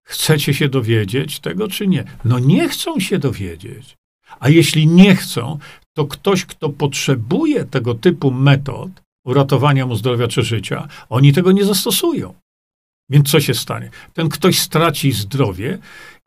Chcecie 0.07 0.55
się 0.55 0.69
dowiedzieć 0.69 1.41
tego, 1.41 1.69
czy 1.69 1.87
nie? 1.87 2.05
No 2.25 2.39
nie 2.39 2.69
chcą 2.69 3.01
się 3.01 3.19
dowiedzieć. 3.19 3.97
A 4.41 4.49
jeśli 4.49 4.87
nie 4.87 5.17
chcą, 5.17 5.59
to 5.97 6.07
ktoś, 6.07 6.45
kto 6.45 6.69
potrzebuje 6.69 7.65
tego 7.65 7.95
typu 7.95 8.31
metod 8.31 8.91
uratowania 9.25 9.87
mu 9.87 9.97
zdrowia 9.97 10.29
czy 10.29 10.43
życia, 10.43 10.89
oni 11.09 11.33
tego 11.33 11.53
nie 11.53 11.65
zastosują. 11.65 12.35
Więc 13.11 13.31
co 13.31 13.41
się 13.41 13.55
stanie? 13.55 13.91
Ten 14.15 14.29
ktoś 14.29 14.59
straci 14.59 15.13
zdrowie 15.13 15.79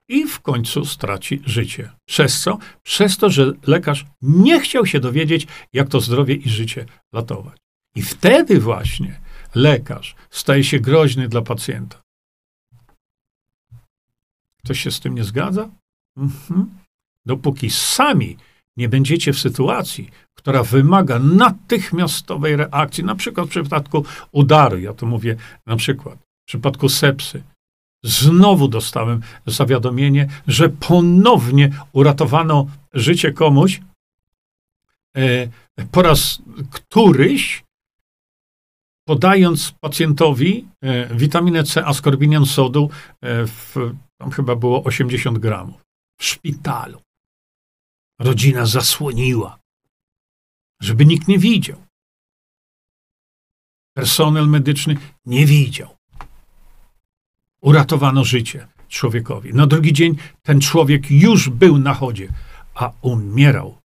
i 0.10 0.28
w 0.28 0.39
końcu 0.39 0.86
straci 0.86 1.41
życie. 1.45 1.91
Przez 2.05 2.41
co? 2.41 2.57
Przez 2.84 3.18
to, 3.18 3.30
że 3.30 3.51
lekarz 3.68 4.05
nie 4.22 4.60
chciał 4.60 4.86
się 4.86 4.99
dowiedzieć, 4.99 5.47
jak 5.74 5.89
to 5.89 5.99
zdrowie 5.99 6.36
i 6.36 6.49
życie 6.49 6.86
ratować. 7.14 7.57
I 7.95 8.01
wtedy 8.01 8.60
właśnie 8.60 9.20
lekarz 9.55 10.16
staje 10.30 10.64
się 10.64 10.80
groźny 10.80 11.28
dla 11.28 11.41
pacjenta. 11.41 12.01
Ktoś 14.64 14.80
się 14.80 14.91
z 14.91 14.99
tym 14.99 15.16
nie 15.16 15.24
zgadza? 15.24 15.70
Mhm. 16.18 16.70
Dopóki 17.26 17.70
sami 17.70 18.38
nie 18.78 18.89
będziecie 18.89 19.34
w 19.34 19.39
sytuacji, 19.39 20.10
która 20.38 20.64
wymaga 20.64 21.20
natychmiastowej 21.20 22.55
reakcji, 22.55 23.03
na 23.03 23.16
przykład 23.16 23.47
w 23.47 23.49
przypadku 23.49 24.05
udaru, 24.32 24.80
ja 24.80 24.93
to 24.93 25.05
mówię 25.05 25.36
na 25.66 25.76
przykład, 25.76 26.20
w 26.20 26.47
przypadku 26.47 26.89
sepsy, 26.89 27.43
Znowu 28.04 28.68
dostałem 28.68 29.22
zawiadomienie, 29.45 30.28
że 30.47 30.70
ponownie 30.70 31.70
uratowano 31.91 32.68
życie 32.93 33.32
komuś. 33.32 33.82
E, 35.18 35.47
po 35.91 36.02
raz 36.02 36.41
któryś 36.72 37.64
podając 39.10 39.72
pacjentowi 39.72 40.68
e, 40.82 41.16
witaminę 41.16 41.64
C, 41.64 41.86
askorbinian 41.86 42.45
sodu, 42.45 42.89
e, 43.22 43.47
w, 43.47 43.76
tam 44.18 44.32
chyba 44.32 44.56
było 44.56 44.84
80 44.84 45.38
gramów, 45.38 45.82
w 46.20 46.26
szpitalu. 46.26 47.02
Rodzina 48.20 48.66
zasłoniła, 48.66 49.60
żeby 50.82 51.06
nikt 51.06 51.28
nie 51.28 51.39
widział. 51.39 51.84
Personel 53.97 54.47
medyczny 54.47 54.97
nie 55.26 55.45
widział. 55.45 55.99
Uratowano 57.62 58.24
życie 58.24 58.68
człowiekowi. 58.89 59.53
Na 59.53 59.68
drugi 59.68 59.93
dzień 59.93 60.16
ten 60.43 60.62
człowiek 60.62 61.12
już 61.12 61.49
był 61.49 61.78
na 61.78 61.93
chodzie, 61.93 62.28
a 62.76 62.91
umierał. 63.01 63.78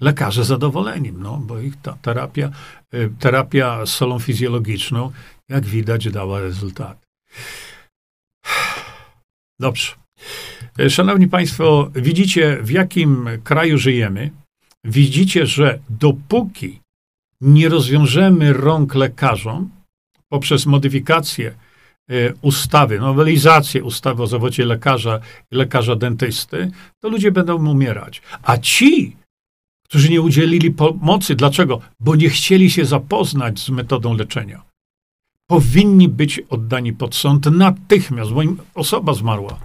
Lekarze 0.00 0.44
zadowoleni, 0.44 1.12
no, 1.12 1.38
bo 1.38 1.60
ich 1.60 1.76
ta 1.82 1.92
terapia, 1.92 2.50
y, 2.94 3.10
terapia 3.18 3.86
solą 3.86 4.18
fizjologiczną, 4.18 5.12
jak 5.48 5.66
widać, 5.66 6.10
dała 6.10 6.40
rezultat. 6.40 7.06
Dobrze. 9.60 9.92
Y, 10.80 10.90
szanowni 10.90 11.28
Państwo, 11.28 11.90
widzicie, 11.94 12.58
w 12.62 12.70
jakim 12.70 13.28
kraju 13.44 13.78
żyjemy. 13.78 14.30
Widzicie, 14.84 15.46
że 15.46 15.78
dopóki 15.90 16.80
nie 17.40 17.68
rozwiążemy 17.68 18.52
rąk 18.52 18.94
lekarzom 18.94 19.70
poprzez 20.28 20.66
modyfikację 20.66 21.54
ustawy, 22.42 22.98
nowelizację 22.98 23.84
ustawy 23.84 24.22
o 24.22 24.26
zawodzie 24.26 24.64
lekarza 24.64 25.20
i 25.50 25.56
lekarza 25.56 25.96
dentysty, 25.96 26.70
to 27.00 27.08
ludzie 27.08 27.32
będą 27.32 27.70
umierać. 27.70 28.22
A 28.42 28.56
ci, 28.56 29.16
którzy 29.84 30.10
nie 30.10 30.20
udzielili 30.20 30.70
pomocy, 30.70 31.34
dlaczego? 31.34 31.80
Bo 32.00 32.16
nie 32.16 32.28
chcieli 32.28 32.70
się 32.70 32.84
zapoznać 32.84 33.58
z 33.58 33.68
metodą 33.68 34.14
leczenia, 34.14 34.62
powinni 35.46 36.08
być 36.08 36.40
oddani 36.50 36.92
pod 36.92 37.14
sąd 37.14 37.46
natychmiast, 37.46 38.32
bo 38.32 38.42
im 38.42 38.58
osoba 38.74 39.14
zmarła. 39.14 39.60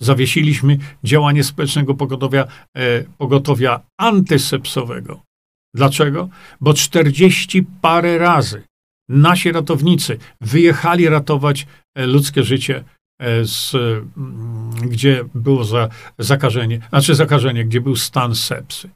Zawiesiliśmy 0.00 0.78
działanie 1.04 1.44
społecznego 1.44 1.94
pogotowia, 1.94 2.46
e, 2.76 3.04
pogotowia 3.18 3.80
antysepsowego. 3.98 5.20
Dlaczego? 5.74 6.28
Bo 6.60 6.74
40 6.74 7.66
parę 7.80 8.18
razy 8.18 8.62
nasi 9.08 9.52
ratownicy 9.52 10.18
wyjechali 10.40 11.08
ratować 11.08 11.66
e, 11.94 12.06
ludzkie 12.06 12.42
życie, 12.42 12.84
e, 13.18 13.44
z, 13.44 13.74
mm, 13.74 14.70
gdzie 14.88 15.24
było 15.34 15.64
za, 15.64 15.88
zakażenie, 16.18 16.80
znaczy 16.88 17.14
zakażenie, 17.14 17.64
gdzie 17.64 17.80
był 17.80 17.96
stan 17.96 18.34
sepsy. 18.34 18.90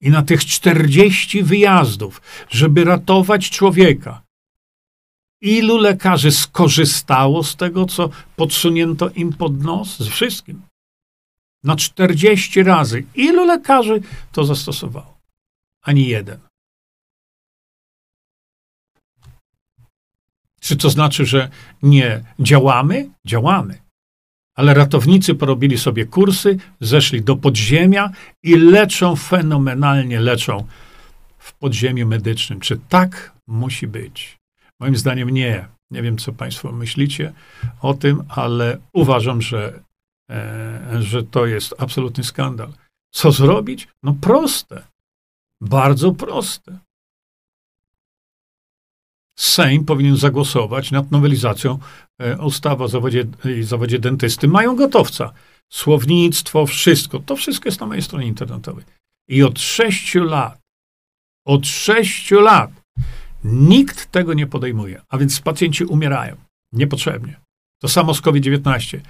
I 0.00 0.10
na 0.10 0.22
tych 0.22 0.44
40 0.44 1.42
wyjazdów, 1.42 2.20
żeby 2.50 2.84
ratować 2.84 3.50
człowieka, 3.50 4.22
ilu 5.40 5.76
lekarzy 5.76 6.30
skorzystało 6.30 7.44
z 7.44 7.56
tego, 7.56 7.86
co 7.86 8.10
podsunięto 8.36 9.10
im 9.10 9.32
pod 9.32 9.62
nos? 9.62 9.98
Z 9.98 10.08
wszystkim 10.08 10.62
na 11.64 11.76
40 11.76 12.62
razy. 12.62 13.04
Ilu 13.14 13.44
lekarzy 13.44 14.00
to 14.32 14.44
zastosowało? 14.44 15.18
Ani 15.82 16.06
jeden. 16.06 16.38
Czy 20.62 20.76
to 20.76 20.90
znaczy, 20.90 21.26
że 21.26 21.48
nie 21.82 22.24
działamy? 22.38 23.10
Działamy. 23.26 23.78
Ale 24.56 24.74
ratownicy 24.74 25.34
porobili 25.34 25.78
sobie 25.78 26.06
kursy, 26.06 26.56
zeszli 26.80 27.22
do 27.22 27.36
podziemia 27.36 28.10
i 28.42 28.56
leczą 28.56 29.16
fenomenalnie, 29.16 30.20
leczą 30.20 30.66
w 31.38 31.52
podziemiu 31.52 32.06
medycznym. 32.06 32.60
Czy 32.60 32.80
tak 32.88 33.32
musi 33.46 33.86
być? 33.86 34.38
Moim 34.80 34.96
zdaniem 34.96 35.30
nie. 35.30 35.68
Nie 35.90 36.02
wiem, 36.02 36.18
co 36.18 36.32
Państwo 36.32 36.72
myślicie 36.72 37.32
o 37.80 37.94
tym, 37.94 38.22
ale 38.28 38.78
uważam, 38.92 39.42
że 39.42 39.82
E, 40.32 41.02
że 41.02 41.22
to 41.22 41.46
jest 41.46 41.74
absolutny 41.78 42.24
skandal. 42.24 42.72
Co 43.14 43.32
zrobić? 43.32 43.88
No 44.02 44.14
proste. 44.20 44.82
Bardzo 45.60 46.12
proste. 46.12 46.78
Sejm 49.38 49.84
powinien 49.84 50.16
zagłosować 50.16 50.90
nad 50.90 51.10
nowelizacją 51.10 51.78
e, 52.18 52.38
ustawy 52.38 52.84
o 52.84 52.88
zawodzie, 52.88 53.24
zawodzie 53.60 53.98
dentysty. 53.98 54.48
Mają 54.48 54.76
gotowca. 54.76 55.32
Słownictwo, 55.72 56.66
wszystko. 56.66 57.18
To 57.18 57.36
wszystko 57.36 57.68
jest 57.68 57.80
na 57.80 57.86
mojej 57.86 58.02
stronie 58.02 58.26
internetowej. 58.26 58.84
I 59.28 59.42
od 59.42 59.60
sześciu 59.60 60.24
lat, 60.24 60.58
od 61.46 61.66
sześciu 61.66 62.40
lat 62.40 62.70
nikt 63.44 64.10
tego 64.10 64.34
nie 64.34 64.46
podejmuje. 64.46 65.02
A 65.08 65.18
więc 65.18 65.40
pacjenci 65.40 65.84
umierają. 65.84 66.36
Niepotrzebnie. 66.72 67.40
To 67.80 67.88
samo 67.88 68.14
z 68.14 68.20
COVID-19 68.20 69.00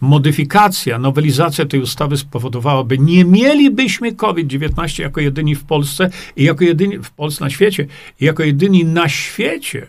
modyfikacja, 0.00 0.98
nowelizacja 0.98 1.66
tej 1.66 1.80
ustawy 1.80 2.16
spowodowałaby, 2.16 2.98
nie 2.98 3.24
mielibyśmy 3.24 4.12
COVID-19 4.12 5.02
jako 5.02 5.20
jedyni 5.20 5.54
w 5.54 5.64
Polsce 5.64 6.10
i 6.36 6.44
jako 6.44 6.64
jedyni 6.64 6.98
w 6.98 7.10
Polsce 7.10 7.44
na 7.44 7.50
świecie, 7.50 7.86
i 8.20 8.24
jako 8.24 8.42
jedyni 8.42 8.84
na 8.84 9.08
świecie. 9.08 9.86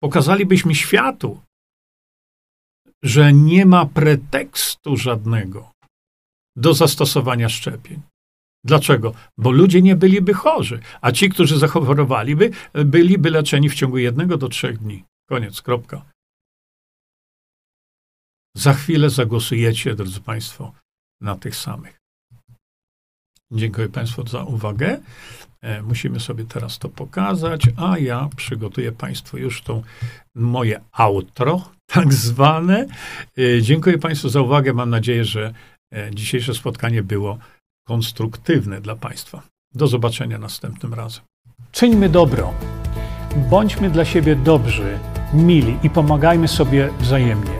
Pokazalibyśmy 0.00 0.74
światu, 0.74 1.40
że 3.02 3.32
nie 3.32 3.66
ma 3.66 3.86
pretekstu 3.86 4.96
żadnego 4.96 5.70
do 6.56 6.74
zastosowania 6.74 7.48
szczepień. 7.48 8.00
Dlaczego? 8.64 9.14
Bo 9.38 9.50
ludzie 9.50 9.82
nie 9.82 9.96
byliby 9.96 10.34
chorzy, 10.34 10.80
a 11.00 11.12
ci, 11.12 11.28
którzy 11.28 11.58
zachorowaliby, 11.58 12.50
byliby 12.72 13.30
leczeni 13.30 13.68
w 13.68 13.74
ciągu 13.74 13.98
jednego 13.98 14.36
do 14.36 14.48
trzech 14.48 14.78
dni. 14.78 15.04
Koniec, 15.28 15.62
kropka. 15.62 16.09
Za 18.56 18.74
chwilę 18.74 19.10
zagłosujecie, 19.10 19.94
drodzy 19.94 20.20
Państwo, 20.20 20.72
na 21.20 21.36
tych 21.36 21.56
samych. 21.56 22.00
Dziękuję 23.52 23.88
Państwu 23.88 24.26
za 24.26 24.44
uwagę. 24.44 25.00
E, 25.62 25.82
musimy 25.82 26.20
sobie 26.20 26.44
teraz 26.44 26.78
to 26.78 26.88
pokazać, 26.88 27.62
a 27.76 27.98
ja 27.98 28.28
przygotuję 28.36 28.92
Państwu 28.92 29.38
już 29.38 29.62
tą 29.62 29.82
moje 30.34 30.80
outro, 30.92 31.70
tak 31.94 32.12
zwane. 32.12 32.86
E, 33.38 33.62
dziękuję 33.62 33.98
Państwu 33.98 34.28
za 34.28 34.40
uwagę. 34.40 34.72
Mam 34.72 34.90
nadzieję, 34.90 35.24
że 35.24 35.54
e, 35.94 36.10
dzisiejsze 36.14 36.54
spotkanie 36.54 37.02
było 37.02 37.38
konstruktywne 37.86 38.80
dla 38.80 38.96
Państwa. 38.96 39.42
Do 39.74 39.86
zobaczenia 39.86 40.38
następnym 40.38 40.94
razem. 40.94 41.24
Czyńmy 41.72 42.08
dobro. 42.08 42.54
Bądźmy 43.50 43.90
dla 43.90 44.04
siebie 44.04 44.36
dobrzy, 44.36 44.98
mili 45.34 45.78
i 45.82 45.90
pomagajmy 45.90 46.48
sobie 46.48 46.90
wzajemnie 47.00 47.59